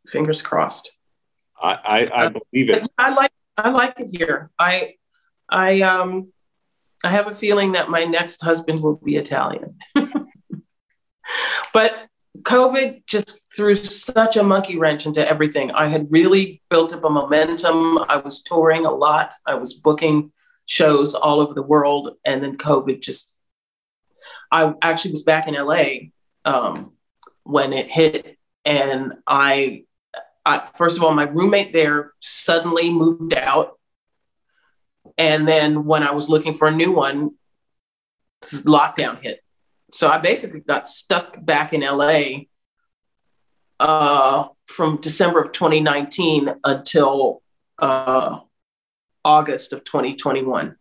fingers 0.08 0.44
crossed. 0.44 0.92
I, 1.60 1.80
I, 2.14 2.26
I 2.26 2.28
believe 2.28 2.70
it. 2.70 2.88
I 3.00 3.10
like 3.10 3.32
I 3.58 3.72
like 3.72 4.00
it 4.00 4.16
here. 4.16 4.52
I 4.60 4.94
I 5.50 5.82
um 5.82 6.32
I 7.04 7.10
have 7.10 7.26
a 7.26 7.34
feeling 7.34 7.72
that 7.72 7.90
my 7.90 8.04
next 8.04 8.40
husband 8.44 8.84
will 8.84 8.98
be 8.98 9.16
Italian. 9.16 9.80
but 11.74 12.08
COVID 12.42 13.04
just 13.08 13.42
threw 13.56 13.76
such 13.76 14.38
a 14.38 14.44
monkey 14.44 14.78
wrench 14.78 15.06
into 15.06 15.28
everything. 15.28 15.72
I 15.72 15.88
had 15.88 16.12
really 16.12 16.62
built 16.70 16.94
up 16.94 17.04
a 17.04 17.10
momentum. 17.10 18.00
I 18.10 18.18
was 18.18 18.42
touring 18.42 18.86
a 18.86 18.92
lot. 18.92 19.34
I 19.46 19.56
was 19.56 19.74
booking 19.74 20.32
shows 20.66 21.16
all 21.16 21.40
over 21.40 21.54
the 21.54 21.64
world, 21.64 22.16
and 22.26 22.44
then 22.44 22.58
COVID 22.58 23.02
just. 23.02 23.34
I 24.52 24.74
actually 24.82 25.12
was 25.12 25.24
back 25.24 25.48
in 25.48 25.54
LA 25.54 26.10
um, 26.46 26.94
when 27.44 27.74
it 27.74 27.90
hit, 27.90 28.38
and 28.66 29.14
I 29.26 29.86
I, 30.48 30.66
first 30.76 30.96
of 30.96 31.04
all, 31.04 31.14
my 31.14 31.24
roommate 31.26 31.74
there 31.74 32.14
suddenly 32.22 32.90
moved 32.90 33.34
out. 33.34 33.78
And 35.18 35.46
then 35.46 35.84
when 35.84 36.04
I 36.04 36.12
was 36.12 36.30
looking 36.30 36.54
for 36.54 36.70
a 36.70 36.72
new 36.72 36.94
one, 36.94 37.32
lockdown 38.44 39.22
hit. 39.22 39.42
So 39.94 40.10
I 40.10 40.18
basically 40.18 40.60
got 40.60 40.88
stuck 40.88 41.44
back 41.44 41.74
in 41.74 41.82
LA 41.82 42.46
uh, 43.80 44.48
from 44.66 45.00
December 45.02 45.42
of 45.42 45.52
2019 45.52 46.56
until 46.64 47.42
uh, 47.80 48.40
August 49.24 49.74
of 49.74 49.84
2021. 49.84 50.76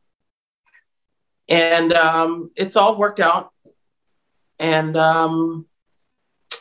And 1.48 1.92
um, 1.92 2.50
it's 2.56 2.76
all 2.76 2.98
worked 2.98 3.20
out. 3.20 3.50
And 4.58 4.96
um, 4.96 5.66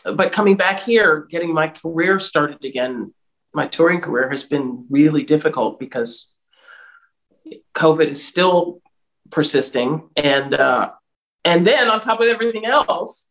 but 0.03 0.31
coming 0.31 0.57
back 0.57 0.79
here, 0.79 1.25
getting 1.29 1.53
my 1.53 1.67
career 1.67 2.19
started 2.19 2.63
again, 2.63 3.13
my 3.53 3.67
touring 3.67 4.01
career 4.01 4.29
has 4.29 4.43
been 4.43 4.85
really 4.89 5.23
difficult 5.23 5.79
because 5.79 6.33
COVID 7.73 8.07
is 8.07 8.25
still 8.25 8.81
persisting, 9.31 10.09
and 10.15 10.53
uh, 10.53 10.91
and 11.45 11.65
then 11.65 11.89
on 11.89 12.01
top 12.01 12.19
of 12.19 12.27
everything 12.27 12.65
else, 12.65 13.27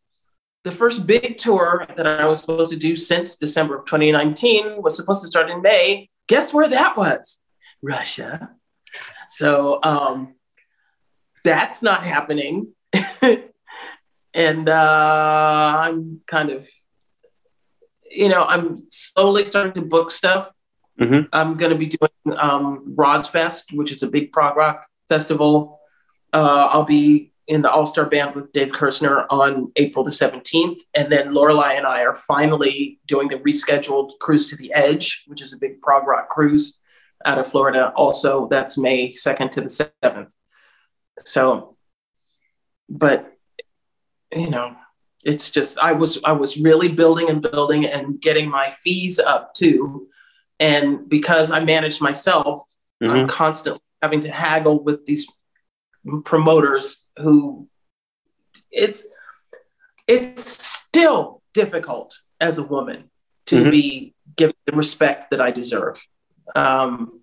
the 0.62 0.72
first 0.72 1.06
big 1.06 1.36
tour 1.36 1.86
that 1.96 2.06
I 2.06 2.24
was 2.24 2.40
supposed 2.40 2.70
to 2.70 2.76
do 2.76 2.96
since 2.96 3.36
December 3.36 3.76
of 3.76 3.84
2019 3.84 4.80
was 4.80 4.96
supposed 4.96 5.20
to 5.22 5.28
start 5.28 5.50
in 5.50 5.60
May. 5.60 6.08
Guess 6.26 6.54
where 6.54 6.68
that 6.68 6.96
was? 6.96 7.38
Russia. 7.82 8.50
So 9.30 9.80
um, 9.82 10.36
that's 11.42 11.82
not 11.82 12.02
happening. 12.02 12.72
and 14.32 14.68
uh, 14.68 15.76
I'm 15.78 16.22
kind 16.26 16.50
of, 16.50 16.66
you 18.10 18.30
know, 18.30 18.44
I'm 18.44 18.86
slowly 18.90 19.44
starting 19.44 19.74
to 19.74 19.82
book 19.82 20.10
stuff. 20.10 20.50
Mm-hmm. 20.98 21.28
I'm 21.32 21.56
going 21.56 21.72
to 21.72 21.78
be 21.78 21.86
doing 21.86 22.38
um, 22.38 22.94
RoSfest, 22.96 23.76
which 23.76 23.92
is 23.92 24.02
a 24.02 24.08
big 24.08 24.32
prog 24.32 24.56
rock 24.56 24.86
festival. 25.10 25.80
Uh, 26.32 26.68
I'll 26.70 26.84
be 26.84 27.33
in 27.46 27.62
the 27.62 27.70
All 27.70 27.86
Star 27.86 28.06
Band 28.06 28.34
with 28.34 28.52
Dave 28.52 28.72
Kerzner 28.72 29.26
on 29.30 29.70
April 29.76 30.04
the 30.04 30.10
17th, 30.10 30.80
and 30.94 31.12
then 31.12 31.34
Lorelei 31.34 31.74
and 31.74 31.86
I 31.86 32.02
are 32.02 32.14
finally 32.14 32.98
doing 33.06 33.28
the 33.28 33.36
rescheduled 33.36 34.18
Cruise 34.20 34.46
to 34.46 34.56
the 34.56 34.72
Edge, 34.74 35.24
which 35.26 35.42
is 35.42 35.52
a 35.52 35.58
big 35.58 35.80
prog 35.80 36.06
rock 36.06 36.28
cruise 36.28 36.78
out 37.24 37.38
of 37.38 37.46
Florida. 37.46 37.92
Also, 37.96 38.48
that's 38.48 38.78
May 38.78 39.12
2nd 39.12 39.50
to 39.52 39.60
the 39.60 39.90
7th. 40.02 40.34
So, 41.20 41.76
but 42.88 43.30
you 44.32 44.50
know, 44.50 44.74
it's 45.24 45.50
just 45.50 45.78
I 45.78 45.92
was 45.92 46.18
I 46.24 46.32
was 46.32 46.56
really 46.56 46.88
building 46.88 47.28
and 47.30 47.40
building 47.40 47.86
and 47.86 48.20
getting 48.20 48.48
my 48.48 48.70
fees 48.70 49.18
up 49.18 49.54
too. 49.54 50.08
And 50.60 51.08
because 51.08 51.50
I 51.50 51.60
managed 51.60 52.00
myself, 52.00 52.62
mm-hmm. 53.02 53.12
I'm 53.12 53.28
constantly 53.28 53.80
having 54.02 54.20
to 54.20 54.30
haggle 54.30 54.82
with 54.84 55.06
these 55.06 55.26
promoters 56.24 57.06
who 57.16 57.68
it's 58.70 59.06
it's 60.06 60.62
still 60.62 61.42
difficult 61.54 62.18
as 62.40 62.58
a 62.58 62.62
woman 62.62 63.10
to 63.46 63.62
mm-hmm. 63.62 63.70
be 63.70 64.14
given 64.36 64.56
the 64.66 64.72
respect 64.72 65.30
that 65.30 65.40
I 65.40 65.50
deserve. 65.50 66.04
Um, 66.54 67.20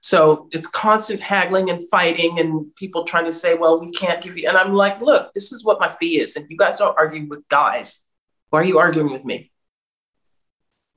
so 0.00 0.48
it's 0.52 0.66
constant 0.66 1.20
haggling 1.22 1.70
and 1.70 1.88
fighting 1.88 2.38
and 2.38 2.74
people 2.76 3.04
trying 3.04 3.24
to 3.24 3.32
say, 3.32 3.54
well, 3.54 3.80
we 3.80 3.90
can't 3.90 4.22
give 4.22 4.36
you. 4.36 4.48
And 4.48 4.56
I'm 4.56 4.74
like, 4.74 5.00
look, 5.00 5.32
this 5.32 5.50
is 5.50 5.64
what 5.64 5.80
my 5.80 5.88
fee 5.88 6.20
is. 6.20 6.36
And 6.36 6.46
you 6.50 6.56
guys 6.56 6.76
don't 6.76 6.96
argue 6.98 7.26
with 7.26 7.48
guys. 7.48 8.06
Why 8.50 8.60
are 8.60 8.64
you 8.64 8.78
arguing 8.78 9.10
with 9.10 9.24
me? 9.24 9.50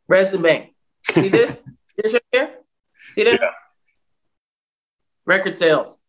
Resume. 0.08 0.74
See 1.14 1.30
this? 1.30 1.58
this 1.98 2.14
right 2.14 2.24
here? 2.32 2.50
See 3.16 3.24
that? 3.24 3.40
Yeah. 3.42 3.52
Record 5.26 5.56
sales. 5.56 6.00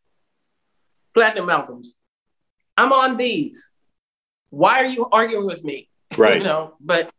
Platinum 1.18 1.50
albums. 1.50 1.96
I'm 2.76 2.92
on 2.92 3.16
these. 3.16 3.68
Why 4.50 4.78
are 4.78 4.86
you 4.86 5.08
arguing 5.10 5.46
with 5.46 5.64
me? 5.64 5.88
Right. 6.16 6.38
you 6.38 6.42
know, 6.42 6.74
but 6.80 7.10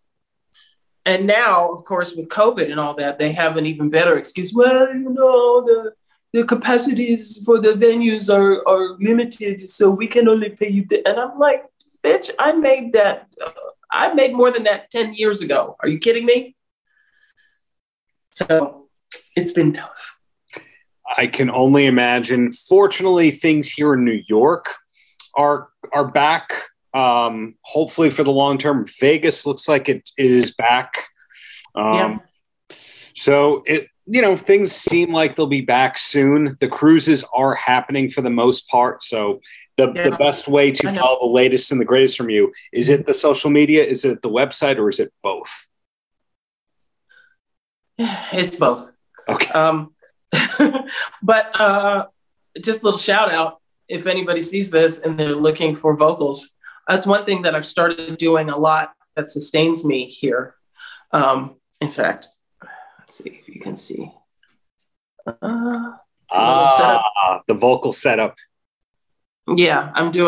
and 1.06 1.28
now, 1.28 1.72
of 1.72 1.86
course, 1.86 2.16
with 2.16 2.28
COVID 2.28 2.72
and 2.72 2.80
all 2.80 2.96
that, 2.96 3.20
they 3.20 3.32
have 3.34 3.56
an 3.56 3.66
even 3.66 3.90
better 3.90 4.18
excuse. 4.18 4.52
Well, 4.52 4.94
you 4.94 5.10
know, 5.10 5.62
the 5.62 5.94
the 6.34 6.44
capacities 6.44 7.42
for 7.46 7.60
the 7.60 7.74
venues 7.74 8.34
are 8.34 8.68
are 8.68 8.98
limited, 9.00 9.70
so 9.70 9.90
we 9.90 10.08
can 10.08 10.28
only 10.28 10.50
pay 10.50 10.70
you. 10.70 10.86
Th-. 10.86 11.04
And 11.06 11.20
I'm 11.20 11.38
like, 11.38 11.66
bitch, 12.04 12.32
I 12.40 12.52
made 12.54 12.94
that. 12.94 13.28
Uh, 13.40 13.52
I 13.92 14.14
made 14.14 14.34
more 14.34 14.52
than 14.52 14.64
that 14.64 14.90
ten 14.92 15.14
years 15.14 15.42
ago. 15.42 15.76
Are 15.82 15.88
you 15.88 16.00
kidding 16.00 16.26
me? 16.26 16.56
So 18.32 18.88
it's 19.36 19.52
been 19.52 19.72
tough. 19.74 20.19
I 21.18 21.28
can 21.28 21.50
only 21.50 21.86
imagine. 21.86 22.52
Fortunately, 22.52 23.32
things 23.32 23.70
here 23.70 23.94
in 23.94 24.06
New 24.06 24.24
York 24.28 24.76
are 25.36 25.70
are 25.94 26.08
back 26.08 26.54
um, 26.94 27.56
hopefully 27.62 28.10
for 28.10 28.24
the 28.24 28.32
long 28.32 28.58
term. 28.58 28.86
Vegas 29.00 29.46
looks 29.46 29.68
like 29.68 29.90
it 29.90 30.10
is 30.18 30.52
back. 30.52 31.06
Um, 31.76 31.94
yeah. 31.94 32.18
So 33.16 33.64
it, 33.66 33.88
you 34.06 34.22
know, 34.22 34.36
things 34.36 34.72
seem 34.72 35.14
like 35.14 35.36
they'll 35.36 35.46
be 35.46 35.62
back 35.62 35.98
soon. 35.98 36.56
The 36.60 36.68
cruises 36.68 37.24
are 37.34 37.54
happening 37.54 38.10
for 38.10 38.22
the 38.22 38.30
most 38.30 38.68
part. 38.70 39.04
So 39.04 39.40
the, 39.78 39.92
yeah. 39.94 40.10
the 40.10 40.18
best 40.18 40.48
way 40.48 40.72
to 40.72 40.92
follow 40.94 41.20
the 41.20 41.34
latest 41.34 41.72
and 41.72 41.80
the 41.80 41.86
greatest 41.86 42.18
from 42.18 42.30
you 42.30 42.52
is 42.74 42.90
it 42.90 43.06
the 43.06 43.14
social 43.14 43.50
media? 43.50 43.84
Is 43.84 44.06
it 44.06 44.22
the 44.22 44.30
website 44.30 44.78
or 44.78 44.90
is 44.90 45.00
it 45.00 45.14
both? 45.22 45.68
It's 48.32 48.56
both. 48.56 48.90
Okay. 49.28 49.52
Um, 49.52 49.94
but 51.24 51.60
uh, 51.60 52.08
just 52.62 52.82
a 52.82 52.86
little 52.86 53.00
shout 53.00 53.32
out 53.32 53.62
if 53.88 54.06
anybody 54.06 54.42
sees 54.42 54.70
this 54.70 55.00
and 55.00 55.20
they're 55.20 55.36
looking 55.36 55.76
for 55.76 55.96
vocals. 55.96 56.50
That's 56.88 57.06
one 57.06 57.26
thing 57.26 57.42
that 57.44 57.56
I've 57.56 57.66
started 57.66 58.18
doing 58.18 58.50
a 58.50 58.58
lot 58.58 58.94
that 59.16 59.30
sustains 59.30 59.84
me 59.86 60.06
here. 60.06 60.56
Um, 61.12 61.58
in 61.82 61.90
fact, 61.92 62.30
let's 63.00 63.16
see 63.16 63.42
if 63.42 63.48
you 63.48 63.62
can 63.62 63.76
see. 63.76 64.12
Uh, 65.26 65.94
ah, 66.32 67.42
the 67.48 67.54
vocal 67.54 67.94
setup. 67.94 68.36
Yeah, 69.48 69.92
I'm 69.96 70.12
doing 70.12 70.28